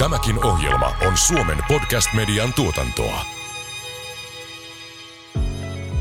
Tämäkin 0.00 0.44
ohjelma 0.44 0.92
on 1.06 1.16
Suomen 1.16 1.58
podcast-median 1.68 2.52
tuotantoa. 2.54 3.24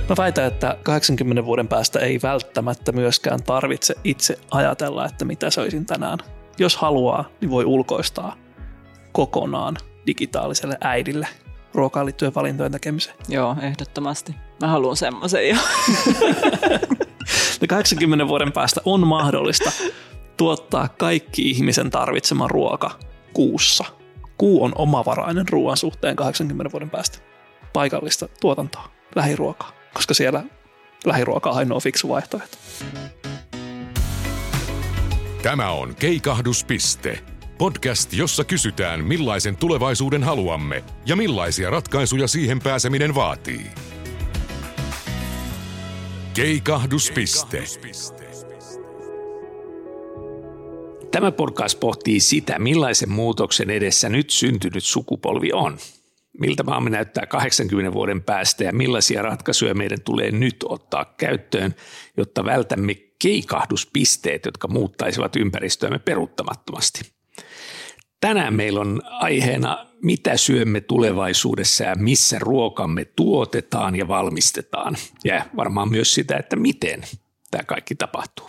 Mä 0.10 0.15
väitän, 0.18 0.46
että 0.46 0.78
80 0.83 1.46
vuoden 1.46 1.68
päästä 1.68 1.99
ei 1.99 2.20
välttämättä 2.24 2.92
myöskään 2.92 3.44
tarvitse 3.44 3.96
itse 4.04 4.40
ajatella, 4.51 5.06
että 5.06 5.26
mitä 5.26 5.49
söisin 5.49 5.85
tänään. 5.85 6.20
Jos 6.58 6.78
haluaa, 6.78 7.26
niin 7.42 7.51
voi 7.51 7.65
ulkoistaa 7.65 8.35
kokonaan 9.12 9.78
digitaaliselle 10.08 10.78
äidille 10.81 11.28
ruokaan 11.74 12.06
liittyen 12.06 12.36
valintojen 12.36 12.72
tekemiseen. 12.72 13.18
Joo, 13.28 13.56
ehdottomasti. 13.62 14.36
Mä 14.62 14.68
haluan 14.68 14.96
semmoisen 14.96 15.50
jo. 15.50 15.56
80 17.70 18.27
vuoden 18.27 18.52
päästä 18.52 18.81
on 18.86 19.08
mahdollista 19.08 19.72
tuottaa 20.38 20.88
kaikki 20.88 21.50
ihmisen 21.50 21.90
tarvitsema 21.90 22.48
ruoka 22.48 22.91
kuussa. 23.34 23.98
Kuu 24.40 24.64
on 24.64 24.72
omavarainen 24.76 25.50
ruoan 25.50 25.78
suhteen 25.78 26.16
80 26.16 26.72
vuoden 26.72 26.90
päästä. 26.90 27.18
Paikallista 27.74 28.28
tuotantoa, 28.42 28.92
lähiruokaa, 29.16 29.72
koska 29.94 30.14
siellä 30.14 30.44
lähiruoka 31.06 31.50
on 31.50 31.58
ainoa 31.58 31.80
fiksu 31.80 32.10
vaihtoehto. 32.10 32.58
Tämä 35.44 35.72
on 35.72 35.96
Keikahduspiste. 35.96 37.20
Podcast, 37.58 38.14
jossa 38.14 38.44
kysytään 38.44 39.04
millaisen 39.04 39.58
tulevaisuuden 39.58 40.24
haluamme 40.24 40.84
ja 41.06 41.16
millaisia 41.16 41.70
ratkaisuja 41.70 42.28
siihen 42.28 42.60
pääseminen 42.60 43.16
vaatii. 43.16 43.72
Keikahduspiste. 46.34 47.64
Tämä 51.12 51.31
podcast 51.31 51.80
pohtii 51.80 52.20
sitä, 52.20 52.59
millaisen 52.59 53.12
muutoksen 53.12 53.70
edessä 53.70 54.09
nyt 54.09 54.30
syntynyt 54.30 54.84
sukupolvi 54.84 55.50
on. 55.54 55.78
Miltä 56.39 56.64
maamme 56.64 56.89
näyttää 56.89 57.25
80 57.25 57.94
vuoden 57.94 58.23
päästä 58.23 58.64
ja 58.64 58.73
millaisia 58.73 59.22
ratkaisuja 59.22 59.73
meidän 59.73 60.02
tulee 60.06 60.31
nyt 60.31 60.56
ottaa 60.64 61.06
käyttöön, 61.17 61.75
jotta 62.17 62.45
vältämme 62.45 62.95
keikahduspisteet, 63.19 64.45
jotka 64.45 64.67
muuttaisivat 64.67 65.36
ympäristöämme 65.36 66.00
peruuttamattomasti. 66.00 67.02
Tänään 68.22 68.53
meillä 68.53 68.80
on 68.80 69.02
aiheena, 69.06 69.88
mitä 70.03 70.38
syömme 70.38 70.81
tulevaisuudessa 70.81 71.84
ja 71.84 71.95
missä 71.95 72.39
ruokamme 72.39 73.06
tuotetaan 73.06 73.95
ja 73.95 74.08
valmistetaan. 74.08 74.95
Ja 75.25 75.45
varmaan 75.56 75.91
myös 75.91 76.14
sitä, 76.14 76.38
että 76.38 76.56
miten 76.56 77.03
tämä 77.52 77.64
kaikki 77.64 77.95
tapahtuu. 77.95 78.47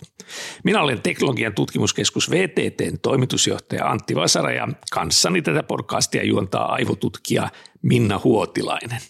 Minä 0.63 0.81
olen 0.81 1.01
Teknologian 1.01 1.53
tutkimuskeskus 1.53 2.31
VTTn 2.31 2.99
toimitusjohtaja 3.01 3.85
Antti 3.85 4.15
Vasara 4.15 4.51
ja 4.51 4.67
kanssani 4.91 5.41
tätä 5.41 5.63
podcastia 5.63 6.23
juontaa 6.23 6.73
aivotutkija 6.73 7.49
Minna 7.81 8.21
Huotilainen. 8.23 9.01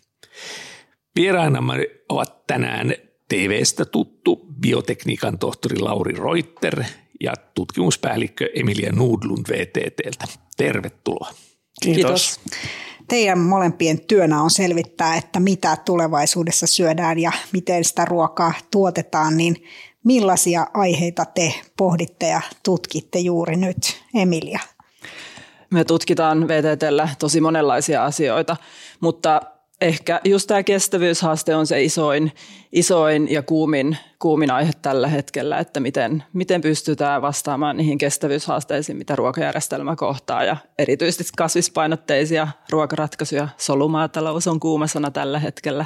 Vierainamme 1.16 1.88
ovat 2.10 2.48
tänään 2.48 2.94
TVstä 3.30 3.86
tuttu 3.86 4.48
biotekniikan 4.62 5.40
tohtori 5.40 5.80
Lauri 5.80 6.14
Reuter 6.14 6.84
ja 7.20 7.34
tutkimuspäällikkö 7.54 8.50
Emilia 8.56 8.92
Nudlund 8.92 9.46
VTTltä. 9.50 10.26
Tervetuloa. 10.58 11.34
Kiitos. 11.84 12.40
Kiitos. 12.40 12.60
Teidän 13.12 13.40
molempien 13.40 14.02
työnä 14.02 14.42
on 14.42 14.52
selvittää, 14.52 15.16
että 15.16 15.40
mitä 15.40 15.78
tulevaisuudessa 15.86 16.68
syödään 16.68 17.20
ja 17.20 17.32
miten 17.52 17.84
sitä 17.84 18.06
ruokaa 18.06 18.54
tuotetaan, 18.72 19.38
niin 19.38 19.64
millaisia 20.04 20.68
aiheita 20.74 21.26
te 21.26 21.54
pohditte 21.78 22.28
ja 22.28 22.42
tutkitte 22.64 23.20
juuri 23.20 23.56
nyt, 23.56 23.78
Emilia? 24.14 24.60
Me 25.70 25.84
tutkitaan 25.84 26.48
VTTllä 26.48 27.10
tosi 27.20 27.42
monenlaisia 27.42 28.06
asioita, 28.06 28.58
mutta 29.00 29.42
ehkä 29.82 30.22
just 30.26 30.48
tämä 30.48 30.64
kestävyyshaaste 30.64 31.56
on 31.56 31.68
se 31.68 31.84
isoin, 31.84 32.32
isoin 32.72 33.32
ja 33.32 33.42
kuumin, 33.42 33.98
kuumin 34.20 34.52
aihe 34.52 34.72
tällä 34.82 35.08
hetkellä, 35.08 35.60
että 35.60 35.80
miten, 35.80 36.24
miten 36.34 36.62
pystytään 36.62 37.22
vastaamaan 37.22 37.78
niihin 37.78 37.98
kestävyyshaasteisiin, 37.98 38.98
mitä 38.98 39.16
ruokajärjestelmä 39.16 39.96
kohtaa 39.96 40.44
ja 40.44 40.58
erityisesti 40.80 41.24
kasvispainotteisia 41.38 42.48
ruokaratkaisuja. 42.70 43.48
Solumaatalous 43.58 44.48
on 44.48 44.60
kuumasana 44.60 45.12
tällä 45.12 45.40
hetkellä 45.40 45.86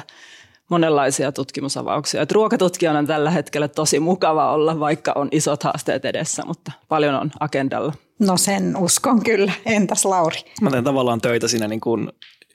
monenlaisia 0.70 1.32
tutkimusavauksia. 1.32 2.22
Et 2.22 2.32
ruokatutkijana 2.32 2.98
on 2.98 3.06
tällä 3.06 3.30
hetkellä 3.30 3.68
tosi 3.68 4.00
mukava 4.00 4.52
olla, 4.52 4.80
vaikka 4.80 5.12
on 5.14 5.28
isot 5.32 5.62
haasteet 5.62 6.04
edessä, 6.04 6.42
mutta 6.46 6.72
paljon 6.88 7.14
on 7.14 7.30
agendalla. 7.40 7.92
No 8.18 8.36
sen 8.36 8.76
uskon 8.76 9.22
kyllä. 9.22 9.52
Entäs 9.66 10.04
Lauri? 10.04 10.36
Mä 10.60 10.70
teen 10.70 10.84
tavallaan 10.84 11.20
töitä 11.20 11.48
siinä 11.48 11.68
niin 11.68 11.80
kuin 11.80 12.12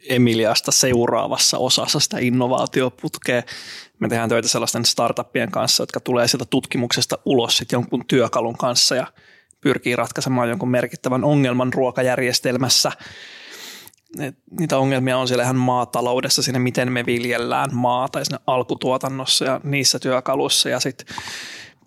Emiliasta 0.10 0.72
seuraavassa 0.72 1.58
osassa 1.58 2.00
sitä 2.00 2.18
innovaatioputkea. 2.20 3.44
Me 4.00 4.10
tehdään 4.10 4.30
töitä 4.30 4.48
sellaisten 4.48 4.86
startuppien 4.86 5.52
kanssa, 5.52 5.84
jotka 5.84 6.00
tulee 6.00 6.28
sieltä 6.28 6.46
tutkimuksesta 6.50 7.20
ulos 7.26 7.58
sitten 7.58 7.78
jonkun 7.78 8.04
työkalun 8.08 8.58
kanssa 8.58 8.96
ja 8.96 9.08
pyrkii 9.62 9.96
ratkaisemaan 9.96 10.50
jonkun 10.50 10.72
merkittävän 10.72 11.24
ongelman 11.24 11.74
ruokajärjestelmässä. 11.74 12.92
Niitä 14.60 14.78
ongelmia 14.78 15.18
on 15.18 15.28
siellä 15.28 15.44
ihan 15.44 15.56
maataloudessa, 15.56 16.42
siinä 16.42 16.60
miten 16.60 16.92
me 16.92 17.06
viljellään 17.06 17.70
maata 17.76 18.20
ja 18.20 18.26
siinä 18.26 18.40
alkutuotannossa 18.48 19.46
ja 19.46 19.62
niissä 19.64 20.00
työkaluissa 20.00 20.70
ja 20.70 20.80
sitten 20.80 21.16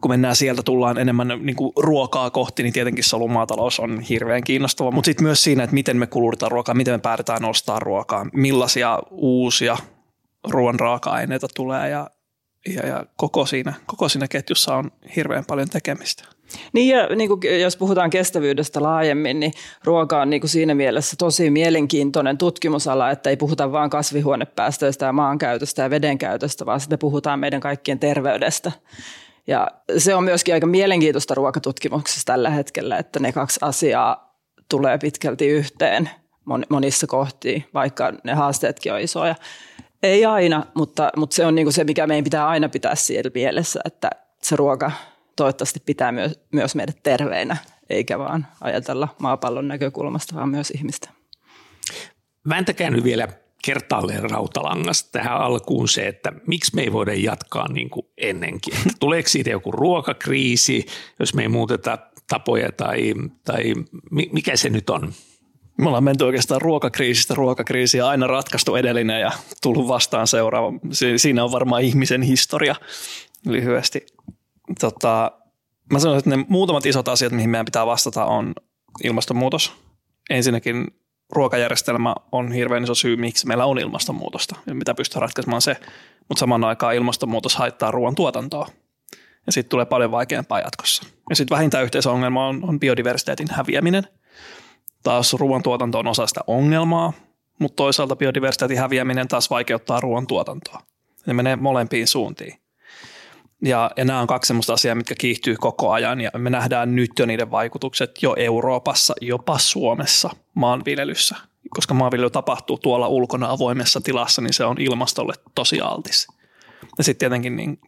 kun 0.05 0.11
mennään 0.11 0.37
sieltä, 0.37 0.63
tullaan 0.63 0.99
enemmän 0.99 1.29
niin 1.43 1.57
kuin 1.57 1.73
ruokaa 1.77 2.31
kohti, 2.31 2.63
niin 2.63 2.73
tietenkin 2.73 3.05
solumaatalous 3.05 3.81
on 3.81 4.01
hirveän 4.01 4.45
kiinnostava. 4.45 4.91
Mutta 4.91 5.07
sitten 5.07 5.25
myös 5.25 5.45
siinä, 5.45 5.65
että 5.65 5.75
miten 5.75 5.97
me 5.97 6.07
kulutetaan 6.07 6.53
ruokaa, 6.53 6.75
miten 6.75 6.95
me 6.95 6.99
päätetään 6.99 7.45
ostaa 7.45 7.79
ruokaa, 7.79 8.27
millaisia 8.33 8.99
uusia 9.11 9.77
ruoan 10.51 10.81
raaka-aineita 10.81 11.47
tulee 11.55 11.89
ja, 11.89 12.11
ja, 12.75 12.87
ja 12.87 13.07
koko, 13.17 13.47
siinä, 13.47 13.75
koko 13.87 14.09
siinä 14.09 14.29
ketjussa 14.29 14.77
on 14.77 14.91
hirveän 15.17 15.45
paljon 15.45 15.69
tekemistä. 15.69 16.25
Niin 16.73 16.97
ja 16.97 17.07
niin 17.17 17.29
kuin, 17.29 17.61
jos 17.61 17.77
puhutaan 17.77 18.11
kestävyydestä 18.11 18.83
laajemmin, 18.83 19.41
niin 19.41 19.53
ruoka 19.85 20.21
on 20.21 20.31
niin 20.31 20.41
kuin 20.41 20.51
siinä 20.51 20.75
mielessä 20.75 21.17
tosi 21.19 21.51
mielenkiintoinen 21.51 22.39
tutkimusala, 22.39 23.11
että 23.11 23.31
ei 23.31 23.37
puhuta 23.37 23.73
vain 23.73 23.91
kasvihuonepäästöistä 23.91 25.07
ja 25.07 25.13
maankäytöstä 25.13 25.83
ja 25.83 25.91
vedenkäytöstä, 25.91 26.67
vaan 26.67 26.81
sitten 26.81 26.99
puhutaan 26.99 27.41
meidän 27.41 27.61
kaikkien 27.61 27.99
terveydestä. 27.99 28.73
Ja 29.47 29.69
se 29.99 30.15
on 30.15 30.25
myöskin 30.25 30.55
aika 30.55 30.67
mielenkiintoista 30.67 31.35
ruokatutkimuksessa 31.35 32.23
tällä 32.25 32.51
hetkellä, 32.51 32.99
että 32.99 33.21
ne 33.21 33.33
kaksi 33.33 33.61
asiaa 33.63 34.39
tulee 34.69 34.99
pitkälti 34.99 35.47
yhteen 35.47 36.11
monissa 36.69 37.07
kohtiin, 37.07 37.65
vaikka 37.75 38.13
ne 38.25 38.35
haasteetkin 38.35 38.93
on 38.93 39.01
isoja. 39.01 39.35
Ei 40.03 40.25
aina, 40.25 40.67
mutta, 40.75 41.11
mutta 41.17 41.37
se 41.37 41.47
on 41.47 41.55
niin 41.55 41.73
se, 41.73 41.85
mikä 41.85 42.07
meidän 42.07 42.25
pitää 42.25 42.49
aina 42.49 42.69
pitää 42.69 42.95
siellä 42.95 43.31
mielessä, 43.35 43.81
että 43.85 44.11
se 44.43 44.57
ruoka 44.57 44.93
toivottavasti 45.37 45.83
pitää 45.87 46.13
myös, 46.13 46.41
myös 46.53 46.75
meidät 46.75 47.03
terveinä, 47.03 47.57
eikä 47.91 48.19
vaan 48.19 48.47
ajatella 48.61 49.09
maapallon 49.19 49.69
näkökulmasta, 49.69 50.35
vaan 50.35 50.49
myös 50.49 50.71
ihmistä. 50.71 51.11
Vääntäkää 52.49 52.91
nyt 52.91 53.05
vielä 53.05 53.29
kertaalleen 53.65 54.31
rautalangasta 54.31 55.13
tähän 55.13 55.37
alkuun 55.37 55.89
se, 55.89 56.09
että 56.09 56.33
miksi 56.47 56.75
me 56.75 56.83
ei 56.83 56.93
voida 56.93 57.15
jatkaa 57.15 57.73
niin 57.73 57.91
kuin 57.91 58.07
ennenkin. 58.17 58.75
Että 58.75 58.93
tuleeko 59.01 59.29
siitä 59.29 59.51
joku 59.51 59.73
ruokakriisi, 59.73 60.87
jos 61.19 61.35
me 61.35 61.43
ei 61.43 61.49
muuteta 61.49 61.99
tapoja 62.29 62.73
tai, 62.73 63.15
tai 63.45 63.75
mikä 64.11 64.57
se 64.57 64.71
nyt 64.71 64.91
on? 64.91 65.13
Me 65.79 65.87
ollaan 65.87 66.05
menty 66.05 66.25
oikeastaan 66.25 66.61
ruokakriisistä 66.61 67.35
ruokakriisiä 67.35 68.09
aina 68.09 68.27
ratkaistu 68.27 68.77
edellinen 68.77 69.21
ja 69.21 69.33
tullut 69.63 69.89
vastaan 69.89 70.27
seuraava. 70.27 70.73
Siinä 71.17 71.45
on 71.45 71.53
varmaan 71.53 71.83
ihmisen 71.83 72.23
historia 72.23 72.75
lyhyesti. 73.47 74.07
Tota, 74.81 75.33
mä 75.93 75.99
sanoisin, 75.99 76.19
että 76.19 76.37
ne 76.37 76.47
muutamat 76.49 76.87
isot 76.87 77.09
asiat, 77.09 77.33
mihin 77.33 77.51
meidän 77.51 77.65
pitää 77.65 77.87
vastata, 77.87 78.25
on 78.25 78.53
ilmastonmuutos. 79.05 79.73
Ensinnäkin 80.31 80.87
ruokajärjestelmä 81.33 82.15
on 82.33 82.53
hirveän 82.53 82.85
iso 82.85 82.95
syy, 82.95 83.17
miksi 83.17 83.47
meillä 83.47 83.65
on 83.65 83.79
ilmastonmuutosta 83.79 84.57
ja 84.67 84.75
mitä 84.75 84.95
pystyy 84.95 85.21
ratkaisemaan 85.21 85.63
se, 85.63 85.77
mutta 86.29 86.41
samaan 86.41 86.65
aikaan 86.65 86.95
ilmastonmuutos 86.95 87.57
haittaa 87.57 87.91
ruoan 87.91 88.15
tuotantoa 88.15 88.69
ja 89.47 89.53
sitten 89.53 89.71
tulee 89.71 89.87
paljon 89.87 90.11
vaikeampaa 90.11 90.61
jatkossa. 90.61 91.03
Ja 91.31 91.37
sitten 91.37 91.57
vähintään 91.57 91.85
yhteisongelma 91.85 92.49
on, 92.49 92.69
on 92.69 92.81
biodiversiteetin 92.81 93.49
häviäminen. 93.51 94.09
Taas 95.03 95.33
ruoantuotanto 95.33 95.99
on 95.99 96.07
osa 96.07 96.27
sitä 96.27 96.41
ongelmaa, 96.47 97.13
mutta 97.59 97.77
toisaalta 97.77 98.17
biodiversiteetin 98.17 98.79
häviäminen 98.79 99.29
taas 99.29 99.51
vaikeuttaa 99.51 100.01
ruoan 100.01 100.27
tuotantoa. 100.27 100.81
Ne 101.27 101.35
menee 101.35 101.57
molempiin 101.57 102.07
suuntiin. 102.07 102.64
Ja, 103.63 103.91
ja 103.97 104.05
nämä 104.05 104.21
on 104.21 104.27
kaksi 104.27 104.49
sellaista 104.49 104.73
asiaa, 104.73 104.95
mitkä 104.95 105.15
kiihtyy 105.19 105.57
koko 105.57 105.93
ajan 105.93 106.21
ja 106.21 106.31
me 106.39 106.51
nähdään 106.51 106.97
nyt 106.97 107.11
jo 107.19 107.27
niiden 107.27 107.51
vaikutukset 107.51 108.23
jo 108.23 108.35
Euroopassa, 108.39 109.15
jopa 109.21 109.59
Suomessa 109.59 110.31
maanviljelyssä. 110.55 111.37
Koska 111.71 111.95
maanviljely 111.95 112.31
tapahtuu 112.31 112.79
tuolla 112.79 113.09
ulkona 113.09 113.51
avoimessa 113.51 114.01
tilassa, 114.01 114.43
niin 114.43 114.53
se 114.53 114.65
on 114.65 114.81
ilmastolle 114.81 115.35
tosi 115.55 115.81
altis. 115.81 116.29
Ja 116.99 117.05
sitten 117.05 117.19
tietenkin 117.19 117.57
niin 117.57 117.81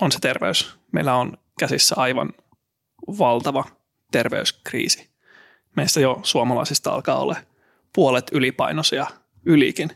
on 0.00 0.12
se 0.12 0.18
terveys. 0.20 0.76
Meillä 0.92 1.14
on 1.14 1.38
käsissä 1.58 1.94
aivan 1.98 2.32
valtava 3.18 3.64
terveyskriisi. 4.12 5.08
Meistä 5.76 6.00
jo 6.00 6.20
suomalaisista 6.22 6.90
alkaa 6.90 7.18
olla 7.18 7.36
puolet 7.92 8.30
ylipainoisia 8.32 9.06
ylikin. 9.44 9.90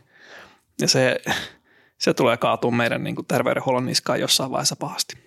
Ja 0.81 0.87
se, 0.87 1.21
se 1.97 2.13
tulee 2.13 2.37
kaatua 2.37 2.71
meidän 2.71 3.03
niin 3.03 3.15
kuin 3.15 3.25
terveydenhuollon 3.25 3.85
niskaan 3.85 4.19
jossain 4.19 4.51
vaiheessa 4.51 4.75
pahasti. 4.75 5.17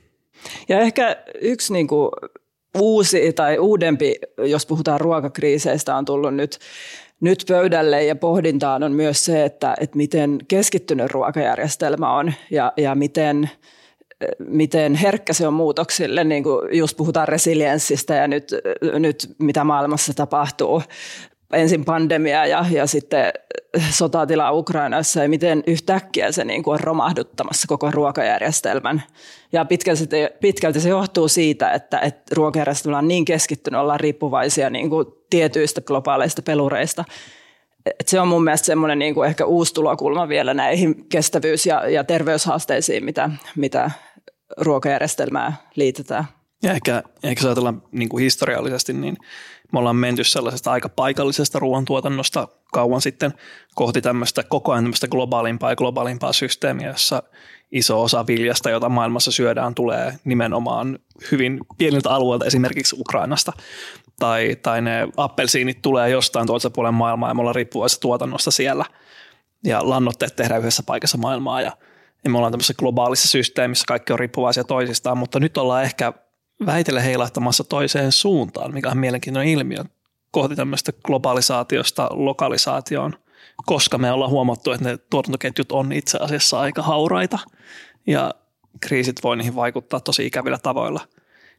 Ja 0.68 0.80
ehkä 0.80 1.16
yksi 1.40 1.72
niin 1.72 1.86
kuin 1.86 2.10
uusi 2.78 3.32
tai 3.32 3.58
uudempi, 3.58 4.14
jos 4.38 4.66
puhutaan 4.66 5.00
ruokakriiseistä, 5.00 5.96
on 5.96 6.04
tullut 6.04 6.34
nyt, 6.34 6.58
nyt 7.20 7.44
pöydälle. 7.48 8.04
Ja 8.04 8.16
pohdintaan 8.16 8.82
on 8.82 8.92
myös 8.92 9.24
se, 9.24 9.44
että, 9.44 9.74
että 9.80 9.96
miten 9.96 10.38
keskittynyt 10.48 11.10
ruokajärjestelmä 11.10 12.12
on 12.12 12.32
ja, 12.50 12.72
ja 12.76 12.94
miten, 12.94 13.50
miten 14.38 14.94
herkkä 14.94 15.32
se 15.32 15.46
on 15.46 15.54
muutoksille, 15.54 16.24
niin 16.24 16.42
kuin 16.42 16.78
just 16.78 16.96
puhutaan 16.96 17.28
resilienssistä 17.28 18.14
ja 18.14 18.28
nyt, 18.28 18.54
nyt 18.98 19.34
mitä 19.38 19.64
maailmassa 19.64 20.14
tapahtuu 20.14 20.82
ensin 21.52 21.84
pandemia 21.84 22.46
ja, 22.46 22.64
ja 22.70 22.86
sitten 22.86 23.32
sotatila 23.90 24.52
Ukrainassa 24.52 25.22
ja 25.22 25.28
miten 25.28 25.62
yhtäkkiä 25.66 26.32
se 26.32 26.44
niin 26.44 26.62
kuin 26.62 26.74
on 26.74 26.80
romahduttamassa 26.80 27.68
koko 27.68 27.90
ruokajärjestelmän. 27.90 29.02
Ja 29.52 29.64
pitkälti, 29.64 30.06
pitkälti 30.40 30.80
se 30.80 30.88
johtuu 30.88 31.28
siitä, 31.28 31.70
että, 31.72 31.98
että 31.98 32.34
ruokajärjestelmä 32.34 32.98
on 32.98 33.08
niin 33.08 33.24
keskittynyt, 33.24 33.80
ollaan 33.80 34.00
riippuvaisia 34.00 34.70
niin 34.70 34.90
kuin 34.90 35.06
tietyistä 35.30 35.80
globaaleista 35.80 36.42
pelureista. 36.42 37.04
Et 38.00 38.08
se 38.08 38.20
on 38.20 38.28
mun 38.28 38.44
mielestä 38.44 38.66
semmoinen 38.66 38.98
niin 38.98 39.14
kuin 39.14 39.28
ehkä 39.28 39.44
uusi 39.44 39.74
tulokulma 39.74 40.28
vielä 40.28 40.54
näihin 40.54 41.08
kestävyys- 41.08 41.66
ja, 41.66 41.88
ja 41.88 42.04
terveyshaasteisiin, 42.04 43.04
mitä, 43.04 43.30
mitä 43.56 43.90
ruokajärjestelmää 44.56 45.52
liitetään. 45.76 46.24
Ja 46.62 46.72
ehkä, 46.72 47.02
ehkä 47.22 47.40
jos 47.40 47.46
ajatellaan 47.46 47.82
niin 47.92 48.08
kuin 48.08 48.22
historiallisesti, 48.22 48.92
niin 48.92 49.16
me 49.72 49.78
ollaan 49.78 49.96
menty 49.96 50.24
sellaisesta 50.24 50.72
aika 50.72 50.88
paikallisesta 50.88 51.58
ruoantuotannosta 51.58 52.48
kauan 52.72 53.00
sitten 53.00 53.34
kohti 53.74 54.00
tämmöistä 54.00 54.42
koko 54.42 54.72
ajan 54.72 54.84
tämmöistä 54.84 55.08
globaalimpaa 55.08 55.70
ja 55.70 55.76
globaalimpaa 55.76 56.32
systeemiä, 56.32 56.88
jossa 56.88 57.22
iso 57.72 58.02
osa 58.02 58.26
viljasta, 58.26 58.70
jota 58.70 58.88
maailmassa 58.88 59.32
syödään, 59.32 59.74
tulee 59.74 60.12
nimenomaan 60.24 60.98
hyvin 61.32 61.60
pieniltä 61.78 62.10
alueilta, 62.10 62.44
esimerkiksi 62.44 62.96
Ukrainasta. 62.98 63.52
Tai, 64.18 64.56
tai 64.62 64.82
ne 64.82 65.08
appelsiinit 65.16 65.82
tulee 65.82 66.10
jostain 66.10 66.46
toisesta 66.46 66.70
puolen 66.70 66.94
maailmaa 66.94 67.28
ja 67.30 67.34
me 67.34 67.40
ollaan 67.40 67.54
riippuvaisia 67.54 68.00
tuotannosta 68.00 68.50
siellä. 68.50 68.84
Ja 69.64 69.88
lannoitteet 69.88 70.36
tehdään 70.36 70.60
yhdessä 70.60 70.82
paikassa 70.86 71.18
maailmaa 71.18 71.62
ja, 71.62 71.72
ja 72.24 72.30
me 72.30 72.36
ollaan 72.36 72.52
tämmöisessä 72.52 72.74
globaalissa 72.78 73.28
systeemissä, 73.28 73.84
kaikki 73.88 74.12
on 74.12 74.18
riippuvaisia 74.18 74.64
toisistaan, 74.64 75.18
mutta 75.18 75.40
nyt 75.40 75.58
ollaan 75.58 75.84
ehkä 75.84 76.12
väitellä 76.66 77.00
heilahtamassa 77.00 77.64
toiseen 77.64 78.12
suuntaan, 78.12 78.74
mikä 78.74 78.90
on 78.90 78.98
mielenkiintoinen 78.98 79.52
ilmiö 79.52 79.84
kohti 80.30 80.56
tämmöistä 80.56 80.92
globalisaatiosta 81.04 82.08
lokalisaatioon, 82.10 83.14
koska 83.66 83.98
me 83.98 84.12
ollaan 84.12 84.30
huomattu, 84.30 84.72
että 84.72 84.88
ne 84.88 84.98
tuotantoketjut 85.10 85.72
on 85.72 85.92
itse 85.92 86.18
asiassa 86.20 86.60
aika 86.60 86.82
hauraita 86.82 87.38
ja 88.06 88.34
kriisit 88.80 89.16
voi 89.22 89.36
niihin 89.36 89.56
vaikuttaa 89.56 90.00
tosi 90.00 90.26
ikävillä 90.26 90.58
tavoilla. 90.58 91.00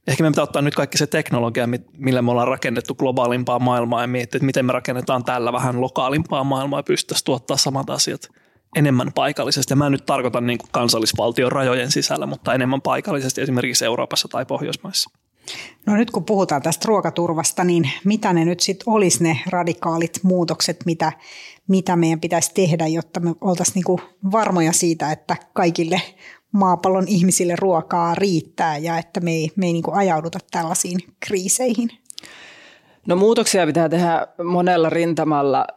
Ehkä 0.07 0.23
me 0.23 0.29
pitää 0.29 0.43
ottaa 0.43 0.61
nyt 0.61 0.75
kaikki 0.75 0.97
se 0.97 1.07
teknologia, 1.07 1.67
millä 1.97 2.21
me 2.21 2.31
ollaan 2.31 2.47
rakennettu 2.47 2.95
globaalimpaa 2.95 3.59
maailmaa 3.59 4.01
ja 4.01 4.07
miettiä, 4.07 4.37
että 4.37 4.45
miten 4.45 4.65
me 4.65 4.73
rakennetaan 4.73 5.23
tällä 5.23 5.53
vähän 5.53 5.81
lokaalimpaa 5.81 6.43
maailmaa 6.43 6.79
ja 6.79 6.83
pystyttäisiin 6.83 7.25
tuottaa 7.25 7.57
samat 7.57 7.89
asiat– 7.89 8.21
enemmän 8.75 9.11
paikallisesti. 9.15 9.75
Mä 9.75 9.85
en 9.85 9.91
nyt 9.91 10.05
tarkoita 10.05 10.41
niin 10.41 10.57
kuin 10.57 10.69
kansallisvaltion 10.71 11.51
rajojen 11.51 11.91
sisällä, 11.91 12.25
mutta 12.25 12.53
enemmän 12.53 12.81
paikallisesti 12.81 13.41
esimerkiksi 13.41 13.85
Euroopassa 13.85 14.27
tai 14.27 14.45
Pohjoismaissa. 14.45 15.09
No 15.85 15.95
nyt 15.95 16.11
kun 16.11 16.25
puhutaan 16.25 16.61
tästä 16.61 16.87
ruokaturvasta, 16.87 17.63
niin 17.63 17.89
mitä 18.05 18.33
ne 18.33 18.45
nyt 18.45 18.59
sitten 18.59 18.93
olisi 18.93 19.23
ne 19.23 19.39
radikaalit 19.49 20.19
muutokset, 20.23 20.77
mitä, 20.85 21.11
mitä 21.67 21.95
meidän 21.95 22.19
pitäisi 22.19 22.51
tehdä, 22.53 22.87
jotta 22.87 23.19
me 23.19 23.33
oltaisiin 23.41 23.75
niinku 23.75 24.01
varmoja 24.31 24.73
siitä, 24.73 25.11
että 25.11 25.35
kaikille 25.53 26.01
maapallon 26.51 27.07
ihmisille 27.07 27.55
ruokaa 27.55 28.15
riittää 28.15 28.77
ja 28.77 28.97
että 28.97 29.19
me 29.19 29.31
ei, 29.31 29.51
me 29.55 29.65
ei 29.65 29.73
niinku 29.73 29.91
ajauduta 29.93 30.39
tällaisiin 30.51 30.99
kriiseihin? 31.19 31.89
No 33.07 33.15
muutoksia 33.15 33.65
pitää 33.65 33.89
tehdä 33.89 34.27
monella 34.43 34.89
rintamalla 34.89 35.67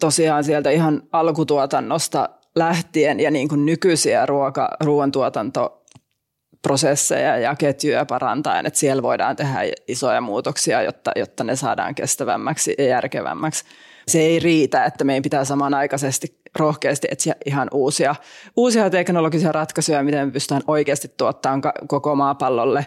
tosiaan 0.00 0.44
sieltä 0.44 0.70
ihan 0.70 1.02
alkutuotannosta 1.12 2.28
lähtien 2.58 3.20
ja 3.20 3.30
niin 3.30 3.48
kuin 3.48 3.66
nykyisiä 3.66 4.26
ruoka, 4.26 4.68
ruoantuotantoprosesseja 4.84 7.38
ja 7.38 7.56
ketjuja 7.56 8.04
parantaen, 8.04 8.66
että 8.66 8.78
siellä 8.78 9.02
voidaan 9.02 9.36
tehdä 9.36 9.58
isoja 9.88 10.20
muutoksia, 10.20 10.82
jotta, 10.82 11.12
jotta 11.16 11.44
ne 11.44 11.56
saadaan 11.56 11.94
kestävämmäksi 11.94 12.74
ja 12.78 12.84
järkevämmäksi. 12.84 13.64
Se 14.08 14.18
ei 14.18 14.38
riitä, 14.38 14.84
että 14.84 15.04
meidän 15.04 15.22
pitää 15.22 15.44
samanaikaisesti 15.44 16.40
rohkeasti 16.58 17.08
etsiä 17.10 17.34
ihan 17.46 17.68
uusia, 17.72 18.14
uusia 18.56 18.90
teknologisia 18.90 19.52
ratkaisuja, 19.52 20.02
miten 20.02 20.28
me 20.28 20.32
pystytään 20.32 20.62
oikeasti 20.66 21.08
tuottamaan 21.16 21.62
koko 21.86 22.14
maapallolle 22.14 22.86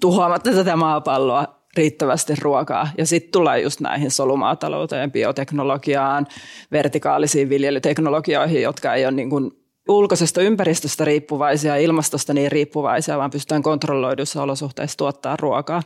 tuhoamatta 0.00 0.50
tätä 0.50 0.76
maapalloa 0.76 1.57
riittävästi 1.78 2.34
ruokaa. 2.42 2.88
Ja 2.98 3.06
sitten 3.06 3.32
tulee 3.32 3.60
just 3.60 3.80
näihin 3.80 4.10
solumaatalouteen, 4.10 5.12
bioteknologiaan, 5.12 6.26
vertikaalisiin 6.72 7.48
viljelyteknologioihin, 7.48 8.62
jotka 8.62 8.94
ei 8.94 9.06
ole 9.06 9.12
niin 9.12 9.30
kuin 9.30 9.50
ulkoisesta 9.88 10.40
ympäristöstä 10.40 11.04
riippuvaisia, 11.04 11.76
ilmastosta 11.76 12.34
niin 12.34 12.52
riippuvaisia, 12.52 13.18
vaan 13.18 13.30
pystytään 13.30 13.62
kontrolloidussa 13.62 14.42
olosuhteissa 14.42 14.96
tuottaa 14.96 15.36
ruokaa. 15.36 15.82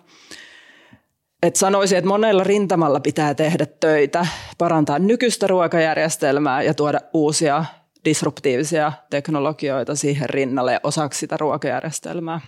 Et 1.43 1.57
sanoisin, 1.57 1.99
että 1.99 2.09
monella 2.09 2.45
rintamalla 2.45 3.01
pitää 3.01 3.35
tehdä 3.35 3.67
töitä, 3.67 4.27
parantaa 4.59 4.99
nykyistä 4.99 5.47
ruokajärjestelmää 5.47 6.63
ja 6.63 6.75
tuoda 6.75 7.01
uusia 7.13 7.65
disruptiivisia 8.05 8.93
teknologioita 9.11 9.95
siihen 9.95 10.31
rinnalle 10.31 10.81
osaksi 10.83 11.19
sitä 11.19 11.37
ruokajärjestelmää. 11.37 12.41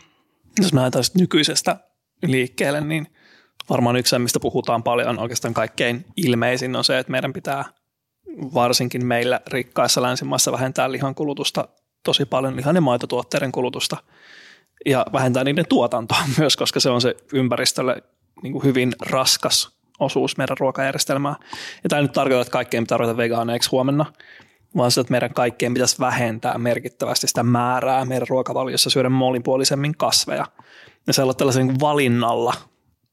Jos 0.60 0.72
mä 0.72 0.90
nykyisestä 1.18 1.76
liikkeelle, 2.22 2.80
niin 2.80 3.06
varmaan 3.70 3.96
yksi, 3.96 4.18
mistä 4.18 4.40
puhutaan 4.40 4.82
paljon, 4.82 5.18
oikeastaan 5.18 5.54
kaikkein 5.54 6.04
ilmeisin 6.16 6.76
on 6.76 6.84
se, 6.84 6.98
että 6.98 7.12
meidän 7.12 7.32
pitää 7.32 7.64
varsinkin 8.54 9.06
meillä 9.06 9.40
rikkaissa 9.46 10.02
länsimaissa 10.02 10.52
vähentää 10.52 10.92
lihan 10.92 11.14
kulutusta 11.14 11.68
tosi 12.04 12.24
paljon, 12.24 12.56
lihan 12.56 12.74
ja 12.74 12.80
maitotuotteiden 12.80 13.52
kulutusta 13.52 13.96
ja 14.86 15.06
vähentää 15.12 15.44
niiden 15.44 15.68
tuotantoa 15.68 16.18
myös, 16.38 16.56
koska 16.56 16.80
se 16.80 16.90
on 16.90 17.00
se 17.00 17.16
ympäristölle 17.32 18.02
niin 18.42 18.52
kuin 18.52 18.64
hyvin 18.64 18.92
raskas 19.00 19.78
osuus 19.98 20.36
meidän 20.36 20.56
ruokajärjestelmää. 20.60 21.34
Ja 21.84 21.88
tämä 21.88 21.98
ei 21.98 22.02
nyt 22.02 22.12
tarkoita, 22.12 22.40
että 22.40 22.52
kaikkeen 22.52 22.84
pitää 22.84 22.98
ruveta 22.98 23.16
vegaaneiksi 23.16 23.70
huomenna, 23.70 24.06
vaan 24.76 24.90
se, 24.90 25.00
että 25.00 25.10
meidän 25.10 25.34
kaikkeen 25.34 25.74
pitäisi 25.74 25.98
vähentää 25.98 26.58
merkittävästi 26.58 27.26
sitä 27.26 27.42
määrää 27.42 28.04
meidän 28.04 28.28
ruokavaliossa 28.28 28.90
syödä 28.90 29.08
monipuolisemmin 29.08 29.96
kasveja. 29.96 30.46
Ja 31.06 31.12
sellaisella 31.12 31.34
tällaisen 31.34 31.80
valinnalla 31.80 32.54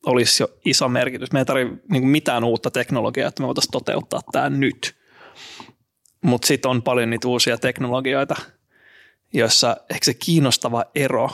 olisi 0.05 0.43
jo 0.43 0.48
iso 0.65 0.89
merkitys. 0.89 1.31
Me 1.31 1.39
ei 1.39 1.46
tarvitse 1.46 1.84
niin 1.89 2.08
mitään 2.08 2.43
uutta 2.43 2.72
teknologiaa, 2.72 3.27
että 3.27 3.43
me 3.43 3.48
voitaisiin 3.48 3.72
toteuttaa 3.72 4.22
tämä 4.31 4.50
nyt. 4.50 4.96
Mutta 6.24 6.48
sitten 6.48 6.72
on 6.72 6.81
paljon 6.81 7.10
niitä 7.10 7.27
uusia 7.27 7.58
teknologioita, 7.58 8.36
joissa 9.34 9.77
ehkä 9.89 10.05
se 10.05 10.13
kiinnostava 10.13 10.86
ero 10.96 11.29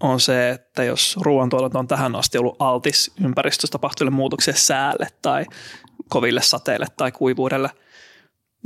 on 0.00 0.20
se, 0.20 0.50
että 0.50 0.84
jos 0.84 1.16
ruoantuotanto 1.20 1.78
on 1.78 1.88
tähän 1.88 2.16
asti 2.16 2.38
ollut 2.38 2.56
altis 2.58 3.12
ympäristössä 3.24 3.72
tapahtuville 3.72 4.14
muutoksille 4.14 4.58
säälle 4.58 5.08
tai 5.22 5.44
koville 6.08 6.42
sateille 6.42 6.86
tai 6.96 7.12
kuivuudelle, 7.12 7.70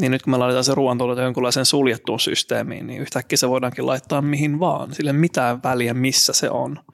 niin 0.01 0.13
nyt 0.13 0.23
kun 0.23 0.31
me 0.31 0.37
laitetaan 0.37 0.65
se 0.65 0.75
ruoantuotanto 0.75 1.23
jonkunlaiseen 1.23 1.67
suljettuun 1.67 2.21
systeemiin, 2.21 2.87
niin 2.87 3.03
yhtäkkiä 3.03 3.37
se 3.37 3.49
voidaankin 3.49 3.87
laittaa 3.87 4.23
mihin 4.23 4.61
vaan. 4.61 4.95
Sille 4.95 5.13
mitään 5.13 5.63
väliä, 5.63 5.95
missä 5.95 6.33
se 6.33 6.51
on– 6.51 6.79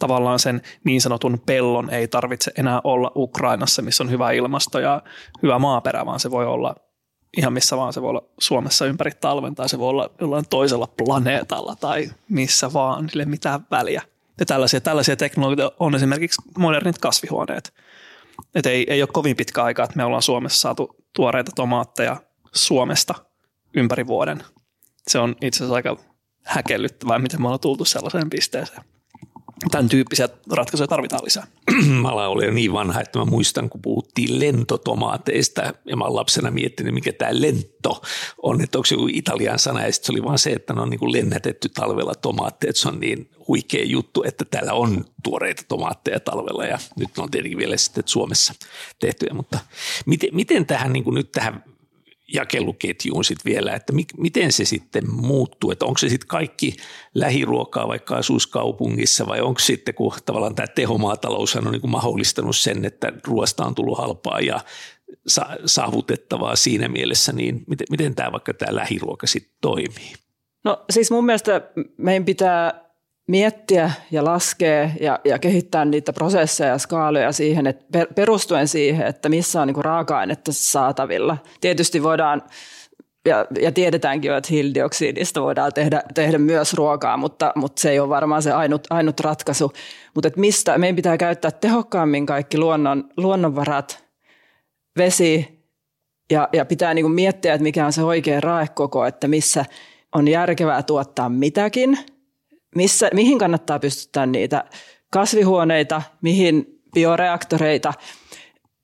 tavallaan 0.00 0.38
sen 0.38 0.62
niin 0.84 1.00
sanotun 1.00 1.42
pellon 1.46 1.90
ei 1.90 2.08
tarvitse 2.08 2.52
enää 2.58 2.80
olla 2.84 3.12
Ukrainassa, 3.16 3.82
missä 3.82 4.02
on 4.02 4.10
hyvä 4.10 4.30
ilmasto 4.30 4.78
ja 4.78 5.02
hyvä 5.42 5.58
maaperä, 5.58 6.06
vaan 6.06 6.20
se 6.20 6.30
voi 6.30 6.46
olla 6.46 6.74
ihan 7.36 7.52
missä 7.52 7.76
vaan. 7.76 7.92
Se 7.92 8.02
voi 8.02 8.10
olla 8.10 8.28
Suomessa 8.38 8.86
ympäri 8.86 9.10
talven 9.20 9.54
tai 9.54 9.68
se 9.68 9.78
voi 9.78 9.88
olla 9.88 10.10
jollain 10.20 10.44
toisella 10.50 10.86
planeetalla 10.86 11.76
tai 11.76 12.10
missä 12.28 12.72
vaan, 12.72 13.08
sille 13.08 13.24
mitään 13.24 13.66
väliä. 13.70 14.02
Ja 14.40 14.46
tällaisia, 14.46 14.80
tällaisia 14.80 15.16
teknologioita 15.16 15.76
on 15.80 15.94
esimerkiksi 15.94 16.42
modernit 16.58 16.98
kasvihuoneet. 16.98 17.74
Et 18.54 18.66
ei, 18.66 18.86
ei 18.88 19.02
ole 19.02 19.08
kovin 19.12 19.36
pitkä 19.36 19.62
aika, 19.64 19.84
että 19.84 19.96
me 19.96 20.04
ollaan 20.04 20.22
Suomessa 20.22 20.60
saatu 20.60 20.96
tuoreita 21.12 21.52
tomaatteja 21.54 22.16
Suomesta 22.52 23.14
ympäri 23.74 24.06
vuoden. 24.06 24.44
Se 25.08 25.18
on 25.18 25.36
itse 25.40 25.58
asiassa 25.58 25.74
aika 25.74 25.96
häkellyttävää, 26.44 27.18
miten 27.18 27.42
me 27.42 27.46
ollaan 27.46 27.60
tultu 27.60 27.84
sellaiseen 27.84 28.30
pisteeseen 28.30 28.82
tämän 29.70 29.88
tyyppisiä 29.88 30.28
ratkaisuja 30.50 30.88
tarvitaan 30.88 31.24
lisää. 31.24 31.46
Mä 32.02 32.08
olen 32.08 32.54
niin 32.54 32.72
vanha, 32.72 33.00
että 33.00 33.18
mä 33.18 33.24
muistan, 33.24 33.70
kun 33.70 33.82
puhuttiin 33.82 34.40
lentotomaateista 34.40 35.62
ja 35.84 35.96
mä 35.96 36.04
olen 36.04 36.16
lapsena 36.16 36.50
miettinyt, 36.50 36.94
mikä 36.94 37.12
tämä 37.12 37.30
lento 37.32 38.02
on, 38.42 38.60
että 38.60 38.78
onko 38.78 38.86
se 38.86 38.94
joku 38.94 39.08
italian 39.12 39.58
sana 39.58 39.86
ja 39.86 39.92
sitten 39.92 40.06
se 40.06 40.12
oli 40.12 40.22
vaan 40.22 40.38
se, 40.38 40.50
että 40.50 40.74
ne 40.74 40.80
on 40.80 40.90
niin 40.90 41.12
lennätetty 41.12 41.68
talvella 41.68 42.14
tomaatteja, 42.14 42.70
että 42.70 42.82
se 42.82 42.88
on 42.88 43.00
niin 43.00 43.30
huikea 43.48 43.84
juttu, 43.84 44.22
että 44.26 44.44
täällä 44.44 44.72
on 44.72 45.04
tuoreita 45.22 45.62
tomaatteja 45.68 46.20
talvella 46.20 46.64
ja 46.64 46.78
nyt 46.96 47.08
ne 47.16 47.22
on 47.22 47.30
tietenkin 47.30 47.58
vielä 47.58 47.76
sitten 47.76 48.04
Suomessa 48.06 48.54
tehtyjä, 49.00 49.34
mutta 49.34 49.58
miten, 50.06 50.28
miten 50.32 50.66
tähän 50.66 50.92
niin 50.92 51.04
kuin 51.04 51.14
nyt 51.14 51.32
tähän 51.32 51.64
jakeluketjuun 52.34 53.24
sitten 53.24 53.52
vielä, 53.52 53.74
että 53.74 53.92
mi, 53.92 54.04
miten 54.18 54.52
se 54.52 54.64
sitten 54.64 55.10
muuttuu, 55.10 55.70
että 55.70 55.84
onko 55.84 55.98
se 55.98 56.08
sitten 56.08 56.28
kaikki 56.28 56.76
lähiruokaa 57.14 57.88
vaikka 57.88 58.16
asuuskaupungissa 58.16 59.26
vai 59.26 59.40
onko 59.40 59.60
sitten, 59.60 59.94
kun 59.94 60.12
tavallaan 60.24 60.54
tämä 60.54 60.66
tehomaatalous 60.66 61.56
on 61.56 61.64
niin 61.72 61.80
kuin 61.80 61.90
mahdollistanut 61.90 62.56
sen, 62.56 62.84
että 62.84 63.12
ruoasta 63.24 63.64
on 63.64 63.74
tullut 63.74 63.98
halpaa 63.98 64.40
ja 64.40 64.60
saavutettavaa 65.66 66.56
siinä 66.56 66.88
mielessä, 66.88 67.32
niin 67.32 67.64
miten, 67.66 67.86
miten 67.90 68.14
tämä 68.14 68.32
vaikka 68.32 68.54
tämä 68.54 68.74
lähiruoka 68.74 69.26
sitten 69.26 69.54
toimii? 69.60 70.12
No 70.64 70.84
siis 70.90 71.10
mun 71.10 71.26
mielestä 71.26 71.60
meidän 71.96 72.24
pitää 72.24 72.83
miettiä 73.26 73.90
ja 74.10 74.24
laskea 74.24 74.90
ja, 75.00 75.20
ja 75.24 75.38
kehittää 75.38 75.84
niitä 75.84 76.12
prosesseja 76.12 76.70
ja 76.70 76.78
skaaloja 76.78 77.32
siihen, 77.32 77.66
että 77.66 77.84
per, 77.92 78.06
perustuen 78.14 78.68
siihen, 78.68 79.06
että 79.06 79.28
missä 79.28 79.60
on 79.60 79.66
niin 79.66 79.84
raaka-ainetta 79.84 80.52
saatavilla. 80.52 81.36
Tietysti 81.60 82.02
voidaan 82.02 82.42
ja, 83.28 83.46
ja 83.60 83.72
tiedetäänkin 83.72 84.28
jo, 84.28 84.36
että 84.36 84.48
hiilidioksidista 84.50 85.42
voidaan 85.42 85.72
tehdä, 85.72 86.02
tehdä 86.14 86.38
myös 86.38 86.74
ruokaa, 86.74 87.16
mutta, 87.16 87.52
mutta 87.56 87.80
se 87.80 87.90
ei 87.90 88.00
ole 88.00 88.08
varmaan 88.08 88.42
se 88.42 88.52
ainut, 88.52 88.86
ainut 88.90 89.20
ratkaisu. 89.20 89.72
Mutta 90.14 90.26
että 90.28 90.40
mistä 90.40 90.78
meidän 90.78 90.96
pitää 90.96 91.16
käyttää 91.16 91.50
tehokkaammin 91.50 92.26
kaikki 92.26 92.58
luonnon, 92.58 93.08
luonnonvarat, 93.16 94.04
vesi 94.98 95.64
ja, 96.30 96.48
ja 96.52 96.64
pitää 96.64 96.94
niin 96.94 97.10
miettiä, 97.10 97.54
että 97.54 97.62
mikä 97.62 97.86
on 97.86 97.92
se 97.92 98.02
oikea 98.02 98.40
raekoko, 98.40 99.06
että 99.06 99.28
missä 99.28 99.64
on 100.14 100.28
järkevää 100.28 100.82
tuottaa 100.82 101.28
mitäkin– 101.28 101.98
missä, 102.74 103.10
mihin 103.14 103.38
kannattaa 103.38 103.78
pystyttää 103.78 104.26
niitä 104.26 104.64
kasvihuoneita, 105.10 106.02
mihin 106.22 106.80
bioreaktoreita. 106.94 107.94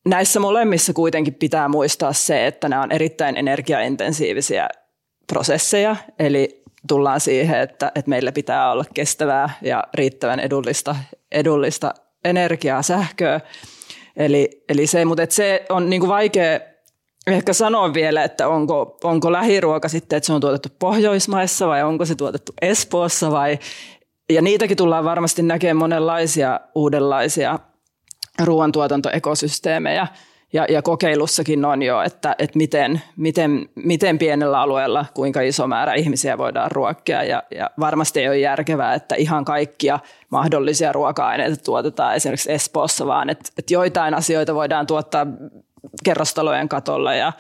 Näissä 0.08 0.40
molemmissa 0.40 0.92
kuitenkin 0.92 1.34
pitää 1.34 1.68
muistaa 1.68 2.12
se, 2.12 2.46
että 2.46 2.68
nämä 2.68 2.82
on 2.82 2.92
erittäin 2.92 3.36
energiaintensiivisiä 3.36 4.68
prosesseja, 5.26 5.96
eli 6.18 6.62
tullaan 6.88 7.20
siihen, 7.20 7.60
että, 7.60 7.92
että 7.94 8.08
meillä 8.08 8.32
pitää 8.32 8.72
olla 8.72 8.84
kestävää 8.94 9.50
ja 9.62 9.84
riittävän 9.94 10.40
edullista, 10.40 10.96
edullista 11.32 11.94
energiaa, 12.24 12.82
sähköä. 12.82 13.40
Eli, 14.16 14.64
eli 14.68 14.86
se, 14.86 15.04
mutta 15.04 15.26
se 15.28 15.64
on 15.68 15.90
niin 15.90 16.00
kuin 16.00 16.10
vaikea 16.10 16.60
ehkä 17.26 17.52
sanoa 17.52 17.94
vielä, 17.94 18.24
että 18.24 18.48
onko, 18.48 18.98
onko 19.04 19.32
lähiruoka 19.32 19.88
sitten, 19.88 20.16
että 20.16 20.26
se 20.26 20.32
on 20.32 20.40
tuotettu 20.40 20.68
Pohjoismaissa 20.78 21.68
vai 21.68 21.82
onko 21.82 22.04
se 22.04 22.14
tuotettu 22.14 22.52
Espoossa 22.62 23.30
vai, 23.30 23.58
ja 24.30 24.42
niitäkin 24.42 24.76
tullaan 24.76 25.04
varmasti 25.04 25.42
näkemään 25.42 25.76
monenlaisia 25.76 26.60
uudenlaisia 26.74 27.58
ruoantuotantoekosysteemejä. 28.44 30.06
Ja, 30.52 30.66
ja 30.68 30.82
kokeilussakin 30.82 31.64
on 31.64 31.82
jo, 31.82 32.02
että, 32.02 32.34
että 32.38 32.58
miten, 32.58 33.02
miten, 33.16 33.68
miten 33.74 34.18
pienellä 34.18 34.60
alueella 34.60 35.06
kuinka 35.14 35.40
iso 35.40 35.66
määrä 35.66 35.94
ihmisiä 35.94 36.38
voidaan 36.38 36.70
ruokkia. 36.70 37.24
Ja, 37.24 37.42
ja 37.50 37.70
varmasti 37.80 38.20
ei 38.20 38.28
ole 38.28 38.38
järkevää, 38.38 38.94
että 38.94 39.14
ihan 39.14 39.44
kaikkia 39.44 39.98
mahdollisia 40.30 40.92
ruoka-aineita 40.92 41.64
tuotetaan 41.64 42.14
esimerkiksi 42.14 42.52
Espoossa, 42.52 43.06
vaan 43.06 43.30
että, 43.30 43.50
että 43.58 43.74
joitain 43.74 44.14
asioita 44.14 44.54
voidaan 44.54 44.86
tuottaa 44.86 45.26
kerrostalojen 46.04 46.68
katolla 46.68 47.14
ja, 47.14 47.32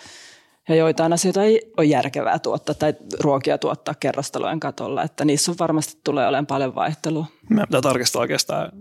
ja 0.68 0.74
joitain 0.74 1.12
asioita 1.12 1.42
ei 1.42 1.72
ole 1.76 1.86
järkevää 1.86 2.38
tuottaa 2.38 2.74
tai 2.74 2.94
ruokia 3.20 3.58
tuottaa 3.58 3.94
kerrostalojen 3.94 4.60
katolla, 4.60 5.02
että 5.02 5.24
niissä 5.24 5.50
on 5.50 5.58
varmasti 5.58 6.00
tulee 6.04 6.26
olemaan 6.26 6.46
paljon 6.46 6.74
vaihtelua. 6.74 7.26
Meidän 7.50 7.68
pitää 7.68 7.80
tarkistaa 7.80 8.20
oikeastaan, 8.20 8.72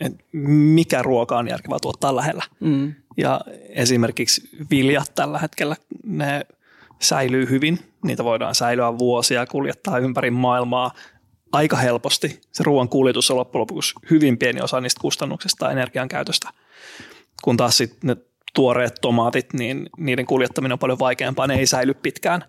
että 0.00 0.24
mikä 0.32 1.02
ruoka 1.02 1.38
on 1.38 1.48
järkevää 1.48 1.78
tuottaa 1.82 2.16
lähellä. 2.16 2.44
Mm. 2.60 2.94
Ja 3.16 3.40
esimerkiksi 3.68 4.48
viljat 4.70 5.12
tällä 5.14 5.38
hetkellä, 5.38 5.76
ne 6.04 6.46
säilyy 7.00 7.50
hyvin, 7.50 7.78
niitä 8.04 8.24
voidaan 8.24 8.54
säilyä 8.54 8.98
vuosia 8.98 9.40
ja 9.40 9.46
kuljettaa 9.46 9.98
ympäri 9.98 10.30
maailmaa 10.30 10.90
aika 11.52 11.76
helposti. 11.76 12.40
Se 12.52 12.62
ruoan 12.62 12.88
kuljetus 12.88 13.30
on 13.30 13.36
loppujen 13.36 13.60
lopuksi 13.60 13.94
hyvin 14.10 14.38
pieni 14.38 14.60
osa 14.60 14.80
niistä 14.80 15.00
kustannuksista 15.00 15.66
ja 15.66 15.72
energian 15.72 16.08
käytöstä. 16.08 16.48
Kun 17.42 17.56
taas 17.56 17.76
sitten 17.76 18.08
ne 18.08 18.16
tuoreet 18.54 18.94
tomaatit, 19.00 19.52
niin 19.52 19.90
niiden 19.98 20.26
kuljettaminen 20.26 20.72
on 20.72 20.78
paljon 20.78 20.98
vaikeampaa, 20.98 21.46
ne 21.46 21.54
ei 21.54 21.66
säily 21.66 21.94
pitkään, 21.94 22.44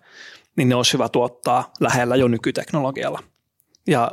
niin 0.56 0.68
ne 0.68 0.74
olisi 0.74 0.92
hyvä 0.92 1.08
tuottaa 1.08 1.72
lähellä 1.80 2.16
jo 2.16 2.28
nykyteknologialla. 2.28 3.22
Ja 3.86 4.10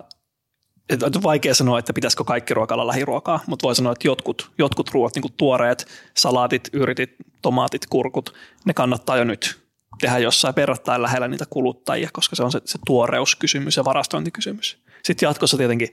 on 1.03 1.23
vaikea 1.23 1.55
sanoa, 1.55 1.79
että 1.79 1.93
pitäisikö 1.93 2.23
kaikki 2.23 2.53
ruoka 2.53 2.73
olla 2.73 2.87
lähiruokaa, 2.87 3.39
mutta 3.47 3.63
voi 3.63 3.75
sanoa, 3.75 3.91
että 3.91 4.07
jotkut, 4.07 4.51
jotkut 4.57 4.89
ruoat, 4.89 5.15
niin 5.15 5.21
kuin 5.21 5.33
tuoreet, 5.37 5.87
salaatit, 6.17 6.69
yritit, 6.73 7.15
tomaatit, 7.41 7.85
kurkut, 7.85 8.33
ne 8.65 8.73
kannattaa 8.73 9.17
jo 9.17 9.23
nyt 9.23 9.61
tehdä 10.01 10.17
jossain 10.17 10.55
verrattain 10.55 11.01
lähellä 11.01 11.27
niitä 11.27 11.45
kuluttajia, 11.49 12.09
koska 12.13 12.35
se 12.35 12.43
on 12.43 12.51
se, 12.51 12.61
se 12.65 12.79
tuoreuskysymys 12.85 13.77
ja 13.77 13.85
varastointikysymys. 13.85 14.77
Sitten 15.03 15.27
jatkossa 15.27 15.57
tietenkin 15.57 15.89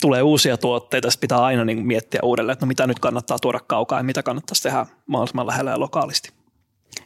tulee 0.00 0.22
uusia 0.22 0.56
tuotteita, 0.56 1.08
pitää 1.20 1.44
aina 1.44 1.64
niin 1.64 1.86
miettiä 1.86 2.20
uudelleen, 2.22 2.52
että 2.52 2.66
no 2.66 2.68
mitä 2.68 2.86
nyt 2.86 2.98
kannattaa 2.98 3.38
tuoda 3.38 3.60
kaukaa 3.66 3.98
ja 3.98 4.02
mitä 4.02 4.22
kannattaisi 4.22 4.62
tehdä 4.62 4.86
mahdollisimman 5.06 5.46
lähellä 5.46 5.70
ja 5.70 5.80
lokaalisti. 5.80 6.37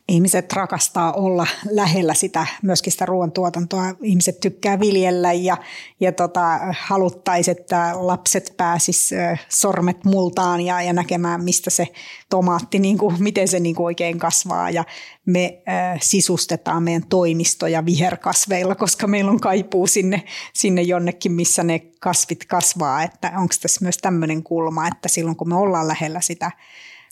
Ihmiset 0.09 0.53
rakastaa 0.53 1.13
olla 1.13 1.47
lähellä 1.71 2.15
sitä, 2.15 2.47
myöskin 2.63 2.93
sitä 2.93 3.07
ruoantuotantoa. 3.07 3.95
Ihmiset 4.03 4.41
tykkää 4.41 4.81
viljellä 4.81 5.33
ja, 5.33 5.57
ja 6.01 6.13
tota, 6.13 6.59
haluttaisi, 6.81 7.51
että 7.51 7.93
lapset 7.95 8.55
pääsis 8.57 9.11
sormet 9.49 10.05
multaan 10.05 10.61
ja, 10.61 10.83
ja 10.83 10.93
näkemään, 10.93 11.45
mistä 11.45 11.71
se 11.71 11.89
tomaatti, 12.31 12.79
niin 12.79 12.99
kuin, 12.99 13.23
miten 13.23 13.49
se 13.49 13.61
niin 13.61 13.75
kuin 13.75 13.85
oikein 13.85 14.19
kasvaa. 14.19 14.71
Ja 14.71 14.85
me 15.27 15.63
äh, 15.69 15.99
sisustetaan 16.03 16.83
meidän 16.83 17.07
toimistoja 17.09 17.85
viherkasveilla, 17.85 18.75
koska 18.75 19.07
meillä 19.07 19.31
on 19.31 19.41
kaipuu 19.41 19.87
sinne, 19.87 20.23
sinne 20.55 20.83
jonnekin, 20.83 21.33
missä 21.33 21.63
ne 21.63 21.79
kasvit 22.01 22.45
kasvaa. 22.45 23.03
Että 23.03 23.33
onko 23.37 23.55
tässä 23.63 23.81
myös 23.83 23.99
tämmöinen 23.99 24.43
kulma, 24.43 24.89
että 24.89 25.09
silloin 25.09 25.37
kun 25.37 25.49
me 25.49 25.57
ollaan 25.57 25.89
lähellä 25.89 26.21
sitä 26.21 26.51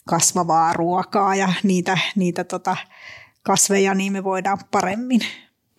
kasvavaa 0.07 0.73
ruokaa 0.73 1.35
ja 1.35 1.53
niitä, 1.63 1.97
niitä 2.15 2.43
tota 2.43 2.77
kasveja, 3.43 3.93
niin 3.93 4.13
me 4.13 4.23
voidaan 4.23 4.57
paremmin. 4.71 5.21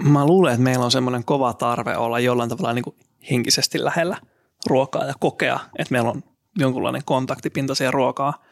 Mä 0.03 0.27
luulen, 0.27 0.53
että 0.53 0.65
meillä 0.65 0.85
on 0.85 0.91
semmoinen 0.91 1.25
kova 1.25 1.53
tarve 1.53 1.97
olla 1.97 2.21
jollain 2.21 2.51
tavalla 2.51 2.73
niin 2.73 2.83
kuin 2.83 2.97
henkisesti 3.31 3.85
lähellä 3.85 4.17
ruokaa 4.67 5.05
ja 5.05 5.15
kokea, 5.21 5.61
että 5.79 5.93
meillä 5.93 6.11
on 6.11 6.23
jonkunlainen 6.59 7.03
kontaktipinta 7.05 7.75
siihen 7.75 7.95
ruokaa. 7.95 8.43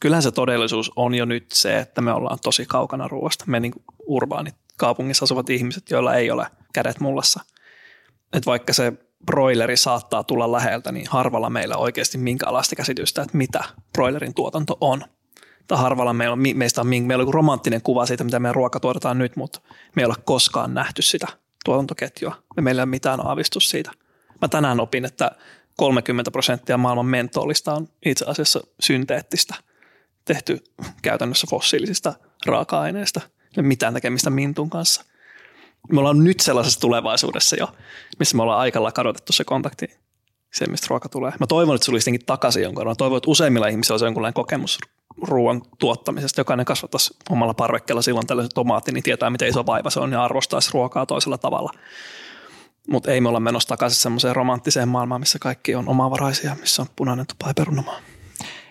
Kyllähän 0.00 0.22
se 0.22 0.30
todellisuus 0.30 0.92
on 0.96 1.14
jo 1.14 1.24
nyt 1.24 1.52
se, 1.52 1.78
että 1.78 2.00
me 2.00 2.12
ollaan 2.12 2.38
tosi 2.42 2.66
kaukana 2.66 3.08
ruoasta. 3.08 3.44
Me 3.48 3.60
niin 3.60 3.72
urbaanit 4.06 4.54
kaupungissa 4.76 5.24
asuvat 5.24 5.50
ihmiset, 5.50 5.90
joilla 5.90 6.14
ei 6.14 6.30
ole 6.30 6.46
kädet 6.72 7.00
mullassa. 7.00 7.40
Et 8.32 8.46
vaikka 8.46 8.72
se 8.72 8.92
broileri 9.26 9.76
saattaa 9.76 10.24
tulla 10.24 10.52
läheltä, 10.52 10.92
niin 10.92 11.06
harvalla 11.10 11.50
meillä 11.50 11.76
oikeasti 11.76 12.18
minkäänlaista 12.18 12.76
käsitystä, 12.76 13.22
että 13.22 13.36
mitä 13.36 13.64
broilerin 13.92 14.34
tuotanto 14.34 14.76
on. 14.80 15.04
Tai 15.66 15.78
harvalla 15.78 16.12
meillä 16.12 16.32
on, 16.32 16.42
meistä 16.54 16.80
on, 16.80 16.86
meillä 16.86 17.14
on 17.14 17.20
joku 17.20 17.32
romanttinen 17.32 17.82
kuva 17.82 18.06
siitä, 18.06 18.24
mitä 18.24 18.40
meidän 18.40 18.54
ruoka 18.54 18.80
tuotetaan 18.80 19.18
nyt, 19.18 19.36
mutta 19.36 19.60
me 19.96 20.02
ei 20.02 20.06
ole 20.06 20.14
koskaan 20.24 20.74
nähty 20.74 21.02
sitä 21.02 21.26
tuotantoketjua. 21.64 22.34
Me 22.56 22.62
meillä 22.62 22.80
ei 22.80 22.84
ole 22.84 22.90
mitään 22.90 23.26
aavistus 23.26 23.70
siitä. 23.70 23.90
Mä 24.42 24.48
tänään 24.48 24.80
opin, 24.80 25.04
että 25.04 25.30
30 25.76 26.30
prosenttia 26.30 26.78
maailman 26.78 27.06
mentolista 27.06 27.74
on 27.74 27.88
itse 28.06 28.24
asiassa 28.28 28.60
synteettistä, 28.80 29.54
tehty 30.24 30.64
käytännössä 31.02 31.46
fossiilisista 31.50 32.14
raaka-aineista. 32.46 33.20
Ei 33.56 33.62
mitään 33.62 33.94
tekemistä 33.94 34.30
mintun 34.30 34.70
kanssa– 34.70 35.04
me 35.92 36.00
ollaan 36.00 36.24
nyt 36.24 36.40
sellaisessa 36.40 36.80
tulevaisuudessa 36.80 37.56
jo, 37.56 37.68
missä 38.18 38.36
me 38.36 38.42
ollaan 38.42 38.60
aikalla 38.60 38.92
kadotettu 38.92 39.32
se 39.32 39.44
kontakti 39.44 39.86
se, 40.54 40.66
mistä 40.66 40.86
ruoka 40.90 41.08
tulee. 41.08 41.32
Mä 41.40 41.46
toivon, 41.46 41.74
että 41.74 41.84
se 41.84 41.90
olisi 41.90 42.18
takaisin 42.26 42.62
jonkun 42.62 42.86
Mä 42.86 42.94
toivon, 42.94 43.16
että 43.16 43.30
useimmilla 43.30 43.66
ihmisillä 43.66 43.94
olisi 43.94 44.04
jonkunlainen 44.04 44.34
kokemus 44.34 44.78
ruoan 45.22 45.62
tuottamisesta. 45.78 46.40
Jokainen 46.40 46.66
kasvattaisi 46.66 47.16
omalla 47.30 47.54
parvekkeella 47.54 48.02
silloin 48.02 48.26
tällaisen 48.26 48.54
tomaatti, 48.54 48.92
niin 48.92 49.02
tietää, 49.02 49.30
miten 49.30 49.48
iso 49.48 49.66
vaiva 49.66 49.90
se 49.90 50.00
on 50.00 50.12
ja 50.12 50.24
arvostaisi 50.24 50.70
ruokaa 50.74 51.06
toisella 51.06 51.38
tavalla. 51.38 51.70
Mutta 52.88 53.10
ei 53.10 53.20
me 53.20 53.28
olla 53.28 53.40
menossa 53.40 53.68
takaisin 53.68 54.00
semmoiseen 54.00 54.36
romanttiseen 54.36 54.88
maailmaan, 54.88 55.20
missä 55.20 55.38
kaikki 55.38 55.74
on 55.74 55.88
omavaraisia, 55.88 56.56
missä 56.60 56.82
on 56.82 56.88
punainen 56.96 57.26
tupa 57.26 57.48
ja 57.48 57.54
perunamaa. 57.54 57.98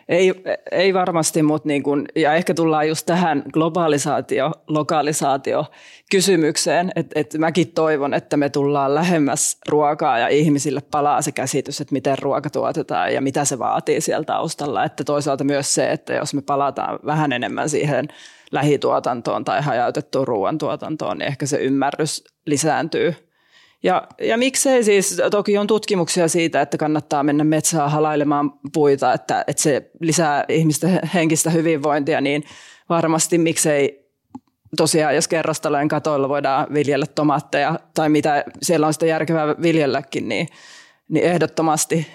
Ei, 0.09 0.33
ei 0.71 0.93
varmasti, 0.93 1.43
mutta 1.43 1.67
niin 1.67 1.83
kun, 1.83 2.05
ja 2.15 2.33
ehkä 2.33 2.53
tullaan 2.53 2.87
just 2.87 3.05
tähän 3.05 3.43
globalisaatio, 3.53 4.51
lokalisaatio 4.67 5.65
kysymykseen, 6.11 6.91
että 6.95 7.19
et 7.19 7.33
mäkin 7.37 7.71
toivon, 7.71 8.13
että 8.13 8.37
me 8.37 8.49
tullaan 8.49 8.95
lähemmäs 8.95 9.57
ruokaa 9.69 10.19
ja 10.19 10.27
ihmisille 10.27 10.81
palaa 10.91 11.21
se 11.21 11.31
käsitys, 11.31 11.81
että 11.81 11.93
miten 11.93 12.17
ruoka 12.19 12.49
tuotetaan 12.49 13.13
ja 13.13 13.21
mitä 13.21 13.45
se 13.45 13.59
vaatii 13.59 14.01
siellä 14.01 14.25
taustalla. 14.25 14.83
Että 14.83 15.03
toisaalta 15.03 15.43
myös 15.43 15.73
se, 15.75 15.91
että 15.91 16.13
jos 16.13 16.33
me 16.33 16.41
palataan 16.41 16.99
vähän 17.05 17.31
enemmän 17.33 17.69
siihen 17.69 18.07
lähituotantoon 18.51 19.45
tai 19.45 19.61
hajautettuun 19.61 20.27
ruoantuotantoon, 20.27 21.17
niin 21.17 21.27
ehkä 21.27 21.45
se 21.45 21.57
ymmärrys 21.57 22.23
lisääntyy 22.45 23.15
ja, 23.83 24.07
ja 24.21 24.37
miksei 24.37 24.83
siis, 24.83 25.21
toki 25.31 25.57
on 25.57 25.67
tutkimuksia 25.67 26.27
siitä, 26.27 26.61
että 26.61 26.77
kannattaa 26.77 27.23
mennä 27.23 27.43
metsään 27.43 27.91
halailemaan 27.91 28.53
puita, 28.73 29.13
että, 29.13 29.43
että 29.47 29.63
se 29.63 29.91
lisää 29.99 30.45
ihmisten 30.49 30.99
henkistä 31.13 31.49
hyvinvointia, 31.49 32.21
niin 32.21 32.43
varmasti 32.89 33.37
miksei 33.37 34.09
tosiaan, 34.77 35.15
jos 35.15 35.27
kerrostalojen 35.27 35.87
katoilla 35.87 36.29
voidaan 36.29 36.67
viljellä 36.73 37.05
tomaatteja 37.05 37.79
tai 37.93 38.09
mitä 38.09 38.43
siellä 38.61 38.87
on 38.87 38.93
sitä 38.93 39.05
järkevää 39.05 39.55
viljelläkin, 39.61 40.29
niin, 40.29 40.47
niin 41.09 41.25
ehdottomasti. 41.25 42.07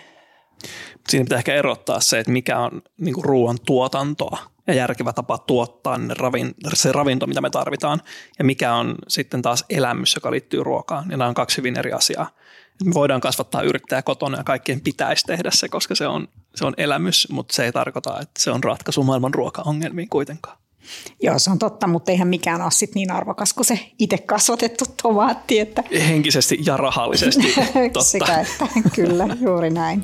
Siinä 1.08 1.24
pitää 1.24 1.38
ehkä 1.38 1.54
erottaa 1.54 2.00
se, 2.00 2.18
että 2.18 2.32
mikä 2.32 2.58
on 2.58 2.82
niin 3.00 3.14
ruoan 3.22 3.58
tuotantoa 3.66 4.38
ja 4.68 4.74
järkevä 4.74 5.12
tapa 5.12 5.38
tuottaa 5.38 5.98
ne 5.98 6.14
ravin, 6.14 6.54
se 6.74 6.92
ravinto, 6.92 7.26
mitä 7.26 7.40
me 7.40 7.50
tarvitaan, 7.50 8.02
ja 8.38 8.44
mikä 8.44 8.74
on 8.74 8.94
sitten 9.08 9.42
taas 9.42 9.64
elämys, 9.70 10.14
joka 10.14 10.30
liittyy 10.30 10.64
ruokaan. 10.64 11.10
Ja 11.10 11.16
nämä 11.16 11.28
on 11.28 11.34
kaksi 11.34 11.56
hyvin 11.56 11.78
eri 11.78 11.92
asiaa. 11.92 12.30
Me 12.84 12.94
voidaan 12.94 13.20
kasvattaa 13.20 13.62
yrittäjä 13.62 14.02
kotona 14.02 14.38
ja 14.38 14.44
kaikkien 14.44 14.80
pitäisi 14.80 15.26
tehdä 15.26 15.50
se, 15.52 15.68
koska 15.68 15.94
se 15.94 16.06
on, 16.06 16.28
se 16.54 16.64
on 16.64 16.74
elämys, 16.76 17.28
mutta 17.30 17.54
se 17.54 17.64
ei 17.64 17.72
tarkoita, 17.72 18.20
että 18.20 18.40
se 18.40 18.50
on 18.50 18.64
ratkaisu 18.64 19.02
maailman 19.02 19.34
ruokaongelmiin 19.34 20.08
kuitenkaan. 20.08 20.58
Joo, 21.22 21.38
se 21.38 21.50
on 21.50 21.58
totta, 21.58 21.86
mutta 21.86 22.12
eihän 22.12 22.28
mikään 22.28 22.62
ole 22.62 22.70
sit 22.70 22.94
niin 22.94 23.10
arvokas 23.10 23.52
kuin 23.52 23.64
se 23.64 23.90
itse 23.98 24.18
kasvatettu 24.18 24.84
tomaatti. 25.02 25.58
Että... 25.58 25.84
Henkisesti 26.08 26.58
ja 26.66 26.76
rahallisesti, 26.76 27.54
totta. 27.74 28.00
Sekä 28.00 28.40
että, 28.40 28.68
kyllä, 28.94 29.26
juuri 29.40 29.70
näin. 29.70 30.02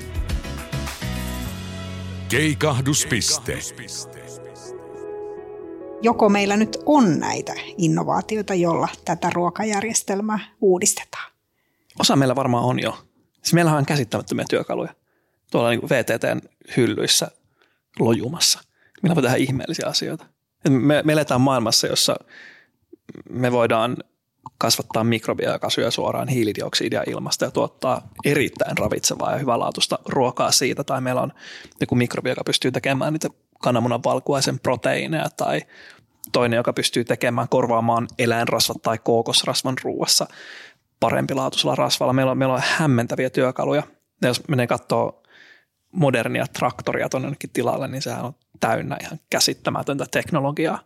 Keikahduspiste. 2.28 3.58
Joko 6.04 6.28
meillä 6.28 6.56
nyt 6.56 6.78
on 6.86 7.18
näitä 7.18 7.54
innovaatioita, 7.78 8.54
jolla 8.54 8.88
tätä 9.04 9.30
ruokajärjestelmää 9.34 10.38
uudistetaan? 10.60 11.32
Osa 12.00 12.16
meillä 12.16 12.36
varmaan 12.36 12.64
on 12.64 12.82
jo. 12.82 12.98
Siis 13.32 13.54
meillähän 13.54 13.78
on 13.78 13.86
käsittämättömiä 13.86 14.44
työkaluja 14.50 14.94
tuolla 15.50 15.70
niin 15.70 15.82
VTTn 15.82 16.40
hyllyissä 16.76 17.30
lojumassa. 17.98 18.60
Meillä 19.02 19.14
voi 19.14 19.22
tehdä 19.22 19.36
ihmeellisiä 19.36 19.86
asioita. 19.86 20.26
Me, 20.68 21.02
me 21.04 21.12
eletään 21.12 21.40
maailmassa, 21.40 21.86
jossa 21.86 22.16
me 23.30 23.52
voidaan 23.52 23.96
kasvattaa 24.58 25.04
mikrobia, 25.04 25.52
joka 25.52 25.70
syö 25.70 25.90
suoraan 25.90 26.28
hiilidioksidia 26.28 27.02
ilmasta 27.06 27.44
ja 27.44 27.50
tuottaa 27.50 28.08
erittäin 28.24 28.78
ravitsevaa 28.78 29.32
ja 29.32 29.38
hyvälaatuista 29.38 29.98
ruokaa 30.06 30.52
siitä. 30.52 30.84
Tai 30.84 31.00
meillä 31.00 31.22
on 31.22 31.32
joku 31.80 31.94
mikrobi, 31.94 32.28
joka 32.28 32.44
pystyy 32.44 32.72
tekemään 32.72 33.12
niitä 33.12 33.28
kananmunan 33.64 34.04
valkuaisen 34.04 34.60
proteiineja 34.60 35.30
tai 35.36 35.60
toinen, 36.32 36.56
joka 36.56 36.72
pystyy 36.72 37.04
tekemään, 37.04 37.48
korvaamaan 37.48 38.08
eläinrasvat 38.18 38.82
tai 38.82 38.98
kookosrasvan 38.98 39.74
ruuassa 39.82 40.26
parempilaatuisella 41.00 41.74
rasvalla. 41.74 42.12
Meillä 42.12 42.32
on, 42.32 42.38
meillä 42.38 42.54
on 42.54 42.62
hämmentäviä 42.64 43.30
työkaluja. 43.30 43.82
Ja 44.22 44.28
jos 44.28 44.48
menee 44.48 44.66
katsoa 44.66 45.22
modernia 45.92 46.46
traktoria 46.46 47.08
tuonne 47.08 47.36
tilalle, 47.52 47.88
niin 47.88 48.02
sehän 48.02 48.24
on 48.24 48.34
täynnä 48.60 48.96
ihan 49.00 49.20
käsittämätöntä 49.30 50.06
teknologiaa. 50.10 50.78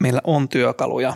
Meillä 0.00 0.20
on 0.24 0.48
työkaluja, 0.48 1.14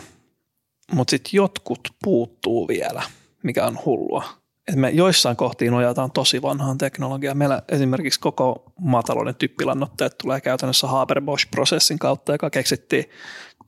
mutta 0.91 1.11
sitten 1.11 1.31
jotkut 1.33 1.89
puuttuu 2.03 2.67
vielä, 2.67 3.03
mikä 3.43 3.65
on 3.65 3.79
hullua. 3.85 4.23
Et 4.67 4.75
me 4.75 4.89
joissain 4.89 5.35
kohtiin 5.35 5.71
nojataan 5.71 6.11
tosi 6.11 6.41
vanhaan 6.41 6.77
teknologiaan. 6.77 7.37
Meillä 7.37 7.61
esimerkiksi 7.69 8.19
koko 8.19 8.63
maatalouden 8.79 9.35
typpilannoitteet 9.35 10.17
tulee 10.17 10.41
käytännössä 10.41 10.87
Haber-Bosch-prosessin 10.87 11.99
kautta, 11.99 12.31
joka 12.31 12.49
keksittiin 12.49 13.05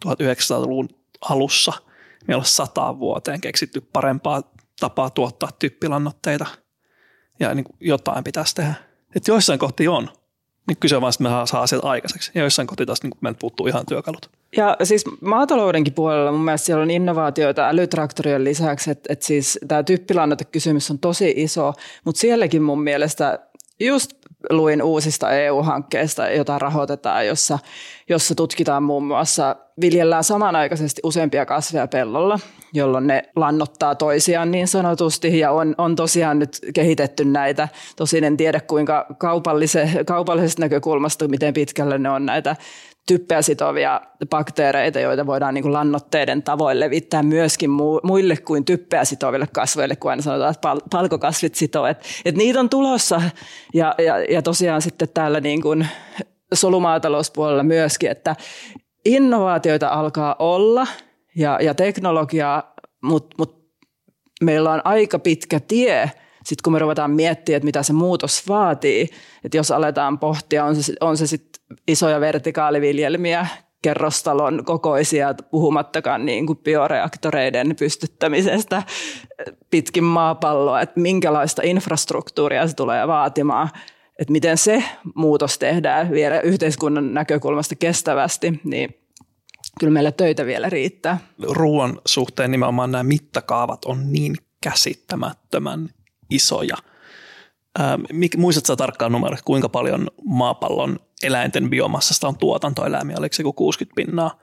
1900-luvun 0.05 0.89
alussa. 1.21 1.73
Meillä 2.27 2.41
on 2.41 2.45
sataan 2.45 2.99
vuoteen 2.99 3.41
keksitty 3.41 3.81
parempaa 3.81 4.43
tapaa 4.79 5.09
tuottaa 5.09 5.49
typpilannoitteita 5.59 6.45
ja 7.39 7.55
niin 7.55 7.65
jotain 7.79 8.23
pitäisi 8.23 8.55
tehdä. 8.55 8.73
Et 9.15 9.27
joissain 9.27 9.59
kohtiin 9.59 9.89
on, 9.89 10.09
niin 10.69 10.77
kyse 10.79 10.95
on 10.95 11.01
vaan, 11.01 11.09
että 11.09 11.23
me 11.23 11.47
saa 11.47 11.61
asiat 11.61 11.85
aikaiseksi. 11.85 12.31
Ja 12.35 12.41
joissain 12.41 12.67
kohti 12.67 12.85
taas 12.85 13.03
niin 13.03 13.11
meiltä 13.21 13.39
puuttuu 13.39 13.67
ihan 13.67 13.85
työkalut. 13.85 14.29
Ja 14.57 14.77
siis 14.83 15.03
maataloudenkin 15.21 15.93
puolella 15.93 16.31
mun 16.31 16.41
mielestä 16.41 16.65
siellä 16.65 16.83
on 16.83 16.91
innovaatioita 16.91 17.67
älytraktorien 17.67 18.43
lisäksi, 18.43 18.91
että, 18.91 19.13
että 19.13 19.25
siis 19.25 19.59
tämä 19.67 19.83
typpilannoitekysymys 19.83 20.91
on 20.91 20.99
tosi 20.99 21.33
iso, 21.37 21.73
mutta 22.05 22.21
sielläkin 22.21 22.61
mun 22.61 22.83
mielestä 22.83 23.39
just 23.79 24.11
luin 24.49 24.83
uusista 24.83 25.31
EU-hankkeista, 25.31 26.29
jota 26.29 26.59
rahoitetaan, 26.59 27.27
jossa, 27.27 27.59
jossa 28.09 28.35
tutkitaan 28.35 28.83
muun 28.83 29.07
muassa, 29.07 29.55
viljellään 29.81 30.23
samanaikaisesti 30.23 31.01
useampia 31.03 31.45
kasveja 31.45 31.87
pellolla, 31.87 32.39
jolloin 32.73 33.07
ne 33.07 33.23
lannottaa 33.35 33.95
toisiaan 33.95 34.51
niin 34.51 34.67
sanotusti, 34.67 35.39
ja 35.39 35.51
on, 35.51 35.75
on 35.77 35.95
tosiaan 35.95 36.39
nyt 36.39 36.59
kehitetty 36.73 37.25
näitä. 37.25 37.67
Tosin 37.95 38.23
en 38.23 38.37
tiedä 38.37 38.59
kuinka 38.59 39.05
kaupallise, 39.17 39.89
kaupallisesta 40.05 40.61
näkökulmasta, 40.61 41.27
miten 41.27 41.53
pitkälle 41.53 41.97
ne 41.97 42.09
on 42.09 42.25
näitä 42.25 42.55
typpeä 43.09 43.41
sitovia 43.41 44.01
bakteereita, 44.29 44.99
joita 44.99 45.25
voidaan 45.25 45.53
niin 45.53 45.61
kuin 45.61 45.73
lannoitteiden 45.73 46.43
tavoin 46.43 46.79
levittää 46.79 47.23
myöskin 47.23 47.69
muille 48.03 48.37
kuin 48.37 48.65
typpeä 48.65 49.05
sitoville 49.05 49.47
kasveille, 49.47 49.95
kun 49.95 50.11
aina 50.11 50.21
sanotaan, 50.21 50.51
että 50.51 50.61
pal- 50.61 50.81
palkokasvit 50.91 51.55
sitoo. 51.55 51.85
Et, 51.85 51.97
et 52.25 52.35
niitä 52.35 52.59
on 52.59 52.69
tulossa 52.69 53.21
ja, 53.73 53.95
ja, 53.97 54.19
ja 54.19 54.41
tosiaan 54.41 54.81
sitten 54.81 55.09
täällä 55.13 55.39
niin 55.39 55.61
kuin 55.61 55.87
solumaatalouspuolella 56.53 57.63
myöskin, 57.63 58.11
että 58.11 58.35
innovaatioita 59.05 59.87
alkaa 59.87 60.35
olla 60.39 60.87
ja, 61.35 61.59
ja 61.61 61.73
teknologiaa, 61.73 62.73
mutta 63.03 63.35
mut 63.37 63.59
meillä 64.43 64.71
on 64.71 64.81
aika 64.83 65.19
pitkä 65.19 65.59
tie 65.59 66.11
sitten 66.49 66.63
kun 66.63 66.73
me 66.73 66.79
ruvetaan 66.79 67.11
miettimään, 67.11 67.57
että 67.57 67.65
mitä 67.65 67.83
se 67.83 67.93
muutos 67.93 68.47
vaatii, 68.47 69.09
että 69.43 69.57
jos 69.57 69.71
aletaan 69.71 70.19
pohtia, 70.19 70.65
on 70.65 70.75
se, 70.75 70.93
on 71.01 71.17
se 71.17 71.27
sitten 71.27 71.63
isoja 71.87 72.19
vertikaaliviljelmiä, 72.19 73.47
kerrostalon 73.81 74.65
kokoisia, 74.65 75.33
puhumattakaan 75.33 76.25
niin 76.25 76.47
kuin 76.47 76.57
bioreaktoreiden 76.57 77.75
pystyttämisestä 77.79 78.83
pitkin 79.69 80.03
maapalloa, 80.03 80.81
että 80.81 80.99
minkälaista 80.99 81.61
infrastruktuuria 81.65 82.67
se 82.67 82.75
tulee 82.75 83.07
vaatimaan, 83.07 83.69
että 84.19 84.31
miten 84.31 84.57
se 84.57 84.83
muutos 85.15 85.57
tehdään 85.57 86.11
vielä 86.11 86.41
yhteiskunnan 86.41 87.13
näkökulmasta 87.13 87.75
kestävästi, 87.75 88.59
niin 88.63 88.95
kyllä 89.79 89.93
meillä 89.93 90.11
töitä 90.11 90.45
vielä 90.45 90.69
riittää. 90.69 91.17
Ruoan 91.49 92.01
suhteen 92.05 92.51
nimenomaan 92.51 92.91
nämä 92.91 93.03
mittakaavat 93.03 93.85
on 93.85 94.11
niin 94.11 94.35
käsittämättömän 94.63 95.89
isoja. 96.29 96.75
Muistatko 98.37 98.75
tarkkaan 98.75 99.11
numero, 99.11 99.37
kuinka 99.45 99.69
paljon 99.69 100.07
maapallon 100.25 100.99
eläinten 101.23 101.69
biomassasta 101.69 102.27
on 102.27 102.37
tuotantoeläimiä, 102.37 103.17
oliko 103.17 103.33
se 103.33 103.43
60 103.55 103.95
pinnaa? 103.95 104.39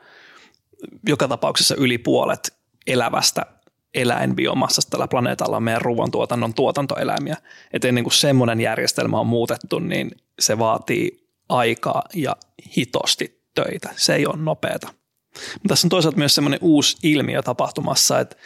Joka 1.09 1.29
tapauksessa 1.29 1.75
yli 1.75 1.99
puolet 1.99 2.57
elävästä 2.87 3.47
eläinbiomassasta 3.95 4.91
tällä 4.91 5.09
planeetalla 5.09 5.57
on 5.57 5.63
meidän 5.63 5.83
ruoantuotannon 5.83 6.55
tuotantoeläimiä. 6.55 7.37
Et 7.73 7.85
ennen 7.85 8.05
kuin 8.05 8.15
semmoinen 8.15 8.61
järjestelmä 8.61 9.21
on 9.21 9.27
muutettu, 9.27 9.79
niin 9.79 10.11
se 10.39 10.59
vaatii 10.59 11.29
aikaa 11.49 12.03
ja 12.15 12.37
hitosti 12.77 13.43
töitä. 13.55 13.91
Se 13.97 14.15
ei 14.15 14.27
ole 14.27 14.37
nopeata. 14.37 14.89
Mutta 15.35 15.69
tässä 15.69 15.87
on 15.87 15.91
toisaalta 15.91 16.19
myös 16.19 16.35
semmoinen 16.35 16.59
uusi 16.63 16.97
ilmiö 17.03 17.43
tapahtumassa, 17.43 18.21
että 18.21 18.37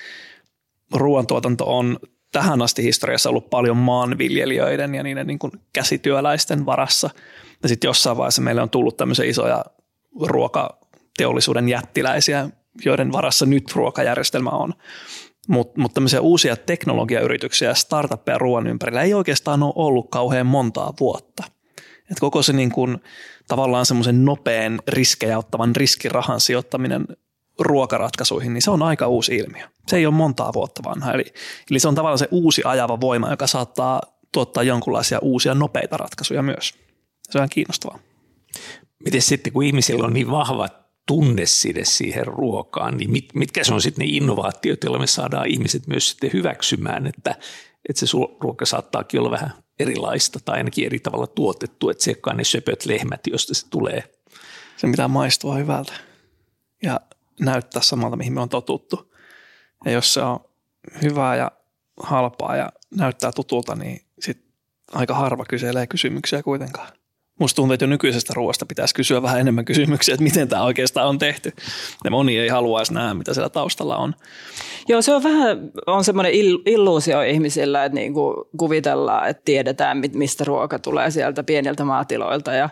ruoantuotanto 0.92 1.78
on 1.78 1.98
tähän 2.32 2.62
asti 2.62 2.82
historiassa 2.82 3.28
ollut 3.28 3.50
paljon 3.50 3.76
maanviljelijöiden 3.76 4.94
ja 4.94 5.02
niiden 5.02 5.26
niin 5.26 5.38
kuin 5.38 5.52
käsityöläisten 5.72 6.66
varassa. 6.66 7.10
Ja 7.62 7.68
sitten 7.68 7.88
jossain 7.88 8.16
vaiheessa 8.16 8.42
meille 8.42 8.62
on 8.62 8.70
tullut 8.70 8.96
tämmöisiä 8.96 9.24
isoja 9.24 9.64
ruokateollisuuden 10.20 11.68
jättiläisiä, 11.68 12.48
joiden 12.84 13.12
varassa 13.12 13.46
nyt 13.46 13.72
ruokajärjestelmä 13.74 14.50
on. 14.50 14.74
Mutta 15.48 15.80
mut 15.80 15.94
tämmöisiä 15.94 16.20
uusia 16.20 16.56
teknologiayrityksiä 16.56 17.68
ja 17.68 17.74
startuppeja 17.74 18.38
ruoan 18.38 18.66
ympärillä 18.66 19.02
ei 19.02 19.14
oikeastaan 19.14 19.62
ole 19.62 19.72
ollut 19.76 20.10
kauhean 20.10 20.46
montaa 20.46 20.92
vuotta. 21.00 21.42
Et 22.10 22.20
koko 22.20 22.42
se 22.42 22.52
niin 22.52 22.72
kun, 22.72 23.00
tavallaan 23.48 23.86
semmoisen 23.86 24.24
nopean 24.24 24.80
riskejä 24.88 25.38
ottavan 25.38 25.76
riskirahan 25.76 26.40
sijoittaminen 26.40 27.06
ruokaratkaisuihin, 27.60 28.54
niin 28.54 28.62
se 28.62 28.70
on 28.70 28.82
aika 28.82 29.06
uusi 29.06 29.36
ilmiö. 29.36 29.66
Se 29.88 29.96
ei 29.96 30.06
ole 30.06 30.14
montaa 30.14 30.52
vuotta 30.52 30.82
vanha. 30.84 31.12
Eli, 31.12 31.24
eli 31.70 31.78
se 31.78 31.88
on 31.88 31.94
tavallaan 31.94 32.18
se 32.18 32.28
uusi 32.30 32.62
ajava 32.64 33.00
voima, 33.00 33.30
joka 33.30 33.46
saattaa 33.46 34.00
tuottaa 34.32 34.62
jonkinlaisia 34.62 35.18
uusia 35.22 35.54
nopeita 35.54 35.96
ratkaisuja 35.96 36.42
myös. 36.42 36.74
Se 37.30 37.38
on 37.38 37.48
kiinnostavaa. 37.48 37.98
Miten 39.04 39.22
sitten, 39.22 39.52
kun 39.52 39.64
ihmisillä 39.64 40.06
on 40.06 40.12
niin 40.12 40.30
vahva 40.30 40.68
tunneside 41.06 41.84
siihen 41.84 42.26
ruokaan, 42.26 42.96
niin 42.96 43.10
mit, 43.10 43.34
mitkä 43.34 43.64
se 43.64 43.74
on 43.74 43.82
sitten 43.82 44.06
ne 44.06 44.12
innovaatiot, 44.12 44.84
joilla 44.84 44.98
me 44.98 45.06
saadaan 45.06 45.46
ihmiset 45.46 45.86
myös 45.86 46.10
sitten 46.10 46.30
hyväksymään, 46.32 47.06
että, 47.06 47.36
että 47.88 48.06
se 48.06 48.16
ruoka 48.40 48.66
saattaakin 48.66 49.20
olla 49.20 49.30
vähän 49.30 49.52
erilaista 49.78 50.38
tai 50.44 50.56
ainakin 50.56 50.86
eri 50.86 50.98
tavalla 50.98 51.26
tuotettu, 51.26 51.90
että 51.90 52.04
se 52.04 52.16
ne 52.34 52.44
söpöt 52.44 52.86
lehmät, 52.86 53.20
josta 53.26 53.54
se 53.54 53.68
tulee. 53.70 54.04
Se 54.76 54.86
pitää 54.90 55.08
maistua 55.08 55.54
hyvältä. 55.54 55.92
Ja 56.82 57.00
näyttää 57.40 57.82
samalta, 57.82 58.16
mihin 58.16 58.32
me 58.32 58.40
on 58.40 58.48
totuttu. 58.48 59.12
Ja 59.84 59.90
jos 59.90 60.14
se 60.14 60.20
on 60.20 60.40
hyvää 61.02 61.36
ja 61.36 61.50
halpaa 62.02 62.56
ja 62.56 62.72
näyttää 62.96 63.32
tutulta, 63.32 63.74
niin 63.74 64.00
sit 64.20 64.44
aika 64.92 65.14
harva 65.14 65.44
kyselee 65.44 65.86
kysymyksiä 65.86 66.42
kuitenkaan. 66.42 66.88
Musta 67.38 67.56
tuntuu, 67.56 67.72
että 67.74 67.84
jo 67.84 67.88
nykyisestä 67.88 68.32
ruoasta 68.36 68.66
pitäisi 68.66 68.94
kysyä 68.94 69.22
vähän 69.22 69.40
enemmän 69.40 69.64
kysymyksiä, 69.64 70.14
että 70.14 70.24
miten 70.24 70.48
tämä 70.48 70.62
oikeastaan 70.62 71.08
on 71.08 71.18
tehty. 71.18 71.52
Ja 72.04 72.10
moni 72.10 72.38
ei 72.38 72.48
haluaisi 72.48 72.94
nähdä, 72.94 73.14
mitä 73.14 73.34
siellä 73.34 73.48
taustalla 73.48 73.96
on. 73.96 74.14
Joo, 74.88 75.02
se 75.02 75.14
on 75.14 75.22
vähän 75.22 75.70
on 75.86 76.04
semmoinen 76.04 76.32
illuusio 76.66 77.22
ihmisillä, 77.22 77.84
että 77.84 77.94
niin 77.94 78.14
kuin 78.14 78.36
kuvitellaan, 78.58 79.28
että 79.28 79.42
tiedetään, 79.44 80.02
mistä 80.12 80.44
ruoka 80.44 80.78
tulee 80.78 81.10
sieltä 81.10 81.42
pieniltä 81.42 81.84
maatiloilta 81.84 82.52
ja, 82.52 82.68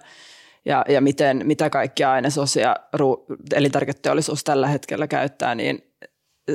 ja, 0.64 0.84
ja 0.88 1.00
miten, 1.00 1.42
mitä 1.44 1.70
kaikkia 1.70 2.12
ainesosia 2.12 2.76
elintarviketeollisuus 3.54 4.44
tällä 4.44 4.68
hetkellä 4.68 5.06
käyttää, 5.06 5.54
niin 5.54 5.82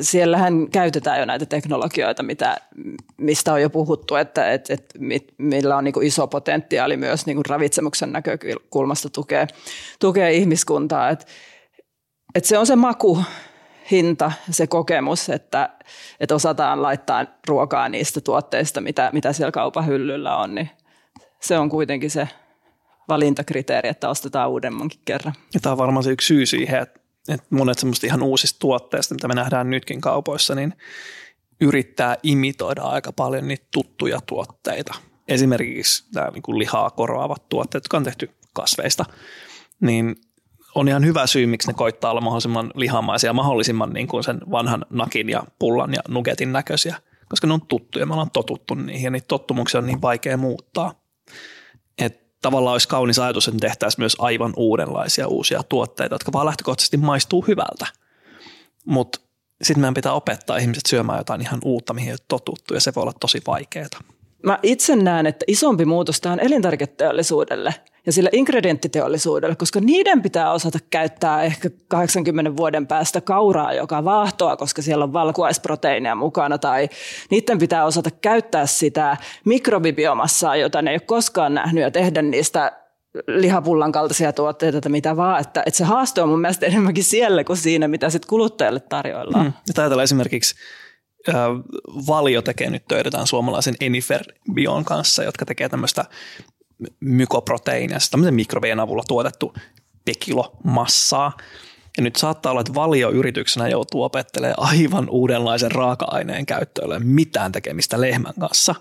siellähän 0.01 0.69
käytetään 0.71 1.19
jo 1.19 1.25
näitä 1.25 1.45
teknologioita, 1.45 2.23
mitä, 2.23 2.57
mistä 3.17 3.53
on 3.53 3.61
jo 3.61 3.69
puhuttu, 3.69 4.15
että, 4.15 4.51
että, 4.51 4.73
että 4.73 4.99
millä 5.37 5.77
on 5.77 5.83
niin 5.83 5.93
kuin 5.93 6.07
iso 6.07 6.27
potentiaali 6.27 6.97
myös 6.97 7.25
niin 7.25 7.35
kuin 7.35 7.45
ravitsemuksen 7.49 8.11
näkökulmasta 8.11 9.09
tukea, 9.09 9.47
tukea 9.99 10.29
ihmiskuntaa. 10.29 11.09
Että, 11.09 11.25
että 12.35 12.49
se 12.49 12.57
on 12.57 12.67
se 12.67 12.75
maku, 12.75 13.23
hinta, 13.91 14.31
se 14.49 14.67
kokemus, 14.67 15.29
että, 15.29 15.69
että 16.19 16.35
osataan 16.35 16.81
laittaa 16.81 17.25
ruokaa 17.47 17.89
niistä 17.89 18.21
tuotteista, 18.21 18.81
mitä, 18.81 19.09
mitä 19.13 19.33
siellä 19.33 19.51
kaupan 19.51 19.87
hyllyllä 19.87 20.37
on, 20.37 20.55
niin 20.55 20.69
se 21.41 21.57
on 21.57 21.69
kuitenkin 21.69 22.11
se 22.11 22.27
valintakriteeri, 23.09 23.89
että 23.89 24.09
ostetaan 24.09 24.49
uudemmankin 24.49 24.99
kerran. 25.05 25.33
Ja 25.53 25.59
tämä 25.59 25.71
on 25.71 25.77
varmaan 25.77 26.03
se 26.03 26.11
yksi 26.11 26.27
syy 26.27 26.45
siihen, 26.45 26.81
että 26.81 27.03
että 27.29 27.47
monet 27.49 27.79
semmoista 27.79 28.07
ihan 28.07 28.23
uusista 28.23 28.59
tuotteista, 28.59 29.15
mitä 29.15 29.27
me 29.27 29.35
nähdään 29.35 29.69
nytkin 29.69 30.01
kaupoissa, 30.01 30.55
niin 30.55 30.73
yrittää 31.61 32.17
imitoida 32.23 32.81
aika 32.81 33.11
paljon 33.11 33.47
niitä 33.47 33.67
tuttuja 33.71 34.19
tuotteita. 34.25 34.93
Esimerkiksi 35.27 36.05
tämä 36.13 36.29
niin 36.29 36.41
kuin 36.41 36.59
lihaa 36.59 36.89
korvaavat 36.89 37.49
tuotteet, 37.49 37.83
jotka 37.83 37.97
on 37.97 38.03
tehty 38.03 38.29
kasveista, 38.53 39.05
niin 39.79 40.15
on 40.75 40.87
ihan 40.87 41.05
hyvä 41.05 41.27
syy, 41.27 41.45
miksi 41.45 41.67
ne 41.67 41.73
koittaa 41.73 42.11
olla 42.11 42.21
mahdollisimman 42.21 42.71
lihamaisia 42.75 43.33
mahdollisimman 43.33 43.93
niin 43.93 44.07
kuin 44.07 44.23
sen 44.23 44.39
vanhan 44.51 44.85
nakin 44.89 45.29
ja 45.29 45.43
pullan 45.59 45.93
ja 45.93 46.01
nugetin 46.07 46.53
näköisiä, 46.53 46.95
koska 47.29 47.47
ne 47.47 47.53
on 47.53 47.67
tuttuja, 47.67 48.05
me 48.05 48.13
ollaan 48.13 48.31
totuttu 48.31 48.75
niihin 48.75 49.03
ja 49.03 49.11
niitä 49.11 49.27
tottumuksia 49.27 49.79
on 49.79 49.87
niin 49.87 50.01
vaikea 50.01 50.37
muuttaa. 50.37 50.93
Tavallaan 52.43 52.73
olisi 52.73 52.87
kaunis 52.87 53.19
ajatus, 53.19 53.47
että 53.47 53.59
tehtäisiin 53.59 54.01
myös 54.01 54.15
aivan 54.19 54.53
uudenlaisia 54.55 55.27
uusia 55.27 55.63
tuotteita, 55.63 56.15
jotka 56.15 56.33
vaan 56.33 56.45
lähtökohtaisesti 56.45 56.97
maistuu 56.97 57.41
hyvältä. 57.41 57.87
Mutta 58.85 59.19
sitten 59.61 59.81
meidän 59.81 59.93
pitää 59.93 60.13
opettaa 60.13 60.57
ihmiset 60.57 60.85
syömään 60.85 61.17
jotain 61.17 61.41
ihan 61.41 61.59
uutta, 61.63 61.93
mihin 61.93 62.09
ei 62.09 62.13
ole 62.13 62.25
totuttu, 62.27 62.73
ja 62.73 62.81
se 62.81 62.95
voi 62.95 63.01
olla 63.01 63.13
tosi 63.19 63.41
vaikeaa. 63.47 63.99
Mä 64.43 64.59
itse 64.63 64.95
näen, 64.95 65.25
että 65.25 65.45
isompi 65.47 65.85
muutos 65.85 66.21
tähän 66.21 66.39
elintarviketeollisuudelle 66.39 67.73
ja 68.05 68.11
sille 68.11 68.29
ingredienttiteollisuudelle, 68.33 69.55
koska 69.55 69.79
niiden 69.79 70.21
pitää 70.21 70.51
osata 70.51 70.79
käyttää 70.89 71.43
ehkä 71.43 71.69
80 71.87 72.57
vuoden 72.57 72.87
päästä 72.87 73.21
kauraa, 73.21 73.73
joka 73.73 74.05
vaahtoa, 74.05 74.57
koska 74.57 74.81
siellä 74.81 75.03
on 75.03 75.13
valkuaisproteiineja 75.13 76.15
mukana, 76.15 76.57
tai 76.57 76.89
niiden 77.29 77.59
pitää 77.59 77.85
osata 77.85 78.09
käyttää 78.11 78.65
sitä 78.65 79.17
mikrobibiomassaa, 79.45 80.55
jota 80.55 80.81
ne 80.81 80.91
ei 80.91 80.95
ole 80.95 80.99
koskaan 80.99 81.53
nähnyt, 81.53 81.83
ja 81.83 81.91
tehdä 81.91 82.21
niistä 82.21 82.71
lihapullan 83.27 83.91
kaltaisia 83.91 84.33
tuotteita 84.33 84.81
tai 84.81 84.91
mitä 84.91 85.17
vaan, 85.17 85.41
että, 85.41 85.63
että 85.65 85.77
se 85.77 85.83
haaste 85.83 86.21
on 86.21 86.29
mun 86.29 86.41
mielestä 86.41 86.65
enemmänkin 86.65 87.03
siellä 87.03 87.43
kuin 87.43 87.57
siinä, 87.57 87.87
mitä 87.87 88.09
sitten 88.09 88.29
kuluttajalle 88.29 88.79
tarjoillaan. 88.79 89.45
Mm. 89.45 89.53
Ja 89.67 89.83
ajatellaan 89.83 90.03
esimerkiksi 90.03 90.55
Valio 92.07 92.41
tekee 92.41 92.69
nyt 92.69 92.85
töitä 92.87 93.11
tämän 93.11 93.27
suomalaisen 93.27 93.75
Enifer 93.79 94.23
Bion 94.53 94.85
kanssa, 94.85 95.23
jotka 95.23 95.45
tekee 95.45 95.69
tämmöistä 95.69 96.05
mykoproteiinia, 96.99 97.97
tämmöisen 98.11 98.33
mikrobien 98.33 98.79
avulla 98.79 99.03
tuotettu 99.07 99.53
pekilomassaa. 100.05 101.37
Ja 101.97 102.03
nyt 102.03 102.15
saattaa 102.15 102.51
olla, 102.51 102.61
että 102.61 102.73
valio 102.73 103.11
yrityksenä 103.11 103.67
joutuu 103.67 104.03
opettelemaan 104.03 104.69
aivan 104.69 105.09
uudenlaisen 105.09 105.71
raaka-aineen 105.71 106.45
käyttöön, 106.45 107.07
mitään 107.07 107.51
tekemistä 107.51 108.01
lehmän 108.01 108.33
kanssa. 108.39 108.75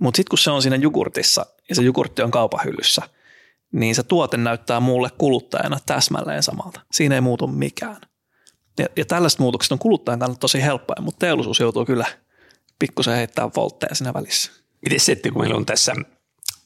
Mutta 0.00 0.16
sitten 0.16 0.30
kun 0.30 0.38
se 0.38 0.50
on 0.50 0.62
siinä 0.62 0.76
jogurtissa 0.76 1.46
ja 1.68 1.74
se 1.74 1.82
jogurtti 1.82 2.22
on 2.22 2.30
kaupahyllyssä, 2.30 3.02
niin 3.72 3.94
se 3.94 4.02
tuote 4.02 4.36
näyttää 4.36 4.80
muulle 4.80 5.10
kuluttajana 5.18 5.78
täsmälleen 5.86 6.42
samalta. 6.42 6.80
Siinä 6.92 7.14
ei 7.14 7.20
muutu 7.20 7.46
mikään. 7.46 8.00
Ja, 8.78 8.86
ja 8.96 9.04
tällaiset 9.04 9.38
muutokset 9.38 9.72
on 9.72 9.78
kuluttajan 9.78 10.18
kannalta 10.18 10.40
tosi 10.40 10.62
helppoja, 10.62 11.02
mutta 11.02 11.18
teollisuus 11.18 11.60
joutuu 11.60 11.84
kyllä 11.84 12.06
pikkusen 12.78 13.14
heittämään 13.14 13.52
voltteja 13.56 13.94
siinä 13.94 14.14
välissä. 14.14 14.52
Miten 14.84 15.00
se, 15.00 15.16
kun 15.32 15.42
meillä 15.42 15.56
on 15.56 15.66
tässä 15.66 15.94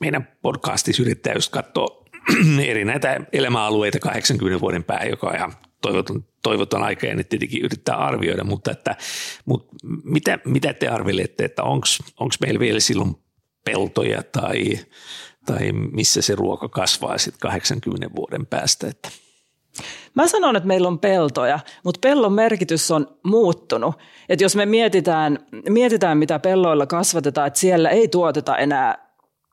meidän 0.00 0.28
podcastissa 0.42 1.02
yrittää 1.02 1.34
just 1.34 1.52
katsoa 1.52 2.04
eri 2.66 2.84
näitä 2.84 3.20
elämäalueita 3.32 3.98
80 3.98 4.60
vuoden 4.60 4.84
päähän, 4.84 5.10
joka 5.10 5.28
on 5.28 5.36
ihan 5.36 5.52
toivoton, 5.82 6.24
toivoton 6.42 6.82
aika 6.82 7.06
ja 7.06 7.14
nyt 7.14 7.28
tietenkin 7.28 7.62
yrittää 7.62 7.96
arvioida, 7.96 8.44
mutta, 8.44 8.70
että, 8.70 8.96
mutta 9.44 9.76
mitä, 10.04 10.38
mitä 10.44 10.72
te 10.72 10.88
arvelette, 10.88 11.44
että 11.44 11.62
onko 11.62 11.86
meillä 12.40 12.60
vielä 12.60 12.80
silloin 12.80 13.14
peltoja 13.64 14.22
tai, 14.22 14.78
tai 15.46 15.72
missä 15.72 16.22
se 16.22 16.34
ruoka 16.34 16.68
kasvaa 16.68 17.18
sitten 17.18 17.40
80 17.40 18.16
vuoden 18.16 18.46
päästä, 18.46 18.88
että 18.88 19.10
Mä 20.14 20.26
sanon, 20.26 20.56
että 20.56 20.66
meillä 20.66 20.88
on 20.88 20.98
peltoja, 20.98 21.58
mutta 21.84 21.98
pellon 22.08 22.32
merkitys 22.32 22.90
on 22.90 23.16
muuttunut. 23.22 23.94
Et 24.28 24.40
jos 24.40 24.56
me 24.56 24.66
mietitään, 24.66 25.38
mietitään, 25.68 26.18
mitä 26.18 26.38
pelloilla 26.38 26.86
kasvatetaan, 26.86 27.46
että 27.46 27.60
siellä 27.60 27.90
ei 27.90 28.08
tuoteta 28.08 28.56
enää 28.56 29.10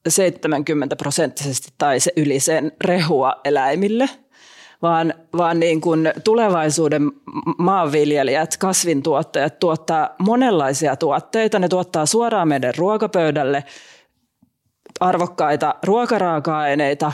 70 0.07 0.95
prosenttisesti 0.95 1.73
tai 1.77 1.99
se 1.99 2.11
yli 2.15 2.39
sen 2.39 2.71
rehua 2.83 3.35
eläimille, 3.45 4.09
vaan, 4.81 5.13
vaan 5.37 5.59
niin 5.59 5.81
kuin 5.81 6.13
tulevaisuuden 6.23 7.11
maanviljelijät, 7.57 8.57
kasvintuottajat 8.57 9.59
tuottaa 9.59 10.15
monenlaisia 10.19 10.95
tuotteita. 10.95 11.59
Ne 11.59 11.69
tuottaa 11.69 12.05
suoraan 12.05 12.47
meidän 12.47 12.73
ruokapöydälle 12.77 13.63
arvokkaita 14.99 15.75
ruokaraaka-aineita, 15.83 17.11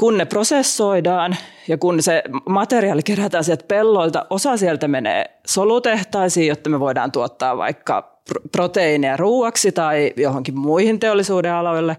kun 0.00 0.18
ne 0.18 0.24
prosessoidaan 0.24 1.36
ja 1.68 1.78
kun 1.78 2.02
se 2.02 2.22
materiaali 2.48 3.02
kerätään 3.02 3.44
sieltä 3.44 3.64
pelloilta, 3.68 4.26
osa 4.30 4.56
sieltä 4.56 4.88
menee 4.88 5.24
solutehtaisiin, 5.46 6.46
jotta 6.46 6.70
me 6.70 6.80
voidaan 6.80 7.12
tuottaa 7.12 7.56
vaikka 7.56 8.20
proteiineja 8.52 9.16
ruuaksi 9.16 9.72
tai 9.72 10.12
johonkin 10.16 10.58
muihin 10.58 11.00
teollisuuden 11.00 11.52
aloille. 11.52 11.96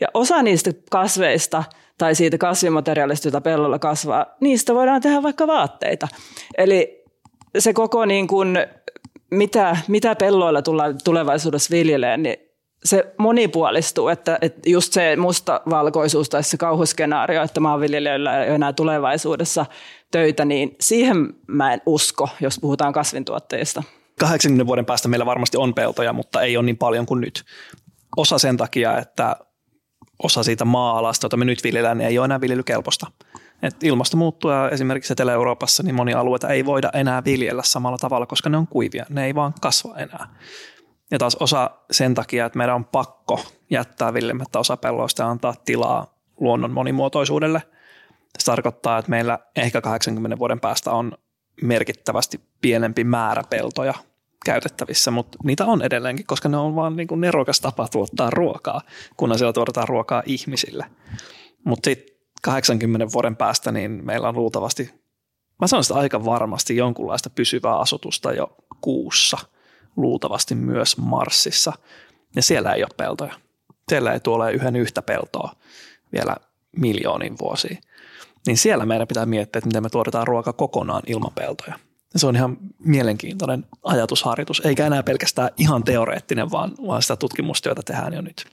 Ja 0.00 0.08
osa 0.14 0.42
niistä 0.42 0.70
kasveista 0.90 1.64
tai 1.98 2.14
siitä 2.14 2.38
kasvimateriaalista, 2.38 3.28
jota 3.28 3.40
pellolla 3.40 3.78
kasvaa, 3.78 4.26
niistä 4.40 4.74
voidaan 4.74 5.00
tehdä 5.00 5.22
vaikka 5.22 5.46
vaatteita. 5.46 6.08
Eli 6.58 7.04
se 7.58 7.72
koko 7.72 8.04
niin 8.04 8.26
kuin, 8.26 8.58
mitä, 9.30 9.76
mitä 9.88 10.14
pelloilla 10.14 10.62
tulevaisuudessa 11.04 11.70
viljelemään, 11.70 12.22
niin 12.22 12.47
se 12.84 13.14
monipuolistuu, 13.18 14.08
että, 14.08 14.38
että 14.40 14.70
just 14.70 14.92
se 14.92 15.16
mustavalkoisuus 15.16 16.28
tai 16.28 16.42
se 16.42 16.56
kauhuskenaario, 16.56 17.42
että 17.42 17.60
maanviljelijöillä 17.60 18.44
ei 18.44 18.54
enää 18.54 18.72
tulevaisuudessa 18.72 19.66
töitä, 20.10 20.44
niin 20.44 20.76
siihen 20.80 21.16
mä 21.46 21.72
en 21.72 21.82
usko, 21.86 22.28
jos 22.40 22.58
puhutaan 22.60 22.92
kasvintuotteista. 22.92 23.82
80 24.20 24.66
vuoden 24.66 24.86
päästä 24.86 25.08
meillä 25.08 25.26
varmasti 25.26 25.56
on 25.56 25.74
peltoja, 25.74 26.12
mutta 26.12 26.42
ei 26.42 26.56
ole 26.56 26.66
niin 26.66 26.78
paljon 26.78 27.06
kuin 27.06 27.20
nyt. 27.20 27.44
Osa 28.16 28.38
sen 28.38 28.56
takia, 28.56 28.98
että 28.98 29.36
osa 30.22 30.42
siitä 30.42 30.64
maa-alasta, 30.64 31.24
jota 31.24 31.36
me 31.36 31.44
nyt 31.44 31.64
viljellään, 31.64 31.98
niin 31.98 32.08
ei 32.08 32.18
ole 32.18 32.24
enää 32.24 32.40
viljelykelpoista. 32.40 33.06
Et 33.62 33.84
ilmasto 33.84 34.16
muuttuu 34.16 34.50
ja 34.50 34.70
esimerkiksi 34.70 35.12
Etelä-Euroopassa 35.12 35.82
niin 35.82 35.94
moni 35.94 36.14
alueita 36.14 36.48
ei 36.48 36.66
voida 36.66 36.90
enää 36.94 37.24
viljellä 37.24 37.62
samalla 37.64 37.98
tavalla, 37.98 38.26
koska 38.26 38.50
ne 38.50 38.56
on 38.56 38.66
kuivia. 38.66 39.06
Ne 39.08 39.26
ei 39.26 39.34
vaan 39.34 39.54
kasva 39.60 39.96
enää. 39.96 40.26
Ja 41.10 41.18
taas 41.18 41.36
osa 41.40 41.70
sen 41.90 42.14
takia, 42.14 42.46
että 42.46 42.58
meidän 42.58 42.74
on 42.74 42.84
pakko 42.84 43.40
jättää 43.70 44.14
viljelemättä 44.14 44.58
osa 44.58 44.76
pelloista 44.76 45.22
ja 45.22 45.30
antaa 45.30 45.54
tilaa 45.64 46.14
luonnon 46.40 46.70
monimuotoisuudelle. 46.70 47.62
Se 48.38 48.44
tarkoittaa, 48.44 48.98
että 48.98 49.10
meillä 49.10 49.38
ehkä 49.56 49.80
80 49.80 50.38
vuoden 50.38 50.60
päästä 50.60 50.90
on 50.90 51.12
merkittävästi 51.62 52.40
pienempi 52.60 53.04
määrä 53.04 53.42
peltoja 53.50 53.94
käytettävissä, 54.44 55.10
mutta 55.10 55.38
niitä 55.44 55.66
on 55.66 55.82
edelleenkin, 55.82 56.26
koska 56.26 56.48
ne 56.48 56.56
on 56.56 56.76
vaan 56.76 56.96
niin 56.96 57.08
kuin 57.08 57.20
nerokas 57.20 57.60
tapa 57.60 57.88
tuottaa 57.88 58.30
ruokaa, 58.30 58.80
kun 59.16 59.38
siellä 59.38 59.52
tuotetaan 59.52 59.88
ruokaa 59.88 60.22
ihmisille. 60.26 60.86
Mutta 61.64 61.90
sitten 61.90 62.16
80 62.42 63.12
vuoden 63.12 63.36
päästä 63.36 63.72
niin 63.72 63.90
meillä 63.90 64.28
on 64.28 64.36
luultavasti, 64.36 64.90
mä 65.60 65.66
sanoisin 65.66 65.96
aika 65.96 66.24
varmasti 66.24 66.76
jonkunlaista 66.76 67.30
pysyvää 67.30 67.78
asutusta 67.78 68.32
jo 68.32 68.56
kuussa, 68.80 69.38
luultavasti 69.98 70.54
myös 70.54 70.96
Marsissa, 70.96 71.72
ja 72.36 72.42
siellä 72.42 72.72
ei 72.72 72.82
ole 72.82 72.90
peltoja. 72.96 73.34
Siellä 73.88 74.12
ei 74.12 74.20
tuolla 74.20 74.50
yhden 74.50 74.76
yhtä 74.76 75.02
peltoa 75.02 75.52
vielä 76.12 76.36
miljoonin 76.76 77.38
vuosia. 77.40 77.76
Niin 78.46 78.56
siellä 78.56 78.86
meidän 78.86 79.08
pitää 79.08 79.26
miettiä, 79.26 79.58
että 79.58 79.68
miten 79.68 79.82
me 79.82 79.88
tuotetaan 79.88 80.26
ruoka 80.26 80.52
kokonaan 80.52 81.02
ilman 81.06 81.32
peltoja. 81.34 81.78
Se 82.16 82.26
on 82.26 82.36
ihan 82.36 82.56
mielenkiintoinen 82.78 83.66
ajatusharjoitus, 83.82 84.62
eikä 84.64 84.86
enää 84.86 85.02
pelkästään 85.02 85.50
ihan 85.56 85.84
teoreettinen, 85.84 86.50
vaan, 86.50 86.72
vaan 86.86 87.02
sitä 87.02 87.16
tutkimustyötä 87.16 87.82
tehdään 87.84 88.12
jo 88.12 88.20
nyt. 88.20 88.46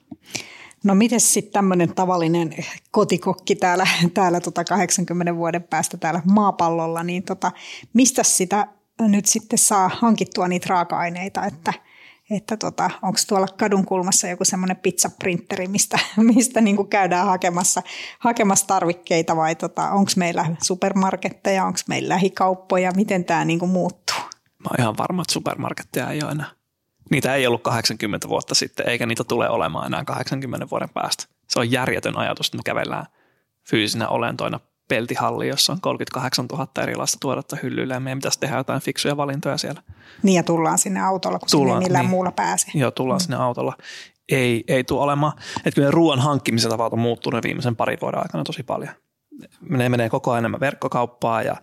No 0.84 0.95
miten 0.95 1.19
sitten 1.19 1.53
tämmöinen 1.53 1.95
tavallinen 1.95 2.55
kotikokki 2.91 3.55
täällä, 3.55 3.88
täällä 4.13 4.39
tota 4.39 4.63
80 4.63 5.36
vuoden 5.36 5.63
päästä 5.63 5.97
täällä 5.97 6.21
maapallolla, 6.31 7.03
niin 7.03 7.23
tota, 7.23 7.51
mistä 7.93 8.23
sitä 8.23 8.67
nyt 8.99 9.25
sitten 9.25 9.60
saa 9.60 9.89
hankittua 9.99 10.47
niitä 10.47 10.65
raaka-aineita, 10.69 11.45
että, 11.45 11.73
että 12.31 12.58
tota, 12.58 12.89
onko 13.01 13.19
tuolla 13.27 13.47
kadun 13.47 13.86
kulmassa 13.86 14.27
joku 14.27 14.45
semmoinen 14.45 14.77
pizzaprinteri, 14.77 15.67
mistä, 15.67 15.99
mistä 16.36 16.62
niin 16.62 16.75
kuin 16.75 16.88
käydään 16.88 17.27
hakemassa, 17.27 17.81
hakemassa 18.19 18.67
tarvikkeita 18.67 19.36
vai 19.36 19.55
tota, 19.55 19.89
onko 19.91 20.12
meillä 20.15 20.55
supermarketteja, 20.63 21.65
onko 21.65 21.79
meillä 21.88 22.10
lähikauppoja, 22.10 22.91
miten 22.95 23.25
tämä 23.25 23.45
niin 23.45 23.60
kuin 23.60 23.71
muuttuu? 23.71 24.19
Mä 24.60 24.67
oon 24.69 24.79
ihan 24.79 24.97
varma, 24.97 25.21
että 25.21 25.34
supermarketteja 25.34 26.10
ei 26.10 26.23
ole 26.23 26.31
enää. 26.31 26.49
Niitä 27.12 27.36
ei 27.36 27.47
ollut 27.47 27.63
80 27.63 28.29
vuotta 28.29 28.55
sitten, 28.55 28.89
eikä 28.89 29.05
niitä 29.05 29.23
tule 29.23 29.49
olemaan 29.49 29.86
enää 29.86 30.03
80 30.03 30.67
vuoden 30.71 30.89
päästä. 30.89 31.25
Se 31.47 31.60
on 31.60 31.71
järjetön 31.71 32.17
ajatus, 32.17 32.47
että 32.47 32.58
me 32.58 32.63
kävellään 32.65 33.05
fyysinä 33.69 34.08
olentoina 34.08 34.60
peltihalli, 34.88 35.48
jossa 35.48 35.74
on 35.74 35.82
38 35.82 36.45
000 36.45 36.67
erilaista 36.84 37.17
tuodetta 37.21 37.58
hyllyillä 37.63 37.93
ja 37.93 38.00
meidän 38.00 38.19
pitäisi 38.19 38.39
tehdä 38.39 38.58
jotain 38.58 38.82
fiksuja 38.82 39.17
valintoja 39.17 39.58
siellä. 39.58 39.82
Niin 40.24 40.36
ja 40.36 40.43
tullaan 40.43 40.78
sinne 40.78 41.02
autolla, 41.02 41.39
kun 41.39 41.48
tullaan, 41.52 41.78
sinne 41.78 41.88
millään 41.88 42.04
niin. 42.04 42.10
muulla 42.10 42.32
pääsee. 42.32 42.71
Joo, 42.74 42.91
tullaan 42.91 43.19
mm. 43.19 43.24
sinne 43.24 43.38
autolla. 43.38 43.78
Ei, 44.30 44.63
ei 44.67 44.84
tule 44.84 45.02
olemaan. 45.02 45.34
Että 45.58 45.76
kyllä 45.76 45.91
ruoan 45.91 46.19
hankkimisen 46.19 46.71
tavat 46.71 46.93
on 46.93 47.00
muuttunut 47.00 47.43
viimeisen 47.43 47.76
parin 47.76 47.98
vuoden 48.02 48.21
aikana 48.21 48.43
tosi 48.43 48.63
paljon. 48.63 48.93
Ne 49.69 49.89
menee 49.89 50.10
koko 50.10 50.32
ajan 50.32 50.39
enemmän 50.39 50.60
verkkokauppaa 50.60 51.41
ja 51.41 51.56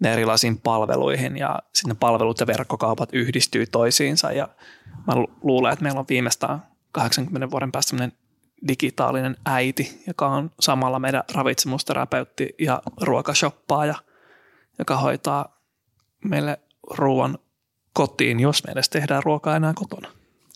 ne 0.00 0.12
erilaisiin 0.12 0.60
palveluihin 0.60 1.36
ja 1.36 1.58
sitten 1.74 1.96
palvelut 1.96 2.40
ja 2.40 2.46
verkkokaupat 2.46 3.08
yhdistyy 3.12 3.66
toisiinsa 3.66 4.32
ja 4.32 4.48
mä 5.06 5.14
luulen, 5.42 5.72
että 5.72 5.82
meillä 5.82 6.00
on 6.00 6.06
viimeistään 6.08 6.62
80 6.92 7.50
vuoden 7.50 7.72
päästä 7.72 7.96
digitaalinen 8.68 9.36
äiti, 9.46 10.02
joka 10.06 10.26
on 10.26 10.50
samalla 10.60 10.98
meidän 10.98 11.22
ravitsemusterapeutti 11.34 12.54
ja 12.58 12.82
ruokashoppaaja, 13.00 13.94
joka 14.78 14.96
hoitaa 14.96 15.62
meille 16.24 16.60
ruoan 16.90 17.38
kotiin, 17.92 18.40
jos 18.40 18.64
me 18.64 18.72
edes 18.72 18.88
tehdään 18.88 19.22
ruokaa 19.22 19.56
enää 19.56 19.72
kotona. 19.76 20.08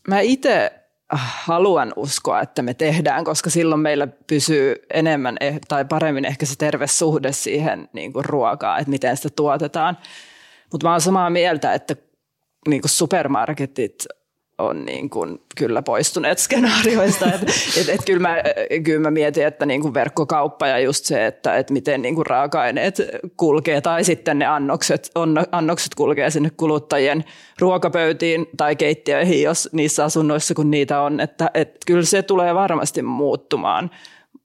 Mä 0.09 0.21
itse 0.21 0.73
haluan 1.13 1.93
uskoa, 1.97 2.41
että 2.41 2.63
me 2.63 2.75
tehdään, 2.75 3.25
koska 3.25 3.51
silloin 3.51 3.81
meillä 3.81 4.07
pysyy 4.07 4.77
enemmän 4.95 5.37
eh, 5.41 5.61
tai 5.69 5.85
paremmin 5.85 6.25
ehkä 6.25 6.47
se 6.47 6.55
terve 6.59 6.87
suhde 6.87 7.33
siihen 7.33 7.89
niin 7.93 8.13
kuin 8.13 8.25
ruokaan, 8.25 8.81
että 8.81 8.91
miten 8.91 9.17
sitä 9.17 9.29
tuotetaan. 9.37 9.99
Mutta 10.73 10.87
mä 10.87 10.91
oon 10.91 11.01
samaa 11.01 11.31
mieltä, 11.31 11.75
että 11.75 11.97
niin 12.69 12.83
kuin 12.83 12.91
supermarketit 12.91 14.07
on 14.59 14.85
niin 14.85 15.11
kuin 15.11 15.41
kyllä 15.57 15.83
poistuneet 15.83 16.39
skenaarioista. 16.39 17.27
Et, 17.27 17.43
et, 17.81 17.89
et 17.89 18.05
kyllä, 18.07 18.29
mä, 18.29 18.37
kyllä 18.85 19.01
mä 19.01 19.11
mietin, 19.11 19.47
että 19.47 19.67
niin 19.67 19.83
kuin 19.83 19.95
verkkokauppa 19.95 20.67
ja 20.67 20.79
just 20.79 21.05
se, 21.05 21.27
että, 21.27 21.57
että 21.57 21.73
miten 21.73 22.03
niin 22.03 22.15
kuin 22.15 22.27
raaka-aineet 22.27 22.99
kulkee 23.37 23.81
tai 23.81 24.05
sitten 24.05 24.39
ne 24.39 24.47
annokset, 24.47 25.11
on, 25.15 25.45
annokset 25.53 25.95
kulkee 25.95 26.31
sinne 26.31 26.51
kuluttajien 26.57 27.25
ruokapöytiin 27.59 28.47
tai 28.57 28.77
keittiöihin, 28.77 29.43
jos 29.43 29.69
niissä 29.73 30.05
asunnoissa 30.05 30.55
kun 30.55 30.71
niitä 30.71 31.01
on. 31.01 31.21
Että, 31.21 31.51
että 31.55 31.79
kyllä 31.87 32.05
se 32.05 32.23
tulee 32.23 32.55
varmasti 32.55 33.03
muuttumaan 33.03 33.91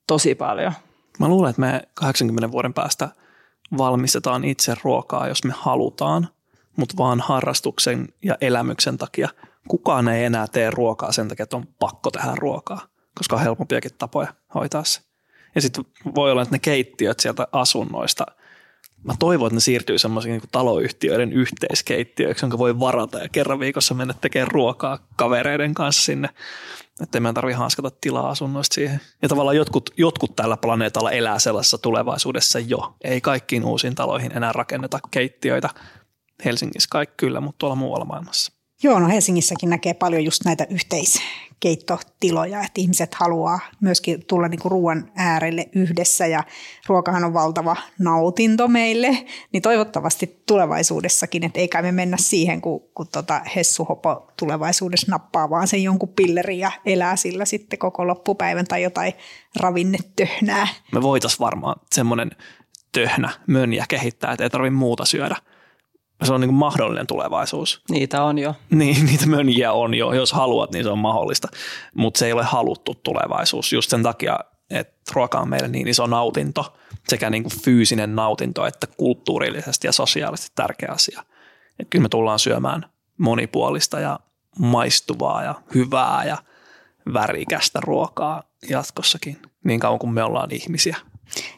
tosi 0.08 0.36
paljon. 0.36 0.74
Mä 1.20 1.28
luulen, 1.28 1.50
että 1.50 1.62
me 1.62 1.82
80 1.94 2.52
vuoden 2.52 2.74
päästä 2.74 3.10
valmistetaan 3.78 4.44
itse 4.44 4.74
ruokaa, 4.84 5.28
jos 5.28 5.44
me 5.44 5.54
halutaan, 5.58 6.28
mutta 6.76 6.96
vaan 6.98 7.20
harrastuksen 7.20 8.08
ja 8.24 8.38
elämyksen 8.42 8.98
takia– 8.98 9.30
kukaan 9.68 10.08
ei 10.08 10.26
enää 10.26 10.48
tee 10.48 10.70
ruokaa 10.70 11.12
sen 11.12 11.28
takia, 11.28 11.44
että 11.44 11.58
on 11.58 11.68
pakko 11.80 12.12
tehdä 12.12 12.32
ruokaa, 12.36 12.82
koska 13.16 13.36
on 13.36 13.42
helpompiakin 13.42 13.92
tapoja 13.98 14.34
hoitaa 14.56 14.84
se. 14.84 15.02
Ja 15.56 15.62
sitten 15.62 15.86
voi 16.16 16.32
olla, 16.32 16.42
että 16.42 16.56
ne 16.56 16.60
keittiöt 16.60 17.20
sieltä 17.20 17.48
asunnoista, 17.52 18.26
mä 19.04 19.14
toivon, 19.20 19.48
että 19.48 19.56
ne 19.56 19.60
siirtyy 19.60 19.98
semmoisiin 19.98 20.32
niin 20.32 20.50
taloyhtiöiden 20.52 21.34
yhteiskeittiöiksi, 21.34 22.46
jonka 22.46 22.58
voi 22.58 22.80
varata 22.80 23.20
ja 23.20 23.30
kerran 23.30 23.60
viikossa 23.60 23.94
mennä 23.94 24.14
tekemään 24.22 24.52
ruokaa 24.52 25.08
kavereiden 25.16 25.74
kanssa 25.74 26.04
sinne, 26.04 26.30
että 27.02 27.20
meidän 27.20 27.36
tarvitse 27.36 27.58
hanskata 27.58 27.92
tilaa 28.02 28.30
asunnoista 28.30 28.74
siihen. 28.74 29.02
Ja 29.22 29.30
tavallaan 29.30 29.56
jotkut, 29.56 29.90
jotkut 29.98 30.36
tällä 30.36 30.58
planeetalla 30.58 31.12
elää 31.12 31.40
sellaisessa 31.40 31.78
tulevaisuudessa 31.78 32.60
jo. 32.60 32.96
Ei 33.04 33.22
kaikkiin 33.22 33.66
uusiin 33.66 33.96
taloihin 33.96 34.38
enää 34.38 34.54
rakenneta 34.54 35.00
keittiöitä. 35.12 35.70
Helsingissä 36.46 36.88
kaikki 36.92 37.14
kyllä, 37.18 37.42
mutta 37.42 37.58
tuolla 37.60 37.76
muualla 37.76 38.06
maailmassa. 38.06 38.57
Joo, 38.84 39.00
no 39.00 39.08
Helsingissäkin 39.08 39.70
näkee 39.70 39.94
paljon 39.94 40.26
just 40.26 40.46
näitä 40.46 40.68
yhteiskeittotiloja, 40.70 42.60
että 42.60 42.82
ihmiset 42.82 43.16
haluaa 43.16 43.60
myöskin 43.82 44.26
tulla 44.26 44.48
niinku 44.48 44.70
ruoan 44.70 45.12
äärelle 45.16 45.70
yhdessä 45.76 46.28
ja 46.28 46.44
ruokahan 46.88 47.24
on 47.24 47.34
valtava 47.34 47.76
nautinto 48.00 48.68
meille, 48.68 49.26
niin 49.54 49.62
toivottavasti 49.62 50.44
tulevaisuudessakin, 50.46 51.44
että 51.44 51.60
eikä 51.60 51.82
me 51.82 51.92
mennä 51.92 52.18
siihen, 52.20 52.62
kun, 52.62 52.82
kun 52.96 53.08
tota 53.08 53.42
Hessuhopo 53.56 54.28
tulevaisuudessa 54.40 55.12
nappaa 55.12 55.50
vaan 55.50 55.68
sen 55.68 55.84
jonkun 55.84 56.10
pillerin 56.10 56.60
ja 56.60 56.72
elää 56.86 57.16
sillä 57.16 57.46
sitten 57.46 57.80
koko 57.80 58.08
loppupäivän 58.08 58.68
tai 58.68 58.84
jotain 58.84 59.14
ravinnetöhnää. 59.60 60.68
Me 60.92 61.02
voitaisiin 61.02 61.40
varmaan 61.40 61.76
semmoinen 61.92 62.32
töhnä 62.92 63.30
mönjä 63.48 63.86
kehittää, 63.90 64.32
että 64.32 64.44
ei 64.44 64.50
tarvitse 64.50 64.76
muuta 64.78 65.06
syödä– 65.06 65.36
se 66.24 66.34
on 66.34 66.42
niin 66.42 66.50
kuin 66.50 66.58
mahdollinen 66.58 67.08
tulevaisuus. 67.08 67.82
Niitä 67.90 68.24
on 68.24 68.40
jo. 68.40 68.56
Niin, 68.70 69.06
niitä 69.12 69.26
mönjiä 69.26 69.74
on 69.74 69.94
jo. 69.94 70.14
Jos 70.14 70.34
haluat, 70.34 70.72
niin 70.72 70.84
se 70.84 70.90
on 70.90 71.00
mahdollista. 71.00 71.48
Mutta 71.96 72.18
se 72.18 72.26
ei 72.26 72.34
ole 72.34 72.44
haluttu 72.44 72.96
tulevaisuus 73.04 73.74
just 73.74 73.90
sen 73.90 74.04
takia, 74.04 74.40
että 74.70 75.12
ruoka 75.14 75.40
on 75.40 75.50
meille 75.50 75.68
niin 75.68 75.88
iso 75.88 76.08
nautinto, 76.08 76.78
sekä 77.08 77.30
niin 77.30 77.44
kuin 77.44 77.62
fyysinen 77.64 78.16
nautinto 78.16 78.66
että 78.66 78.88
kulttuurillisesti 78.88 79.88
ja 79.88 79.92
sosiaalisesti 79.92 80.52
tärkeä 80.56 80.90
asia. 80.92 81.24
Et 81.80 81.88
kyllä 81.90 82.04
me 82.04 82.10
tullaan 82.10 82.40
syömään 82.40 82.86
monipuolista 83.18 84.00
ja 84.00 84.20
maistuvaa 84.60 85.44
ja 85.44 85.56
hyvää 85.76 86.24
ja 86.26 86.38
värikästä 87.14 87.80
ruokaa 87.84 88.44
jatkossakin, 88.70 89.42
niin 89.64 89.80
kauan 89.80 90.00
kuin 90.00 90.14
me 90.14 90.24
ollaan 90.24 90.52
ihmisiä 90.52 90.98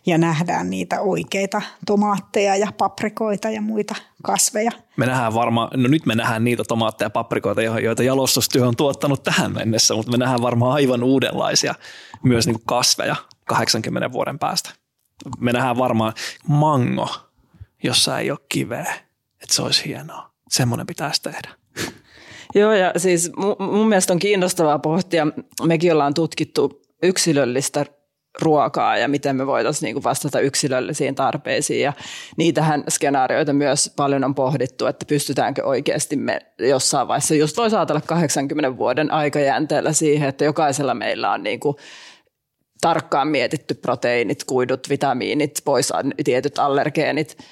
ja 0.06 0.18
nähdään 0.18 0.70
niitä 0.70 1.02
oikeita 1.02 1.62
tomaatteja 1.86 2.56
ja 2.56 2.72
paprikoita 2.78 3.50
ja 3.50 3.62
muita 3.62 3.96
kasveja. 4.24 4.72
Me 4.98 5.06
nähdään 5.06 5.34
varmaan, 5.34 5.70
no 5.82 5.90
nyt 5.90 6.06
me 6.06 6.16
nähdään 6.16 6.44
niitä 6.44 6.64
tomaatteja 6.68 7.06
ja 7.06 7.10
paprikoita, 7.10 7.62
joita 7.62 8.04
jalostustyö 8.04 8.68
on 8.68 8.76
tuottanut 8.76 9.24
tähän 9.24 9.54
mennessä, 9.54 9.94
mutta 9.94 10.12
me 10.12 10.18
nähdään 10.18 10.42
varmaan 10.42 10.74
aivan 10.74 11.04
uudenlaisia 11.04 11.76
myös 12.24 12.48
niin 12.48 12.62
kasveja 12.66 13.16
80 13.46 14.12
vuoden 14.12 14.40
päästä. 14.40 14.70
Me 15.40 15.54
nähdään 15.54 15.78
varmaan 15.78 16.14
mango, 16.48 17.10
jossa 17.84 18.20
ei 18.20 18.32
ole 18.32 18.40
kiveä, 18.50 18.94
että 19.42 19.56
se 19.56 19.62
olisi 19.62 19.86
hienoa. 19.86 20.30
Semmoinen 20.50 20.88
pitäisi 20.88 21.22
tehdä. 21.22 21.50
Joo, 22.56 22.74
ja 22.74 22.94
siis 22.98 23.32
mun 23.60 23.90
mielestä 23.90 24.14
on 24.14 24.20
kiinnostavaa 24.20 24.80
pohtia, 24.80 25.28
mekin 25.64 25.94
ollaan 25.94 26.14
tutkittu 26.14 26.82
yksilöllistä 27.04 27.86
ruokaa 28.42 28.98
ja 28.98 29.08
miten 29.08 29.36
me 29.36 29.48
voitaisiin 29.48 29.88
niinku 29.88 30.04
vastata 30.04 30.40
yksilöllisiin 30.40 31.16
tarpeisiin. 31.16 31.82
Ja 31.82 31.94
niitähän 32.38 32.84
skenaarioita 32.90 33.54
myös 33.54 33.94
paljon 33.96 34.24
on 34.24 34.36
pohdittu, 34.36 34.86
että 34.86 35.06
pystytäänkö 35.06 35.66
oikeasti 35.66 36.16
me 36.16 36.40
jossain 36.60 37.08
vaiheessa, 37.08 37.36
just 37.36 37.58
voisi 37.58 37.76
ajatella 37.76 38.02
80 38.02 38.78
vuoden 38.78 39.12
aikajänteellä 39.12 39.94
siihen, 39.94 40.30
että 40.30 40.46
jokaisella 40.46 40.94
meillä 40.94 41.32
on 41.32 41.44
niinku 41.44 41.80
tarkkaan 42.82 43.28
mietitty 43.28 43.74
proteiinit, 43.74 44.44
kuidut, 44.44 44.90
vitamiinit, 44.90 45.62
pois 45.66 45.94
tietyt 46.24 46.60
allergeenit– 46.60 47.38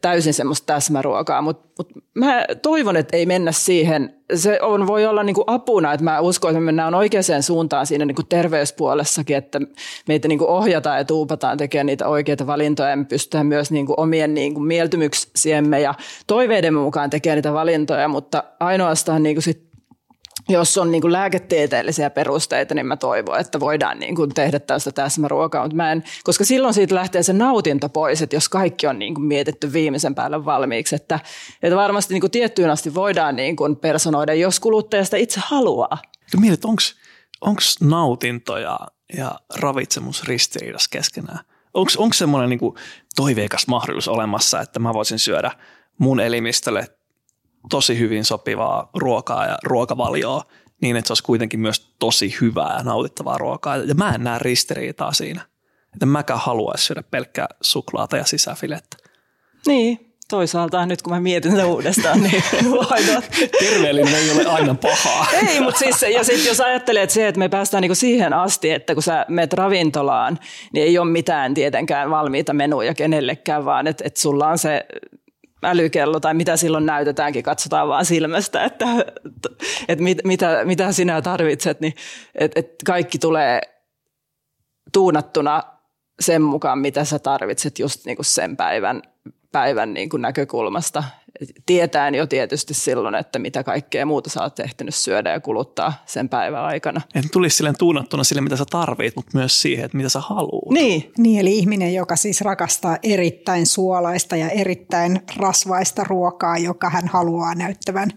täysin 0.00 0.34
semmoista 0.34 0.74
täsmäruokaa, 0.74 1.42
mutta 1.42 1.68
mut 1.78 1.92
mä 2.14 2.44
toivon, 2.62 2.96
että 2.96 3.16
ei 3.16 3.26
mennä 3.26 3.52
siihen. 3.52 4.14
Se 4.34 4.58
on, 4.62 4.86
voi 4.86 5.06
olla 5.06 5.22
niinku 5.22 5.44
apuna, 5.46 5.92
että 5.92 6.04
mä 6.04 6.20
uskon, 6.20 6.50
että 6.50 6.60
me 6.60 6.64
mennään 6.64 6.94
oikeaan 6.94 7.42
suuntaan 7.42 7.86
siinä 7.86 8.04
niinku 8.04 8.22
terveyspuolessakin, 8.22 9.36
että 9.36 9.60
meitä 10.08 10.28
niinku 10.28 10.44
ohjataan 10.44 10.98
ja 10.98 11.04
tuupataan 11.04 11.58
tekemään 11.58 11.86
niitä 11.86 12.08
oikeita 12.08 12.46
valintoja 12.46 12.90
ja 12.90 12.96
me 12.96 13.04
pystytään 13.04 13.46
myös 13.46 13.70
niinku 13.70 13.94
omien 13.96 14.34
niinku 14.34 14.60
mieltymyksiemme 14.60 15.80
ja 15.80 15.94
toiveiden 16.26 16.74
mukaan 16.74 17.10
tekemään 17.10 17.36
niitä 17.36 17.52
valintoja, 17.52 18.08
mutta 18.08 18.44
ainoastaan 18.60 19.22
niinku 19.22 19.40
sit 19.40 19.67
jos 20.48 20.78
on 20.78 20.90
niin 20.90 21.12
lääketieteellisiä 21.12 22.10
perusteita, 22.10 22.74
niin 22.74 22.86
mä 22.86 22.96
toivon, 22.96 23.40
että 23.40 23.60
voidaan 23.60 23.98
niin 23.98 24.16
kuin 24.16 24.34
tehdä 24.34 24.58
tästä 24.58 24.92
täsmäruokaa. 24.92 25.62
Mutta 25.62 25.76
mä 25.76 25.92
en, 25.92 26.04
koska 26.24 26.44
silloin 26.44 26.74
siitä 26.74 26.94
lähtee 26.94 27.22
se 27.22 27.32
nautinto 27.32 27.88
pois, 27.88 28.22
että 28.22 28.36
jos 28.36 28.48
kaikki 28.48 28.86
on 28.86 28.98
niin 28.98 29.14
kuin 29.14 29.24
mietitty 29.24 29.72
viimeisen 29.72 30.14
päälle 30.14 30.44
valmiiksi. 30.44 30.96
Että, 30.96 31.20
että 31.62 31.76
varmasti 31.76 32.14
niin 32.14 32.20
kuin 32.20 32.30
tiettyyn 32.30 32.70
asti 32.70 32.94
voidaan 32.94 33.36
niin 33.36 33.56
kuin 33.56 33.76
personoida, 33.76 34.34
jos 34.34 34.60
kuluttajasta 34.60 35.16
itse 35.16 35.40
haluaa. 35.44 35.98
Mietit, 36.40 36.64
onko 36.64 37.60
nautinto 37.80 38.58
ja, 38.58 38.78
ja 39.16 39.32
ravitsemus 39.54 40.24
ristiriidassa 40.24 40.88
keskenään? 40.92 41.38
Onko 41.74 42.12
semmoinen 42.14 42.50
niin 42.50 42.74
toiveikas 43.16 43.66
mahdollisuus 43.66 44.16
olemassa, 44.16 44.60
että 44.60 44.78
mä 44.78 44.94
voisin 44.94 45.18
syödä 45.18 45.50
mun 45.98 46.20
elimistölle 46.20 46.97
tosi 47.70 47.98
hyvin 47.98 48.24
sopivaa 48.24 48.90
ruokaa 48.94 49.46
ja 49.46 49.58
ruokavalioa 49.64 50.42
niin, 50.80 50.96
että 50.96 51.06
se 51.06 51.12
olisi 51.12 51.22
kuitenkin 51.22 51.60
myös 51.60 51.94
tosi 51.98 52.36
hyvää 52.40 52.76
ja 52.78 52.84
nautittavaa 52.84 53.38
ruokaa. 53.38 53.76
Ja 53.76 53.94
mä 53.94 54.14
en 54.14 54.24
näe 54.24 54.38
ristiriitaa 54.38 55.12
siinä. 55.12 55.40
Että 55.94 56.06
mäkään 56.06 56.40
haluaisi 56.40 56.84
syödä 56.84 57.02
pelkkää 57.02 57.46
suklaata 57.60 58.16
ja 58.16 58.24
sisäfilettä. 58.24 58.96
Niin, 59.66 60.14
toisaalta 60.28 60.86
nyt 60.86 61.02
kun 61.02 61.12
mä 61.12 61.20
mietin 61.20 61.50
sitä 61.50 61.66
uudestaan, 61.66 62.22
niin 62.22 62.42
why 62.72 63.22
Terveellinen 63.58 64.14
ei 64.14 64.30
ole 64.30 64.46
aina 64.46 64.74
pahaa. 64.74 65.26
ei, 65.48 65.60
mutta 65.60 65.78
siis, 65.78 66.02
ja 66.02 66.24
sitten 66.24 66.46
jos 66.46 66.60
ajattelet 66.60 67.10
se, 67.10 67.28
että 67.28 67.38
me 67.38 67.48
päästään 67.48 67.82
niinku 67.82 67.94
siihen 67.94 68.32
asti, 68.32 68.70
että 68.70 68.94
kun 68.94 69.02
sä 69.02 69.26
menet 69.28 69.52
ravintolaan, 69.52 70.38
niin 70.72 70.86
ei 70.86 70.98
ole 70.98 71.10
mitään 71.10 71.54
tietenkään 71.54 72.10
valmiita 72.10 72.52
menuja 72.52 72.94
kenellekään, 72.94 73.64
vaan 73.64 73.86
että 73.86 74.04
et 74.06 74.16
sulla 74.16 74.48
on 74.48 74.58
se 74.58 74.86
älykello 75.62 76.20
tai 76.20 76.34
mitä 76.34 76.56
silloin 76.56 76.86
näytetäänkin, 76.86 77.42
katsotaan 77.42 77.88
vaan 77.88 78.04
silmästä, 78.04 78.64
että, 78.64 78.86
että 79.88 80.04
mit, 80.04 80.18
mitä, 80.24 80.60
mitä 80.64 80.92
sinä 80.92 81.22
tarvitset, 81.22 81.80
niin 81.80 81.94
että, 82.34 82.60
että 82.60 82.76
kaikki 82.86 83.18
tulee 83.18 83.60
tuunattuna 84.92 85.62
sen 86.20 86.42
mukaan, 86.42 86.78
mitä 86.78 87.04
sä 87.04 87.18
tarvitset 87.18 87.78
just 87.78 88.04
niin 88.04 88.16
kuin 88.16 88.26
sen 88.26 88.56
päivän, 88.56 89.02
päivän 89.52 89.94
niin 89.94 90.08
kuin 90.08 90.22
näkökulmasta 90.22 91.04
tietäen 91.66 92.14
jo 92.14 92.26
tietysti 92.26 92.74
silloin, 92.74 93.14
että 93.14 93.38
mitä 93.38 93.62
kaikkea 93.62 94.06
muuta 94.06 94.30
sä 94.30 94.42
oot 94.42 94.54
tehtynyt 94.54 94.94
syödä 94.94 95.30
ja 95.30 95.40
kuluttaa 95.40 95.92
sen 96.06 96.28
päivän 96.28 96.64
aikana. 96.64 97.00
En 97.14 97.24
tulisi 97.32 97.56
silleen 97.56 97.78
tuunattuna 97.78 98.24
sille, 98.24 98.42
mitä 98.42 98.56
sä 98.56 98.64
tarvit, 98.70 99.16
mutta 99.16 99.38
myös 99.38 99.62
siihen, 99.62 99.84
että 99.84 99.96
mitä 99.96 100.08
sä 100.08 100.20
haluat. 100.20 100.70
Niin. 100.70 101.12
niin. 101.18 101.40
eli 101.40 101.58
ihminen, 101.58 101.94
joka 101.94 102.16
siis 102.16 102.40
rakastaa 102.40 102.98
erittäin 103.02 103.66
suolaista 103.66 104.36
ja 104.36 104.48
erittäin 104.48 105.20
rasvaista 105.36 106.04
ruokaa, 106.04 106.58
joka 106.58 106.90
hän 106.90 107.08
haluaa 107.08 107.54
näyttävän, 107.54 108.10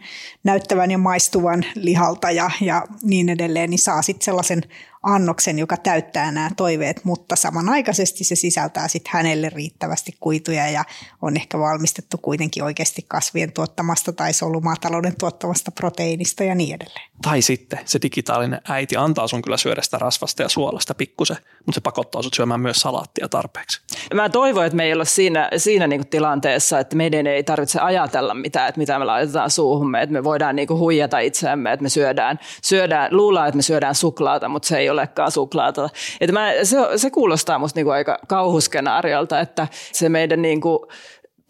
näyttävän 0.43 0.91
ja 0.91 0.97
maistuvan 0.97 1.65
lihalta 1.75 2.31
ja, 2.31 2.51
ja 2.61 2.85
niin 3.03 3.29
edelleen, 3.29 3.69
niin 3.69 3.79
saa 3.79 4.01
sitten 4.01 4.25
sellaisen 4.25 4.61
annoksen, 5.03 5.59
joka 5.59 5.77
täyttää 5.77 6.31
nämä 6.31 6.49
toiveet, 6.57 7.05
mutta 7.05 7.35
samanaikaisesti 7.35 8.23
se 8.23 8.35
sisältää 8.35 8.87
sitten 8.87 9.13
hänelle 9.13 9.49
riittävästi 9.49 10.15
kuituja 10.19 10.69
ja 10.69 10.85
on 11.21 11.37
ehkä 11.37 11.59
valmistettu 11.59 12.17
kuitenkin 12.17 12.63
oikeasti 12.63 13.05
kasvien 13.07 13.51
tuottamasta 13.51 14.13
tai 14.13 14.33
solumaatalouden 14.33 15.15
tuottamasta 15.19 15.71
proteiinista 15.71 16.43
ja 16.43 16.55
niin 16.55 16.75
edelleen. 16.75 17.10
Tai 17.21 17.41
sitten 17.41 17.79
se 17.85 17.99
digitaalinen 18.01 18.61
äiti 18.69 18.97
antaa 18.97 19.27
sun 19.27 19.41
kyllä 19.41 19.57
syödä 19.57 19.81
sitä 19.81 19.97
rasvasta 19.97 20.41
ja 20.41 20.49
suolasta 20.49 20.95
pikkusen, 20.95 21.37
mutta 21.65 21.75
se 21.75 21.81
pakottaa 21.81 22.21
sut 22.21 22.33
syömään 22.33 22.59
myös 22.59 22.77
salaattia 22.77 23.29
tarpeeksi. 23.29 23.81
Mä 24.13 24.29
toivon, 24.29 24.65
että 24.65 24.75
me 24.75 24.83
ei 24.83 24.93
olla 24.93 25.05
siinä, 25.05 25.49
siinä 25.57 25.87
niinku 25.87 26.07
tilanteessa, 26.09 26.79
että 26.79 26.95
meidän 26.95 27.27
ei 27.27 27.43
tarvitse 27.43 27.79
ajatella 27.79 28.33
mitään, 28.33 28.69
että 28.69 28.79
mitä 28.79 28.99
me 28.99 29.05
laitetaan 29.05 29.49
suuhumme, 29.49 30.01
että 30.01 30.13
me 30.13 30.23
voidaan 30.23 30.55
niinku 30.55 30.77
huijata 30.77 31.19
itseämme, 31.19 31.73
että 31.73 31.83
me 31.83 31.89
syödään, 31.89 32.39
syödään, 32.63 33.15
luullaan, 33.15 33.47
että 33.47 33.55
me 33.55 33.61
syödään 33.61 33.95
suklaata, 33.95 34.49
mutta 34.49 34.67
se 34.67 34.77
ei 34.77 34.89
olekaan 34.89 35.31
suklaata. 35.31 35.89
Että 36.21 36.33
mä, 36.33 36.51
se, 36.63 36.77
se 36.95 37.09
kuulostaa 37.09 37.59
musta 37.59 37.77
niinku 37.77 37.91
aika 37.91 38.19
kauhuskenaariolta, 38.27 39.39
että 39.39 39.67
se 39.91 40.09
meidän 40.09 40.41
niinku, 40.41 40.87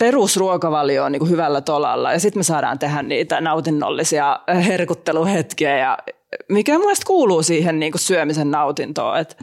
perusruokavalio 0.01 1.03
on 1.03 1.11
niin 1.11 1.29
hyvällä 1.29 1.61
tolalla 1.61 2.13
ja 2.13 2.19
sitten 2.19 2.39
me 2.39 2.43
saadaan 2.43 2.79
tehdä 2.79 3.01
niitä 3.01 3.41
nautinnollisia 3.41 4.39
herkutteluhetkiä 4.67 5.77
ja 5.77 5.97
mikä 6.49 6.77
mielestäni 6.77 7.07
kuuluu 7.07 7.43
siihen 7.43 7.79
niin 7.79 7.91
kuin 7.91 7.99
syömisen 7.99 8.51
nautintoon. 8.51 9.19
Että 9.19 9.35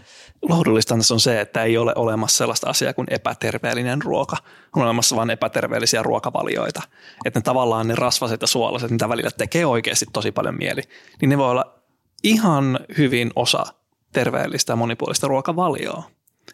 Lohdullista 0.48 0.94
on 0.94 1.20
se, 1.20 1.40
että 1.40 1.64
ei 1.64 1.78
ole 1.78 1.92
olemassa 1.96 2.36
sellaista 2.36 2.70
asiaa 2.70 2.92
kuin 2.92 3.06
epäterveellinen 3.10 4.02
ruoka. 4.02 4.36
On 4.76 4.82
olemassa 4.82 5.16
vain 5.16 5.30
epäterveellisiä 5.30 6.02
ruokavalioita. 6.02 6.82
Että 7.24 7.40
ne 7.40 7.42
tavallaan 7.42 7.88
ne 7.88 7.94
rasvaset 7.94 8.40
ja 8.40 8.46
suolaiset, 8.46 8.90
mitä 8.90 9.08
välillä 9.08 9.30
tekee 9.30 9.66
oikeasti 9.66 10.06
tosi 10.12 10.32
paljon 10.32 10.58
mieli, 10.58 10.82
niin 11.20 11.28
ne 11.28 11.38
voi 11.38 11.50
olla 11.50 11.74
ihan 12.22 12.80
hyvin 12.98 13.30
osa 13.36 13.64
terveellistä 14.12 14.72
ja 14.72 14.76
monipuolista 14.76 15.28
ruokavalioa. 15.28 16.02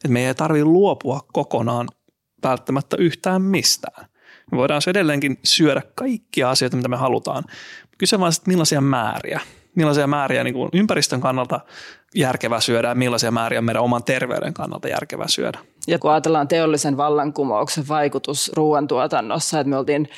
Et 0.04 0.10
me 0.10 0.26
ei 0.26 0.34
tarvitse 0.34 0.64
luopua 0.64 1.20
kokonaan 1.32 1.88
välttämättä 2.44 2.96
yhtään 2.96 3.42
mistään. 3.42 4.06
Me 4.52 4.58
voidaan 4.58 4.82
edelleenkin 4.86 5.38
syödä 5.44 5.82
kaikkia 5.94 6.50
asioita, 6.50 6.76
mitä 6.76 6.88
me 6.88 6.96
halutaan. 6.96 7.44
Kyse 7.98 8.20
vaan 8.20 8.32
sitten 8.32 8.52
millaisia 8.52 8.80
määriä. 8.80 9.40
Millaisia 9.74 10.06
määriä 10.06 10.44
niin 10.44 10.54
kuin 10.54 10.70
ympäristön 10.72 11.20
kannalta 11.20 11.60
järkevää 12.14 12.60
syödä 12.60 12.88
ja 12.88 12.94
millaisia 12.94 13.30
määriä 13.30 13.62
meidän 13.62 13.82
oman 13.82 14.04
terveyden 14.04 14.54
kannalta 14.54 14.88
järkevää 14.88 15.28
syödä. 15.28 15.58
Ja 15.86 15.98
kun 15.98 16.10
ajatellaan 16.10 16.48
teollisen 16.48 16.96
vallankumouksen 16.96 17.88
vaikutus 17.88 18.50
ruoantuotannossa, 18.54 19.60
että 19.60 19.70
me 19.70 19.76
oltiin 19.76 20.08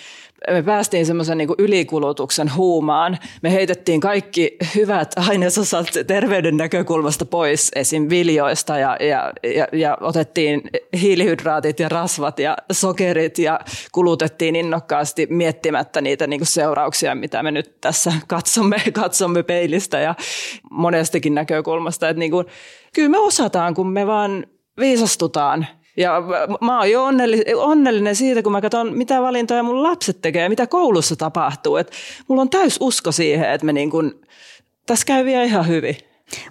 me 0.52 0.62
päästiin 0.62 1.06
semmoisen 1.06 1.38
niin 1.38 1.48
ylikulutuksen 1.58 2.54
huumaan. 2.56 3.18
Me 3.42 3.52
heitettiin 3.52 4.00
kaikki 4.00 4.56
hyvät 4.74 5.12
ainesosat 5.28 5.86
terveyden 6.06 6.56
näkökulmasta 6.56 7.26
pois 7.26 7.70
esim. 7.74 8.10
viljoista 8.10 8.78
ja, 8.78 8.96
ja, 9.00 9.32
ja, 9.56 9.66
ja 9.72 9.98
otettiin 10.00 10.62
hiilihydraatit 11.00 11.80
ja 11.80 11.88
rasvat 11.88 12.38
ja 12.38 12.56
sokerit 12.72 13.38
ja 13.38 13.60
kulutettiin 13.92 14.56
innokkaasti 14.56 15.26
miettimättä 15.30 16.00
niitä 16.00 16.26
niin 16.26 16.46
seurauksia, 16.46 17.14
mitä 17.14 17.42
me 17.42 17.50
nyt 17.50 17.80
tässä 17.80 18.12
katsomme, 18.26 18.76
katsomme 18.92 19.42
peilistä 19.42 20.00
ja 20.00 20.14
monestakin 20.70 21.34
näkökulmasta. 21.34 22.08
Että 22.08 22.20
niin 22.20 22.30
kuin, 22.30 22.46
kyllä 22.94 23.08
me 23.08 23.18
osataan, 23.18 23.74
kun 23.74 23.88
me 23.88 24.06
vaan 24.06 24.46
viisastutaan 24.80 25.66
ja 25.96 26.22
mä 26.60 26.78
oon 26.78 26.90
jo 26.90 27.04
onnellinen, 27.56 28.16
siitä, 28.16 28.42
kun 28.42 28.52
mä 28.52 28.60
katson, 28.60 28.96
mitä 28.96 29.22
valintoja 29.22 29.62
mun 29.62 29.82
lapset 29.82 30.22
tekee, 30.22 30.48
mitä 30.48 30.66
koulussa 30.66 31.16
tapahtuu. 31.16 31.76
Et 31.76 31.92
mulla 32.28 32.42
on 32.42 32.50
täys 32.50 32.76
usko 32.80 33.12
siihen, 33.12 33.50
että 33.50 33.66
me 33.66 33.72
niin 33.72 33.90
kun, 33.90 34.20
tässä 34.86 35.06
käy 35.06 35.24
vielä 35.24 35.44
ihan 35.44 35.68
hyvin. 35.68 35.96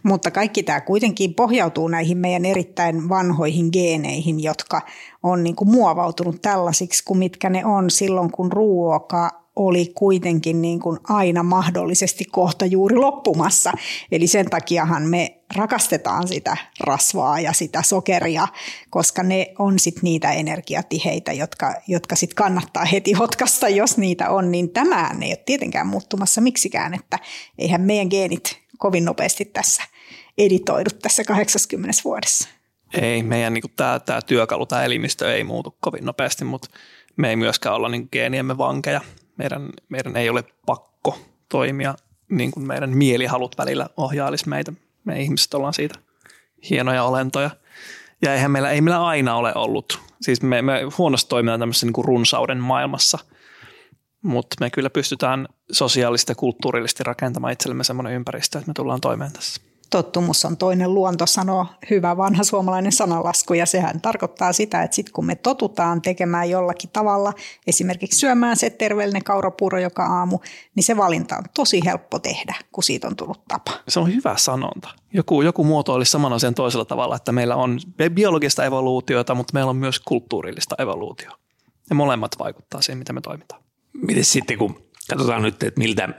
Mutta 0.03 0.31
kaikki 0.31 0.63
tämä 0.63 0.81
kuitenkin 0.81 1.33
pohjautuu 1.33 1.87
näihin 1.87 2.17
meidän 2.17 2.45
erittäin 2.45 3.09
vanhoihin 3.09 3.69
geeneihin, 3.73 4.43
jotka 4.43 4.81
on 5.23 5.43
niin 5.43 5.55
kuin 5.55 5.71
muovautunut 5.71 6.41
tällaisiksi 6.41 7.03
kuin 7.05 7.17
mitkä 7.17 7.49
ne 7.49 7.65
on 7.65 7.89
silloin, 7.89 8.31
kun 8.31 8.51
ruoka 8.51 9.44
oli 9.55 9.91
kuitenkin 9.95 10.61
niin 10.61 10.79
kuin 10.79 10.99
aina 11.03 11.43
mahdollisesti 11.43 12.25
kohta 12.31 12.65
juuri 12.65 12.95
loppumassa. 12.95 13.71
Eli 14.11 14.27
sen 14.27 14.49
takiahan 14.49 15.03
me 15.03 15.41
rakastetaan 15.55 16.27
sitä 16.27 16.57
rasvaa 16.79 17.39
ja 17.39 17.53
sitä 17.53 17.81
sokeria, 17.83 18.47
koska 18.89 19.23
ne 19.23 19.53
on 19.59 19.79
sitten 19.79 20.03
niitä 20.03 20.31
energiatiheitä, 20.31 21.33
jotka, 21.33 21.73
jotka 21.87 22.15
sitten 22.15 22.35
kannattaa 22.35 22.85
heti 22.85 23.13
hotkasta, 23.13 23.69
jos 23.69 23.97
niitä 23.97 24.29
on. 24.29 24.51
Niin 24.51 24.69
tämä 24.69 25.11
ei 25.21 25.29
ole 25.29 25.43
tietenkään 25.45 25.87
muuttumassa 25.87 26.41
miksikään, 26.41 26.93
että 26.93 27.19
eihän 27.57 27.81
meidän 27.81 28.07
geenit 28.07 28.57
kovin 28.77 29.05
nopeasti 29.05 29.45
tässä 29.45 29.83
editoidu 30.37 30.89
tässä 31.01 31.23
80 31.23 32.01
vuodessa. 32.05 32.49
Ei, 32.93 33.23
meidän 33.23 33.53
niin 33.53 33.63
tämä, 33.75 33.99
tämä 33.99 34.21
työkalu, 34.21 34.65
tämä 34.65 34.83
elimistö 34.83 35.35
ei 35.35 35.43
muutu 35.43 35.77
kovin 35.79 36.05
nopeasti, 36.05 36.45
mutta 36.45 36.69
me 37.17 37.29
ei 37.29 37.35
myöskään 37.35 37.75
olla 37.75 37.89
niin 37.89 38.09
geeniemme 38.11 38.57
vankeja 38.57 39.01
meidän, 39.37 39.69
meidän 39.89 40.17
ei 40.17 40.29
ole 40.29 40.43
pakko 40.65 41.19
toimia 41.49 41.95
niin 42.29 42.51
kuin 42.51 42.67
meidän 42.67 42.97
mielihalut 42.97 43.57
välillä 43.57 43.89
ohjailisi 43.97 44.49
meitä. 44.49 44.73
Me 45.03 45.21
ihmiset 45.21 45.53
ollaan 45.53 45.73
siitä 45.73 45.99
hienoja 46.69 47.03
olentoja. 47.03 47.49
Ja 48.21 48.33
eihän 48.33 48.51
meillä, 48.51 48.71
ei 48.71 48.81
meillä 48.81 49.05
aina 49.05 49.35
ole 49.35 49.51
ollut. 49.55 49.99
Siis 50.21 50.41
me, 50.41 50.61
me 50.61 50.81
huonosti 50.97 51.29
toimitaan 51.29 51.59
tämmöisessä 51.59 51.85
niin 51.85 51.93
kuin 51.93 52.05
runsauden 52.05 52.57
maailmassa, 52.57 53.19
mutta 54.21 54.55
me 54.59 54.69
kyllä 54.69 54.89
pystytään 54.89 55.47
sosiaalisesti 55.71 56.31
ja 56.31 56.35
kulttuurillisesti 56.35 57.03
rakentamaan 57.03 57.53
itsellemme 57.53 57.83
semmoinen 57.83 58.13
ympäristö, 58.13 58.57
että 58.57 58.69
me 58.69 58.73
tullaan 58.73 59.01
toimeen 59.01 59.33
tässä. 59.33 59.61
Tottumus 59.95 60.45
on 60.45 60.57
toinen 60.57 60.93
luonto, 60.93 61.25
sanoo 61.25 61.65
hyvä 61.89 62.17
vanha 62.17 62.43
suomalainen 62.43 62.91
sanalasku, 62.91 63.53
ja 63.53 63.65
sehän 63.65 64.01
tarkoittaa 64.01 64.53
sitä, 64.53 64.83
että 64.83 64.95
sitten 64.95 65.13
kun 65.13 65.25
me 65.25 65.35
totutaan 65.35 66.01
tekemään 66.01 66.49
jollakin 66.49 66.89
tavalla, 66.93 67.33
esimerkiksi 67.67 68.19
syömään 68.19 68.57
se 68.57 68.69
terveellinen 68.69 69.23
kaurapuuro 69.23 69.79
joka 69.79 70.05
aamu, 70.05 70.39
niin 70.75 70.83
se 70.83 70.97
valinta 70.97 71.37
on 71.37 71.43
tosi 71.53 71.81
helppo 71.85 72.19
tehdä, 72.19 72.55
kun 72.71 72.83
siitä 72.83 73.07
on 73.07 73.15
tullut 73.15 73.41
tapa. 73.47 73.71
Se 73.87 73.99
on 73.99 74.15
hyvä 74.15 74.37
sanonta. 74.37 74.89
Joku, 75.13 75.41
joku 75.41 75.63
muoto 75.63 75.93
olisi 75.93 76.11
saman 76.11 76.33
asian 76.33 76.55
toisella 76.55 76.85
tavalla, 76.85 77.15
että 77.15 77.31
meillä 77.31 77.55
on 77.55 77.79
biologista 78.09 78.65
evoluutiota, 78.65 79.35
mutta 79.35 79.53
meillä 79.53 79.69
on 79.69 79.77
myös 79.77 79.99
kulttuurillista 79.99 80.75
evoluutiota. 80.79 81.37
Ja 81.89 81.95
molemmat 81.95 82.31
vaikuttaa 82.39 82.81
siihen, 82.81 82.97
miten 82.97 83.15
me 83.15 83.21
toimitaan. 83.21 83.61
Miten 83.93 84.25
sitten, 84.25 84.57
kun 84.57 84.84
Katsotaan 85.09 85.41
nyt, 85.41 85.63
että 85.63 85.79
miltä, 85.79 86.09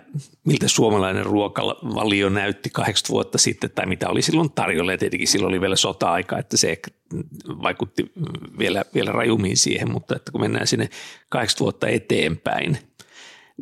miltä 0.44 0.68
suomalainen 0.68 1.26
ruokavalio 1.26 2.28
näytti 2.28 2.70
80 2.70 3.12
vuotta 3.12 3.38
sitten 3.38 3.70
tai 3.70 3.86
mitä 3.86 4.08
oli 4.08 4.22
silloin 4.22 4.52
tarjolla. 4.52 4.92
Ja 4.92 4.98
tietenkin 4.98 5.28
silloin 5.28 5.48
oli 5.48 5.60
vielä 5.60 5.76
sota-aika, 5.76 6.38
että 6.38 6.56
se 6.56 6.78
vaikutti 7.62 8.12
vielä, 8.58 8.84
vielä 8.94 9.12
rajummin 9.12 9.56
siihen, 9.56 9.92
mutta 9.92 10.16
että 10.16 10.32
kun 10.32 10.40
mennään 10.40 10.66
sinne 10.66 10.88
80 11.28 11.60
vuotta 11.60 11.88
eteenpäin, 11.88 12.78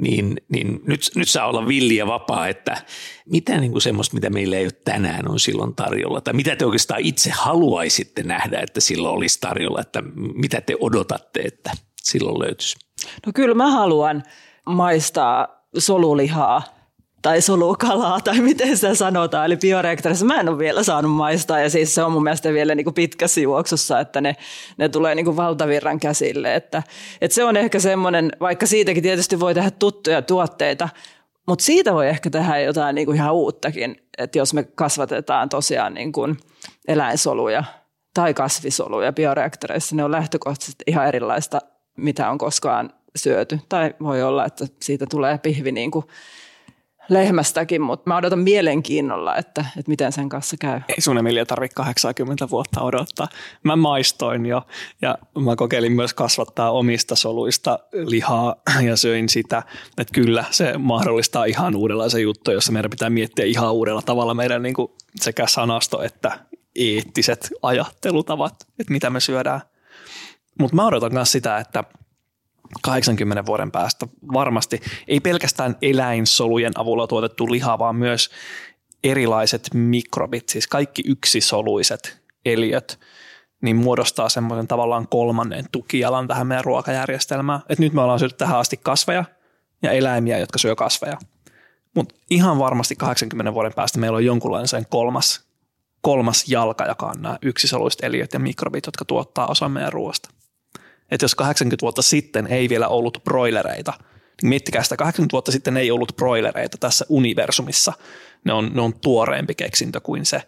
niin, 0.01 0.37
niin 0.49 0.81
nyt, 0.87 1.11
nyt 1.15 1.29
saa 1.29 1.49
olla 1.49 1.69
villi 1.69 1.97
ja 1.97 2.07
vapaa, 2.07 2.49
että 2.49 2.85
mitä 3.27 3.61
niin 3.61 3.73
kuin 3.73 3.83
semmoista, 3.83 4.15
mitä 4.15 4.31
meillä 4.31 4.57
ei 4.57 4.65
ole 4.65 4.73
tänään 4.85 5.31
on 5.31 5.41
silloin 5.41 5.75
tarjolla, 5.75 6.21
tai 6.21 6.35
mitä 6.35 6.57
te 6.57 6.65
oikeastaan 6.65 7.01
itse 7.01 7.31
haluaisitte 7.31 8.23
nähdä, 8.23 8.61
että 8.61 8.81
silloin 8.81 9.15
olisi 9.15 9.41
tarjolla, 9.41 9.81
että 9.81 10.03
mitä 10.35 10.61
te 10.61 10.77
odotatte, 10.81 11.41
että 11.41 11.71
silloin 12.03 12.39
löytyisi? 12.39 12.77
No 13.27 13.33
kyllä 13.35 13.55
mä 13.55 13.71
haluan 13.71 14.23
maistaa 14.67 15.65
solulihaa 15.79 16.63
tai 17.25 17.41
solukalaa 17.41 18.21
tai 18.21 18.41
miten 18.51 18.77
sitä 18.77 18.95
sanotaan. 18.95 19.47
Eli 19.47 19.57
bioreaktorissa 19.57 20.27
mä 20.27 20.41
en 20.41 20.49
ole 20.49 20.59
vielä 20.59 20.83
saanut 20.83 21.13
maistaa 21.13 21.61
ja 21.61 21.71
siis 21.71 21.95
se 21.95 22.03
on 22.03 22.13
mun 22.13 22.23
mielestä 22.23 22.53
vielä 22.53 22.75
niin 22.75 22.85
kuin 22.85 22.95
pitkässä 22.95 23.41
juoksussa, 23.41 24.01
että 24.01 24.21
ne, 24.21 24.37
ne 24.77 24.89
tulee 24.89 25.15
niin 25.15 25.25
kuin 25.25 25.37
valtavirran 25.37 26.01
käsille. 26.01 26.55
Että, 26.55 26.83
että 27.21 27.35
se 27.35 27.45
on 27.45 27.57
ehkä 27.57 27.81
semmoinen, 27.81 28.33
vaikka 28.41 28.67
siitäkin 28.67 29.03
tietysti 29.03 29.41
voi 29.41 29.55
tehdä 29.55 29.71
tuttuja 29.71 30.23
tuotteita, 30.23 30.89
mutta 31.47 31.65
siitä 31.65 31.95
voi 31.95 32.09
ehkä 32.09 32.31
tehdä 32.31 32.59
jotain 32.59 32.95
niin 32.95 33.07
kuin 33.07 33.17
ihan 33.17 33.35
uuttakin, 33.35 33.97
että 34.19 34.39
jos 34.39 34.55
me 34.55 34.63
kasvatetaan 34.63 35.49
tosiaan 35.49 35.95
niin 35.95 36.13
kuin 36.13 36.37
eläinsoluja 36.89 37.65
tai 38.15 38.35
kasvisoluja 38.35 39.13
bioreaktoreissa, 39.13 39.97
ne 39.97 40.05
on 40.05 40.13
lähtökohtaisesti 40.13 40.85
ihan 40.87 41.07
erilaista, 41.07 41.61
mitä 41.97 42.31
on 42.31 42.39
koskaan 42.39 42.91
syöty. 43.17 43.61
Tai 43.69 43.95
voi 44.03 44.23
olla, 44.23 44.45
että 44.45 44.67
siitä 44.83 45.07
tulee 45.11 45.39
pihvi 45.39 45.73
niin 45.73 45.91
kuin 45.91 46.05
lehmästäkin, 47.09 47.83
mutta 47.83 48.11
mä 48.11 48.17
odotan 48.17 48.39
mielenkiinnolla, 48.39 49.37
että, 49.37 49.65
että 49.79 49.91
miten 49.91 50.13
sen 50.13 50.29
kanssa 50.29 50.57
käy. 50.61 50.81
Ei 50.89 51.01
sun 51.01 51.19
Emilia 51.19 51.47
tarvitse 51.47 51.75
80 51.75 52.51
vuotta 52.51 52.81
odottaa. 52.81 53.29
Mä 53.63 53.77
maistoin 53.77 54.47
jo 54.47 54.63
ja 55.03 55.19
mä 55.39 55.57
kokeilin 55.57 55.93
myös 55.93 56.15
kasvattaa 56.15 56.71
omista 56.71 57.17
soluista 57.17 57.79
lihaa 57.93 58.57
ja 58.83 58.97
söin 58.97 59.29
sitä. 59.29 59.63
Että 59.99 60.13
kyllä 60.15 60.45
se 60.51 60.79
mahdollistaa 60.79 61.45
ihan 61.45 61.77
uudenlaisen 61.77 62.23
juttu, 62.23 62.51
jossa 62.51 62.73
meidän 62.73 62.91
pitää 62.91 63.11
miettiä 63.11 63.45
ihan 63.45 63.73
uudella 63.73 64.03
tavalla 64.03 64.35
meidän 64.35 64.63
niin 64.63 64.75
kuin 64.75 64.93
sekä 65.17 65.47
sanasto 65.47 66.03
että 66.03 66.39
eettiset 66.77 67.51
ajattelutavat, 67.63 68.55
että 68.79 68.93
mitä 68.93 69.11
me 69.11 69.21
syödään. 69.21 69.61
Mutta 70.61 70.77
mä 70.77 70.87
odotan 70.87 71.13
myös 71.15 71.33
sitä, 71.33 71.59
että– 71.59 71.85
80 72.83 73.47
vuoden 73.47 73.71
päästä 73.71 74.07
varmasti 74.33 74.81
ei 75.09 75.21
pelkästään 75.21 75.77
eläinsolujen 75.83 76.73
avulla 76.77 77.07
tuotettu 77.07 77.51
liha, 77.51 77.79
vaan 77.79 77.97
myös 77.97 78.31
erilaiset 79.05 79.71
mikrobit, 79.75 80.49
siis 80.49 80.67
kaikki 80.67 81.03
yksisoluiset 81.07 82.23
eliöt, 82.45 83.01
niin 83.63 83.77
muodostaa 83.77 84.29
semmoisen 84.29 84.69
tavallaan 84.69 85.09
kolmannen 85.09 85.65
tukijalan 85.73 86.29
tähän 86.29 86.47
meidän 86.47 86.65
ruokajärjestelmään. 86.65 87.61
Et 87.69 87.79
nyt 87.79 87.93
me 87.93 88.01
ollaan 88.01 88.19
syöty 88.19 88.35
tähän 88.35 88.59
asti 88.59 88.77
kasveja 88.83 89.25
ja 89.83 89.93
eläimiä, 89.93 90.39
jotka 90.39 90.59
syö 90.59 90.77
kasveja. 90.77 91.19
Mutta 91.95 92.15
ihan 92.31 92.59
varmasti 92.59 92.97
80 92.97 93.55
vuoden 93.55 93.75
päästä 93.75 93.99
meillä 93.99 94.17
on 94.17 94.25
jonkunlainen 94.25 94.69
sen 94.69 94.87
kolmas, 94.91 95.45
kolmas 96.01 96.45
jalka, 96.49 96.87
joka 96.87 97.07
on 97.07 97.23
nämä 97.23 97.39
yksisoluiset 97.43 98.05
eliöt 98.05 98.33
ja 98.33 98.39
mikrobit, 98.39 98.87
jotka 98.87 99.05
tuottaa 99.05 99.47
osan 99.47 99.71
meidän 99.71 99.93
ruoasta 99.93 100.34
että 101.11 101.25
jos 101.25 101.35
80 101.35 101.83
vuotta 101.83 102.03
sitten 102.03 102.47
ei 102.47 102.69
vielä 102.69 102.89
ollut 102.89 103.21
broilereita, 103.25 103.93
niin 104.43 104.49
miettikää 104.49 104.83
sitä, 104.83 104.97
80 104.97 105.33
vuotta 105.33 105.53
sitten 105.53 105.77
ei 105.77 105.91
ollut 105.91 106.13
broilereita 106.17 106.79
tässä 106.79 107.05
universumissa. 107.09 107.93
Ne 108.45 108.53
on, 108.53 108.71
ne 108.75 108.81
on 108.81 109.01
tuoreempi 109.01 109.55
keksintö 109.55 110.01
kuin 110.01 110.27
se. 110.27 110.43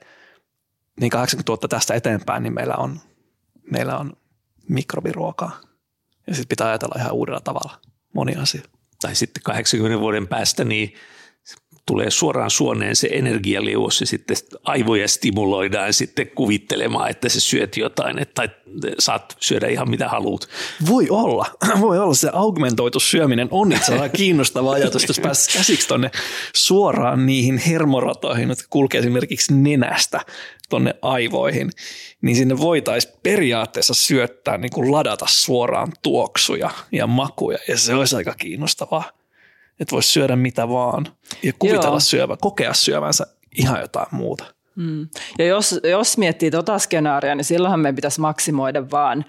Niin 1.00 1.10
80 1.10 1.48
vuotta 1.48 1.68
tästä 1.68 1.94
eteenpäin, 1.94 2.42
niin 2.42 2.54
meillä 2.54 2.74
on, 2.74 3.00
meillä 3.70 3.98
on 3.98 4.12
mikrobiruokaa. 4.68 5.60
Ja 6.26 6.34
sitten 6.34 6.48
pitää 6.48 6.68
ajatella 6.68 7.00
ihan 7.00 7.12
uudella 7.12 7.40
tavalla 7.40 7.80
moni 8.12 8.36
asia. 8.36 8.62
Tai 9.00 9.14
sitten 9.14 9.42
80 9.42 10.00
vuoden 10.00 10.28
päästä, 10.28 10.64
niin 10.64 10.94
tulee 11.86 12.10
suoraan 12.10 12.50
suoneen 12.50 12.96
se 12.96 13.08
energialiuos 13.12 14.00
ja 14.00 14.06
sitten 14.06 14.36
aivoja 14.64 15.08
stimuloidaan 15.08 15.92
sitten 15.92 16.30
kuvittelemaan, 16.30 17.10
että 17.10 17.28
se 17.28 17.40
syöt 17.40 17.76
jotain, 17.76 18.18
että, 18.18 18.34
tai 18.34 18.48
saat 18.98 19.36
syödä 19.40 19.66
ihan 19.66 19.90
mitä 19.90 20.08
haluat. 20.08 20.48
Voi 20.88 21.06
olla, 21.10 21.46
voi 21.80 21.98
olla. 21.98 22.14
Se 22.14 22.30
augmentoitu 22.32 23.00
syöminen 23.00 23.48
on 23.50 23.72
itse 23.72 23.84
asiassa 23.84 24.08
kiinnostava 24.08 24.72
ajatus, 24.72 25.08
jos 25.08 25.20
pääsisi 25.20 25.58
käsiksi 25.58 25.88
tuonne 25.88 26.10
suoraan 26.54 27.26
niihin 27.26 27.58
hermoratoihin, 27.58 28.48
jotka 28.48 28.66
kulkee 28.70 28.98
esimerkiksi 29.00 29.54
nenästä 29.54 30.20
tuonne 30.68 30.94
aivoihin, 31.02 31.70
niin 32.22 32.36
sinne 32.36 32.58
voitaisiin 32.58 33.14
periaatteessa 33.22 33.94
syöttää, 33.94 34.58
niin 34.58 34.72
kuin 34.72 34.92
ladata 34.92 35.26
suoraan 35.28 35.92
tuoksuja 36.02 36.70
ja 36.92 37.06
makuja, 37.06 37.58
ja 37.68 37.78
se 37.78 37.94
olisi 37.94 38.16
aika 38.16 38.34
kiinnostavaa 38.34 39.15
että 39.80 39.94
voisi 39.94 40.10
syödä 40.10 40.36
mitä 40.36 40.68
vaan 40.68 41.06
ja 41.42 41.52
kuvitella 41.58 42.00
syövä, 42.00 42.36
kokea 42.40 42.74
syövänsä 42.74 43.26
ihan 43.58 43.80
jotain 43.80 44.08
muuta. 44.10 44.44
Mm. 44.76 45.08
Ja 45.38 45.46
jos, 45.46 45.80
jos 45.90 46.18
miettii 46.18 46.50
tota 46.50 46.78
skenaaria, 46.78 47.34
niin 47.34 47.44
silloinhan 47.44 47.80
me 47.80 47.92
pitäisi 47.92 48.20
maksimoida 48.20 48.90
vaan 48.90 49.24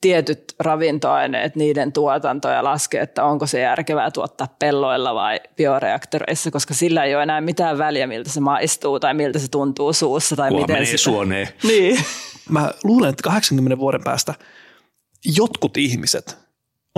tietyt 0.00 0.54
ravintoaineet, 0.58 1.56
niiden 1.56 1.92
tuotanto 1.92 2.48
ja 2.48 2.64
laskea, 2.64 3.02
että 3.02 3.24
onko 3.24 3.46
se 3.46 3.60
järkevää 3.60 4.10
tuottaa 4.10 4.54
pelloilla 4.58 5.14
vai 5.14 5.40
bioreaktoreissa, 5.56 6.50
koska 6.50 6.74
sillä 6.74 7.04
ei 7.04 7.14
ole 7.14 7.22
enää 7.22 7.40
mitään 7.40 7.78
väliä, 7.78 8.06
miltä 8.06 8.30
se 8.30 8.40
maistuu 8.40 9.00
tai 9.00 9.14
miltä 9.14 9.38
se 9.38 9.48
tuntuu 9.50 9.92
suussa. 9.92 10.36
Tai 10.36 10.48
Kuva 10.50 10.60
miten 10.60 10.74
menee 10.74 10.86
sitä... 10.86 10.98
suoneen. 10.98 11.48
Niin. 11.62 12.04
Mä 12.48 12.70
luulen, 12.84 13.10
että 13.10 13.22
80 13.22 13.78
vuoden 13.78 14.04
päästä 14.04 14.34
jotkut 15.36 15.76
ihmiset 15.76 16.47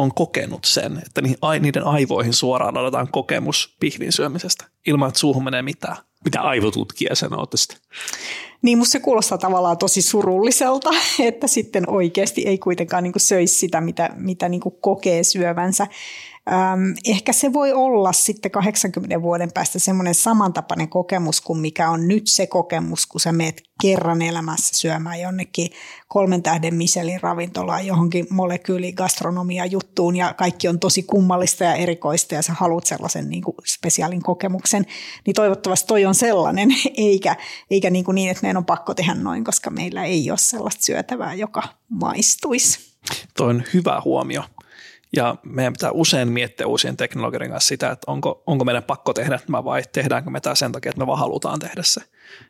on 0.00 0.14
kokenut 0.14 0.64
sen, 0.64 1.02
että 1.06 1.22
niiden 1.60 1.84
aivoihin 1.84 2.32
suoraan 2.32 2.76
otetaan 2.76 3.08
kokemus 3.08 3.76
pihvin 3.80 4.12
syömisestä 4.12 4.64
ilman, 4.86 5.08
että 5.08 5.20
suuhun 5.20 5.44
menee 5.44 5.62
mitään. 5.62 5.96
Mitä 6.24 6.40
aivotutkija 6.40 7.14
sanoo 7.14 7.46
tästä? 7.46 7.76
Niin 8.62 8.78
musta 8.78 8.92
se 8.92 9.00
kuulostaa 9.00 9.38
tavallaan 9.38 9.78
tosi 9.78 10.02
surulliselta, 10.02 10.90
että 11.28 11.46
sitten 11.46 11.90
oikeasti 11.90 12.42
ei 12.46 12.58
kuitenkaan 12.58 13.04
niin 13.04 13.12
söisi 13.16 13.54
sitä, 13.54 13.80
mitä, 13.80 14.10
mitä 14.16 14.48
niin 14.48 14.60
kokee 14.80 15.24
syövänsä. 15.24 15.86
Ähm, 16.52 16.92
ehkä 17.04 17.32
se 17.32 17.52
voi 17.52 17.72
olla 17.72 18.12
sitten 18.12 18.50
80 18.50 19.22
vuoden 19.22 19.52
päästä 19.52 19.78
semmoinen 19.78 20.14
samantapainen 20.14 20.88
kokemus 20.88 21.40
kuin 21.40 21.58
mikä 21.58 21.90
on 21.90 22.08
nyt 22.08 22.26
se 22.26 22.46
kokemus, 22.46 23.06
kun 23.06 23.20
sä 23.20 23.32
meet 23.32 23.62
kerran 23.82 24.22
elämässä 24.22 24.74
syömään 24.74 25.20
jonnekin 25.20 25.70
kolmen 26.08 26.42
tähden 26.42 26.74
Michelin 26.74 27.20
ravintolaan 27.20 27.86
johonkin 27.86 28.26
molekyyligastronomia 28.30 29.66
juttuun 29.66 30.16
ja 30.16 30.34
kaikki 30.34 30.68
on 30.68 30.80
tosi 30.80 31.02
kummallista 31.02 31.64
ja 31.64 31.74
erikoista 31.74 32.34
ja 32.34 32.42
sä 32.42 32.52
haluat 32.52 32.86
sellaisen 32.86 33.30
niin 33.30 33.42
kuin 33.42 33.56
spesiaalin 33.66 34.22
kokemuksen, 34.22 34.86
niin 35.26 35.34
toivottavasti 35.34 35.86
toi 35.86 36.04
on 36.04 36.14
sellainen, 36.14 36.68
eikä, 36.96 37.36
eikä 37.70 37.90
niin, 37.90 38.04
kuin 38.04 38.14
niin, 38.14 38.30
että 38.30 38.42
meidän 38.42 38.56
on 38.56 38.64
pakko 38.64 38.94
tehdä 38.94 39.14
noin, 39.14 39.44
koska 39.44 39.70
meillä 39.70 40.04
ei 40.04 40.30
ole 40.30 40.38
sellaista 40.38 40.82
syötävää, 40.82 41.34
joka 41.34 41.62
maistuisi. 41.88 42.96
Toi 43.36 43.50
on 43.50 43.62
hyvä 43.74 44.02
huomio. 44.04 44.42
Ja 45.16 45.36
meidän 45.42 45.72
pitää 45.72 45.90
usein 45.90 46.28
miettiä 46.28 46.66
uusien 46.66 46.96
teknologioiden 46.96 47.50
kanssa 47.50 47.68
sitä, 47.68 47.90
että 47.90 48.10
onko, 48.10 48.42
onko 48.46 48.64
meidän 48.64 48.82
pakko 48.82 49.12
tehdä 49.12 49.38
tämä 49.46 49.64
vai 49.64 49.82
tehdäänkö 49.92 50.30
me 50.30 50.40
tämä 50.40 50.54
sen 50.54 50.72
takia, 50.72 50.90
että 50.90 51.00
me 51.00 51.06
vaan 51.06 51.18
halutaan 51.18 51.58
tehdä 51.58 51.82
se. 51.84 52.00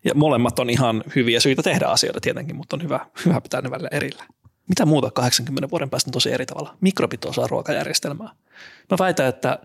Ja 0.04 0.14
molemmat 0.14 0.58
on 0.58 0.70
ihan 0.70 1.04
hyviä 1.14 1.40
syitä 1.40 1.62
tehdä 1.62 1.86
asioita 1.86 2.20
tietenkin, 2.20 2.56
mutta 2.56 2.76
on 2.76 2.82
hyvä, 2.82 3.06
hyvä 3.26 3.40
pitää 3.40 3.60
ne 3.60 3.70
välillä 3.70 3.88
erillä. 3.92 4.24
Mitä 4.68 4.86
muuta 4.86 5.10
80 5.10 5.70
vuoden 5.70 5.90
päästä 5.90 6.08
on 6.08 6.12
tosi 6.12 6.32
eri 6.32 6.46
tavalla? 6.46 6.76
Mikrobit 6.80 7.24
osaa 7.24 7.46
ruokajärjestelmää. 7.46 8.28
Mä 8.90 8.96
väitän, 8.98 9.26
että 9.26 9.58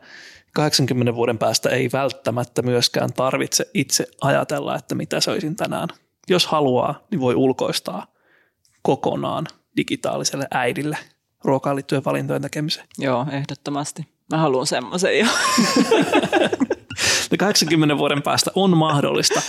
80 0.54 1.16
vuoden 1.16 1.38
päästä 1.38 1.70
ei 1.70 1.90
välttämättä 1.94 2.62
myöskään 2.62 3.14
tarvitse 3.14 3.70
itse 3.74 4.08
ajatella, 4.22 4.76
että 4.76 4.96
mitä 4.96 5.20
söisin 5.20 5.56
tänään. 5.56 5.90
Jos 6.30 6.48
haluaa, 6.48 7.06
niin 7.12 7.22
voi 7.22 7.36
ulkoistaa 7.36 8.08
kokonaan 8.82 9.48
digitaaliselle 9.78 10.48
äidille– 10.52 10.98
ruokaan 11.46 11.76
liittyen 11.76 12.06
valintojen 12.06 12.42
tekemiseen. 12.42 12.88
Joo, 12.98 13.26
ehdottomasti. 13.32 14.08
Mä 14.32 14.38
haluan 14.38 14.68
semmoisen 14.68 15.20
jo. 15.20 15.26
80 17.38 17.98
vuoden 17.98 18.22
päästä 18.22 18.52
on 18.56 18.78
mahdollista 18.78 19.42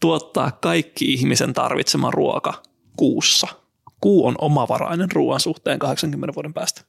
tuottaa 0.00 0.50
kaikki 0.50 1.12
ihmisen 1.12 1.52
tarvitsema 1.52 2.10
ruoka 2.10 2.62
kuussa. 2.96 3.46
Kuu 4.00 4.26
on 4.26 4.34
omavarainen 4.38 5.12
ruoan 5.12 5.40
suhteen 5.40 5.78
80 5.78 6.34
vuoden 6.34 6.54
päästä. 6.54 6.82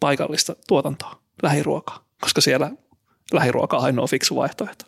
Paikallista 0.00 0.56
tuotantoa, 0.68 1.22
lähiruokaa, 1.42 2.04
koska 2.20 2.40
siellä 2.40 2.70
lähiruoka 3.32 3.76
on 3.76 3.84
ainoa 3.84 4.06
fiksu 4.06 4.36
vaihtoehto. 4.36 4.84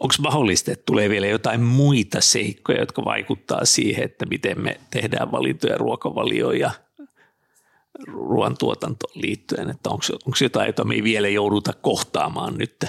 Onko 0.00 0.14
mahdollista, 0.18 0.72
että 0.72 0.82
tulee 0.86 1.08
vielä 1.08 1.26
jotain 1.26 1.60
muita 1.60 2.20
seikkoja, 2.20 2.80
jotka 2.80 3.04
vaikuttaa 3.04 3.64
siihen, 3.64 4.04
että 4.04 4.26
miten 4.26 4.60
me 4.60 4.80
tehdään 4.90 5.32
valintoja 5.32 5.78
ruokavalioon 5.78 6.58
ja 6.58 6.70
ruoantuotantoon 8.06 9.12
liittyen, 9.14 9.70
että 9.70 9.90
onko, 9.90 10.04
jotain, 10.40 10.66
jota 10.66 10.84
me 10.84 10.94
ei 10.94 11.02
vielä 11.02 11.28
jouduta 11.28 11.72
kohtaamaan 11.72 12.58
nyt? 12.58 12.84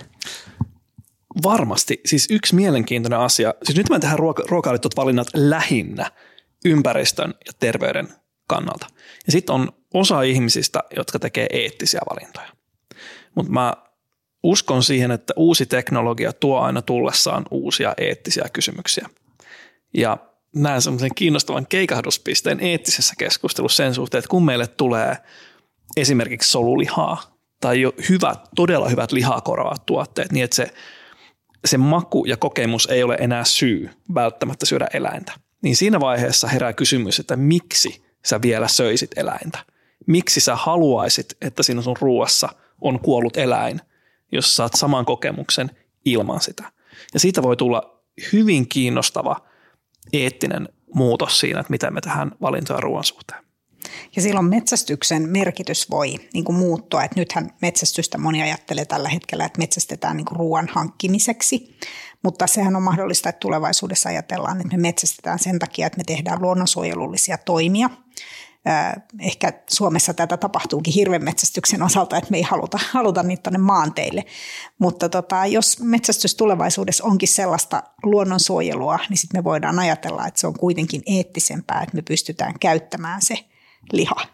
Varmasti. 1.43 2.01
Siis 2.05 2.28
yksi 2.30 2.55
mielenkiintoinen 2.55 3.20
asia, 3.20 3.53
siis 3.64 3.78
nyt 3.78 3.89
me 3.89 3.99
tehdään 3.99 4.20
ruoka- 4.20 4.91
valinnat 4.95 5.28
lähinnä 5.34 6.12
ympäristön 6.66 7.34
ja 7.45 7.51
terveyden 7.60 8.07
kannalta. 8.47 8.88
Ja 9.26 9.32
sitten 9.32 9.55
on 9.55 9.70
osa 9.93 10.22
ihmisistä, 10.22 10.84
jotka 10.95 11.20
tekee 11.20 11.47
eettisiä 11.53 12.01
valintoja. 12.10 12.49
Mutta 13.36 13.51
mä 13.51 13.74
uskon 14.43 14.84
siihen, 14.84 15.12
että 15.12 15.34
uusi 15.38 15.66
teknologia 15.66 16.34
tuo 16.34 16.60
aina 16.60 16.82
tullessaan 16.82 17.45
uusia 17.51 17.93
eettisiä 17.97 18.45
kysymyksiä. 18.53 19.10
Ja 19.93 20.18
näen 20.56 20.82
semmoisen 20.82 21.16
kiinnostavan 21.16 21.68
keikahduspisteen 21.68 22.60
eettisessä 22.60 23.14
keskustelussa 23.18 23.84
sen 23.84 23.93
suhteen, 23.93 24.20
että 24.20 24.30
kun 24.30 24.45
meille 24.45 24.68
tulee 24.68 25.18
esimerkiksi 25.97 26.52
solulihaa 26.52 27.39
tai 27.62 27.82
jo 27.82 27.93
hyvät, 28.10 28.39
todella 28.56 28.89
hyvät 28.89 29.12
lihaa 29.12 29.41
korvaavat 29.41 29.86
tuotteet, 29.86 30.32
niin 30.32 30.43
että 30.43 30.56
se 30.56 30.74
se 31.66 31.78
maku 31.78 32.26
ja 32.26 32.38
kokemus 32.38 32.86
ei 32.86 33.04
ole 33.04 33.18
enää 33.20 33.43
syy 33.43 33.89
välttämättä 34.14 34.66
syödä 34.66 34.88
eläintä, 34.93 35.32
niin 35.62 35.76
siinä 35.76 36.00
vaiheessa 36.00 36.47
herää 36.47 36.74
kysymys, 36.74 37.20
että 37.20 37.36
miksi 37.36 38.04
sä 38.26 38.41
vielä 38.41 38.68
söisit 38.68 39.12
eläintä? 39.18 39.60
Miksi 40.08 40.39
sä 40.39 40.56
haluaisit, 40.56 41.38
että 41.41 41.64
siinä 41.64 41.82
sun 41.82 41.95
ruuassa 42.02 42.50
on 42.82 43.00
kuollut 43.00 43.38
eläin, 43.38 43.82
jos 44.32 44.56
saat 44.56 44.74
saman 44.74 45.06
kokemuksen 45.06 45.72
ilman 46.06 46.41
sitä? 46.41 46.72
Ja 47.14 47.20
siitä 47.20 47.43
voi 47.43 47.58
tulla 47.58 48.02
hyvin 48.34 48.70
kiinnostava 48.70 49.49
eettinen 50.14 50.70
muutos 50.95 51.39
siinä, 51.39 51.60
että 51.60 51.72
miten 51.72 51.93
me 51.93 52.01
tähän 52.01 52.32
valintoja 52.41 52.82
ruoan 52.82 53.03
suhteen. 53.03 53.43
Ja 54.16 54.22
silloin 54.22 54.45
metsästyksen 54.45 55.30
merkitys 55.30 55.89
voi 55.89 56.16
niin 56.34 56.45
kuin 56.45 56.55
muuttua. 56.55 57.03
Että 57.03 57.20
nythän 57.20 57.53
metsästystä 57.62 58.18
moni 58.18 58.41
ajattelee 58.41 58.86
tällä 58.86 59.10
hetkellä, 59.10 59.45
että 59.45 59.60
metsästetään 59.60 60.18
niin 60.18 60.26
kuin 60.26 60.39
ruoan 60.39 60.70
hankkimiseksi. 60.72 61.78
Mutta 62.24 62.47
sehän 62.47 62.76
on 62.76 62.84
mahdollista, 62.84 63.30
että 63.30 63.39
tulevaisuudessa 63.39 64.10
ajatellaan, 64.10 64.62
että 64.62 64.78
me 64.78 64.82
metsästetään 64.82 65.39
sen 65.39 65.60
takia, 65.60 65.88
että 65.88 65.97
me 65.97 66.03
tehdään 66.03 66.41
luonnonsuojelullisia 66.41 67.38
toimia. 67.38 67.89
Ehkä 69.20 69.53
Suomessa 69.70 70.13
tätä 70.13 70.38
tapahtuukin 70.38 70.93
hirvenmetsästyksen 70.93 71.84
osalta, 71.84 72.17
että 72.17 72.32
me 72.32 72.38
ei 72.38 72.43
haluta, 72.43 72.80
haluta 72.91 73.24
niitä 73.24 73.43
tuonne 73.43 73.59
maanteille. 73.59 74.26
Mutta 74.80 75.09
tota, 75.09 75.45
jos 75.45 75.80
metsästys 75.82 76.36
tulevaisuudessa 76.36 77.03
onkin 77.03 77.28
sellaista 77.28 77.84
luonnonsuojelua, 78.03 78.99
niin 79.09 79.17
sitten 79.17 79.39
me 79.39 79.43
voidaan 79.43 79.80
ajatella, 79.80 80.28
että 80.28 80.39
se 80.39 80.47
on 80.47 80.53
kuitenkin 80.53 81.01
eettisempää, 81.05 81.82
että 81.82 81.95
me 81.95 82.01
pystytään 82.01 82.53
käyttämään 82.59 83.22
se 83.22 83.36
liha 83.91 84.26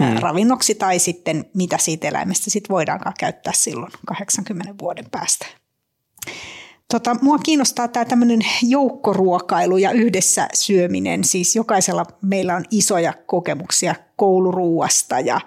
mm. 0.00 0.16
ravinnoksi 0.20 0.74
tai 0.74 0.98
sitten 0.98 1.44
mitä 1.54 1.78
siitä 1.78 2.08
eläimestä 2.08 2.50
sit 2.50 2.70
voidaankaan 2.70 3.14
käyttää 3.18 3.52
silloin 3.52 3.92
80 4.06 4.74
vuoden 4.80 5.06
päästä. 5.10 5.46
Tota, 6.92 7.16
mua 7.22 7.38
kiinnostaa 7.38 7.88
tämä 7.88 8.04
tämmöinen 8.04 8.40
joukkoruokailu 8.62 9.76
ja 9.76 9.90
yhdessä 9.90 10.48
syöminen. 10.54 11.24
Siis 11.24 11.56
jokaisella 11.56 12.06
meillä 12.22 12.56
on 12.56 12.64
isoja 12.70 13.12
kokemuksia 13.26 13.94
kouluruuasta 14.16 15.20
ja, 15.20 15.40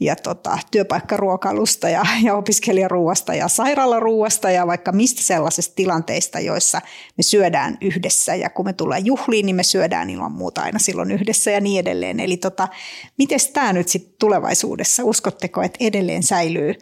ja 0.00 0.16
tota, 0.16 0.58
työpaikkaruokailusta 0.70 1.88
ja, 1.88 2.02
ja 2.22 2.34
opiskelijaruuasta 2.34 3.34
ja 3.34 3.48
sairaalaruuasta 3.48 4.50
ja 4.50 4.66
vaikka 4.66 4.92
mistä 4.92 5.22
sellaisista 5.22 5.74
tilanteista, 5.74 6.40
joissa 6.40 6.80
me 7.16 7.22
syödään 7.22 7.78
yhdessä 7.80 8.34
ja 8.34 8.50
kun 8.50 8.64
me 8.64 8.72
tullaan 8.72 9.06
juhliin, 9.06 9.46
niin 9.46 9.56
me 9.56 9.62
syödään 9.62 10.10
ilman 10.10 10.32
muuta 10.32 10.62
aina 10.62 10.78
silloin 10.78 11.10
yhdessä 11.10 11.50
ja 11.50 11.60
niin 11.60 11.80
edelleen. 11.80 12.20
Eli 12.20 12.36
tota, 12.36 12.68
miten 13.18 13.38
tämä 13.52 13.72
nyt 13.72 13.88
sitten 13.88 14.14
tulevaisuudessa? 14.18 15.04
Uskotteko, 15.04 15.62
että 15.62 15.78
edelleen 15.80 16.22
säilyy 16.22 16.74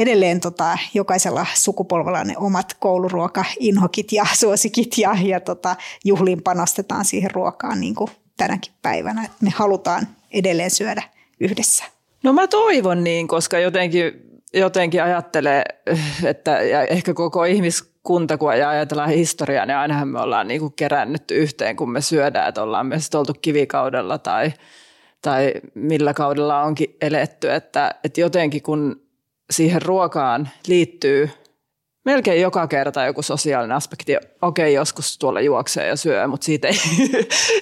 edelleen 0.00 0.40
tota, 0.40 0.78
jokaisella 0.94 1.46
sukupolvella 1.54 2.24
ne 2.24 2.34
omat 2.36 2.76
kouluruoka-inhokit 2.78 4.12
ja 4.12 4.26
suosikit 4.40 4.98
ja, 4.98 5.16
ja 5.22 5.40
tota, 5.40 5.76
juhliin 6.04 6.42
panostetaan 6.42 7.04
siihen 7.04 7.30
ruokaan 7.30 7.80
niin 7.80 7.94
kuin 7.94 8.10
tänäkin 8.36 8.72
päivänä. 8.82 9.24
Et 9.24 9.30
me 9.40 9.50
halutaan 9.50 10.08
edelleen 10.32 10.70
syödä 10.70 11.02
yhdessä. 11.40 11.84
No 12.22 12.32
mä 12.32 12.46
toivon 12.46 13.04
niin, 13.04 13.28
koska 13.28 13.58
jotenkin, 13.58 14.12
jotenkin 14.54 15.02
ajattelee, 15.02 15.64
että 16.24 16.50
ja 16.50 16.84
ehkä 16.84 17.14
koko 17.14 17.44
ihmiskunta, 17.44 18.38
kun 18.38 18.50
ajatellaan 18.50 19.10
historiaa, 19.10 19.66
niin 19.66 19.76
ainahan 19.76 20.08
me 20.08 20.20
ollaan 20.20 20.48
niin 20.48 20.60
kuin 20.60 20.72
kerännyt 20.76 21.30
yhteen, 21.30 21.76
kun 21.76 21.90
me 21.90 22.00
syödään, 22.00 22.48
että 22.48 22.62
ollaan 22.62 22.86
myös 22.86 23.14
oltu 23.14 23.34
kivikaudella 23.42 24.18
tai, 24.18 24.52
tai 25.22 25.52
millä 25.74 26.14
kaudella 26.14 26.62
onkin 26.62 26.96
eletty, 27.00 27.52
että, 27.52 27.94
että 28.04 28.20
jotenkin 28.20 28.62
kun 28.62 29.09
siihen 29.50 29.82
ruokaan 29.82 30.48
liittyy 30.66 31.30
melkein 32.04 32.40
joka 32.40 32.66
kerta 32.66 33.04
joku 33.04 33.22
sosiaalinen 33.22 33.76
aspekti. 33.76 34.16
Okei, 34.42 34.74
joskus 34.74 35.18
tuolla 35.18 35.40
juoksee 35.40 35.86
ja 35.86 35.96
syö, 35.96 36.26
mutta 36.26 36.44
siitä 36.44 36.68
ei 36.68 36.76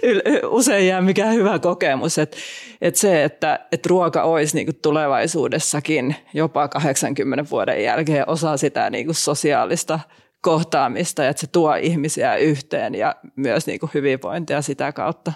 usein 0.59 0.87
jää 0.87 1.01
mikään 1.01 1.35
hyvä 1.35 1.59
kokemus. 1.59 2.19
Et, 2.19 2.37
et 2.81 2.97
se, 2.97 3.25
että 3.25 3.67
et 3.73 3.87
ruoka 3.87 4.23
olisi 4.23 4.57
niinku 4.57 4.73
tulevaisuudessakin 4.83 6.17
jopa 6.35 6.69
80 6.69 7.51
vuoden 7.51 7.85
jälkeen 7.85 8.29
osa 8.29 8.57
sitä 8.57 8.91
niinku 8.91 9.15
sosiaalista 9.15 10.01
kohtaamista, 10.41 11.29
että 11.29 11.41
se 11.41 11.47
tuo 11.47 11.75
ihmisiä 11.75 12.37
yhteen 12.37 12.95
ja 12.95 13.17
myös 13.37 13.67
niinku 13.67 13.91
hyvinvointia 13.95 14.63
sitä 14.63 14.93
kautta. 14.93 15.33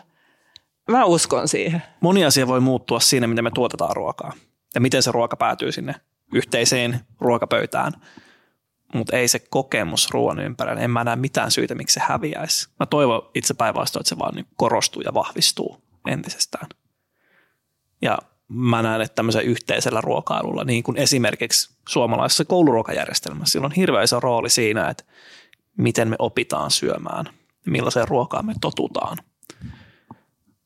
Mä 0.91 1.05
uskon 1.05 1.49
siihen. 1.49 1.83
Moni 2.01 2.25
asia 2.25 2.47
voi 2.47 2.61
muuttua 2.61 3.01
siinä, 3.01 3.27
miten 3.27 3.45
me 3.45 3.51
tuotetaan 3.55 3.97
ruokaa 3.97 4.33
ja 4.75 4.81
miten 4.81 5.03
se 5.03 5.13
ruoka 5.13 5.37
päätyy 5.37 5.73
sinne 5.73 5.95
yhteiseen 6.33 7.01
ruokapöytään, 7.21 7.93
mutta 8.95 9.17
ei 9.17 9.29
se 9.29 9.39
kokemus 9.39 10.11
ruoan 10.11 10.39
ympärillä. 10.39 10.81
En 10.81 10.91
mä 10.91 11.05
näe 11.05 11.17
mitään 11.17 11.51
syytä, 11.51 11.75
miksi 11.75 11.95
se 11.95 12.01
häviäisi. 12.01 12.69
Mä 12.81 12.87
toivon 12.87 13.31
itse 13.35 13.55
päinvastoin, 13.55 14.01
että 14.01 14.09
se 14.09 14.19
vaan 14.19 14.35
niin 14.35 14.47
korostuu 14.57 15.03
ja 15.03 15.15
vahvistuu 15.15 15.83
entisestään. 16.09 16.67
Ja 18.03 18.19
mä 18.49 18.83
näen, 18.83 19.01
että 19.01 19.15
tämmöisellä 19.15 19.51
yhteisellä 19.51 20.01
ruokailulla, 20.01 20.65
niin 20.65 20.83
kuin 20.83 20.97
esimerkiksi 20.97 21.71
suomalaisessa 21.89 22.45
kouluruokajärjestelmässä, 22.45 23.53
sillä 23.53 23.67
on 23.67 23.73
hirveä 23.73 24.03
iso 24.03 24.21
rooli 24.21 24.51
siinä, 24.51 24.89
että 24.89 25.05
miten 25.77 26.09
me 26.09 26.17
opitaan 26.19 26.71
syömään 26.71 27.27
millaiseen 27.67 28.09
ruokaan 28.09 28.47
me 28.47 28.55
totutaan. 28.61 29.19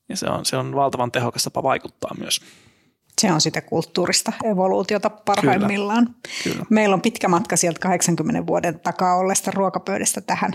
Ja 0.09 0.17
se 0.17 0.27
on, 0.27 0.45
se 0.45 0.57
on 0.57 0.75
valtavan 0.75 1.13
tehokas 1.13 1.45
tapa 1.45 1.63
vaikuttaa 1.63 2.11
myös. 2.19 2.41
Se 3.21 3.33
on 3.33 3.41
sitä 3.41 3.61
kulttuurista 3.61 4.33
evoluutiota 4.45 5.11
parhaimmillaan. 5.11 6.07
Kyllä, 6.07 6.19
kyllä. 6.45 6.65
Meillä 6.71 6.95
on 6.95 7.01
pitkä 7.01 7.29
matka 7.29 7.57
sieltä 7.57 7.81
80 7.81 8.47
vuoden 8.47 8.81
takaa 8.81 9.17
olleesta 9.17 9.51
ruokapöydästä 9.51 10.21
tähän 10.21 10.53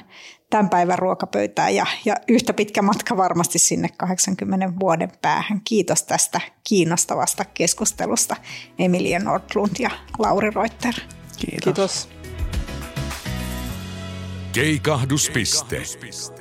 tämän 0.49 0.69
päivän 0.69 0.99
ruokapöytään 0.99 1.75
ja, 1.75 1.85
ja 2.05 2.15
yhtä 2.27 2.53
pitkä 2.53 2.81
matka 2.81 3.17
varmasti 3.17 3.59
sinne 3.59 3.89
80 3.97 4.73
vuoden 4.79 5.11
päähän. 5.21 5.61
Kiitos 5.63 6.03
tästä 6.03 6.41
kiinnostavasta 6.63 7.45
keskustelusta 7.45 8.35
Emilia 8.79 9.19
Nordlund 9.19 9.75
ja 9.79 9.89
Lauri 10.19 10.49
Reuter. 10.49 10.93
Kiitos. 11.37 11.63
Kiitos. 11.63 12.09
Keikahduspiste. 14.51 15.75
Keikahduspiste. 15.75 16.40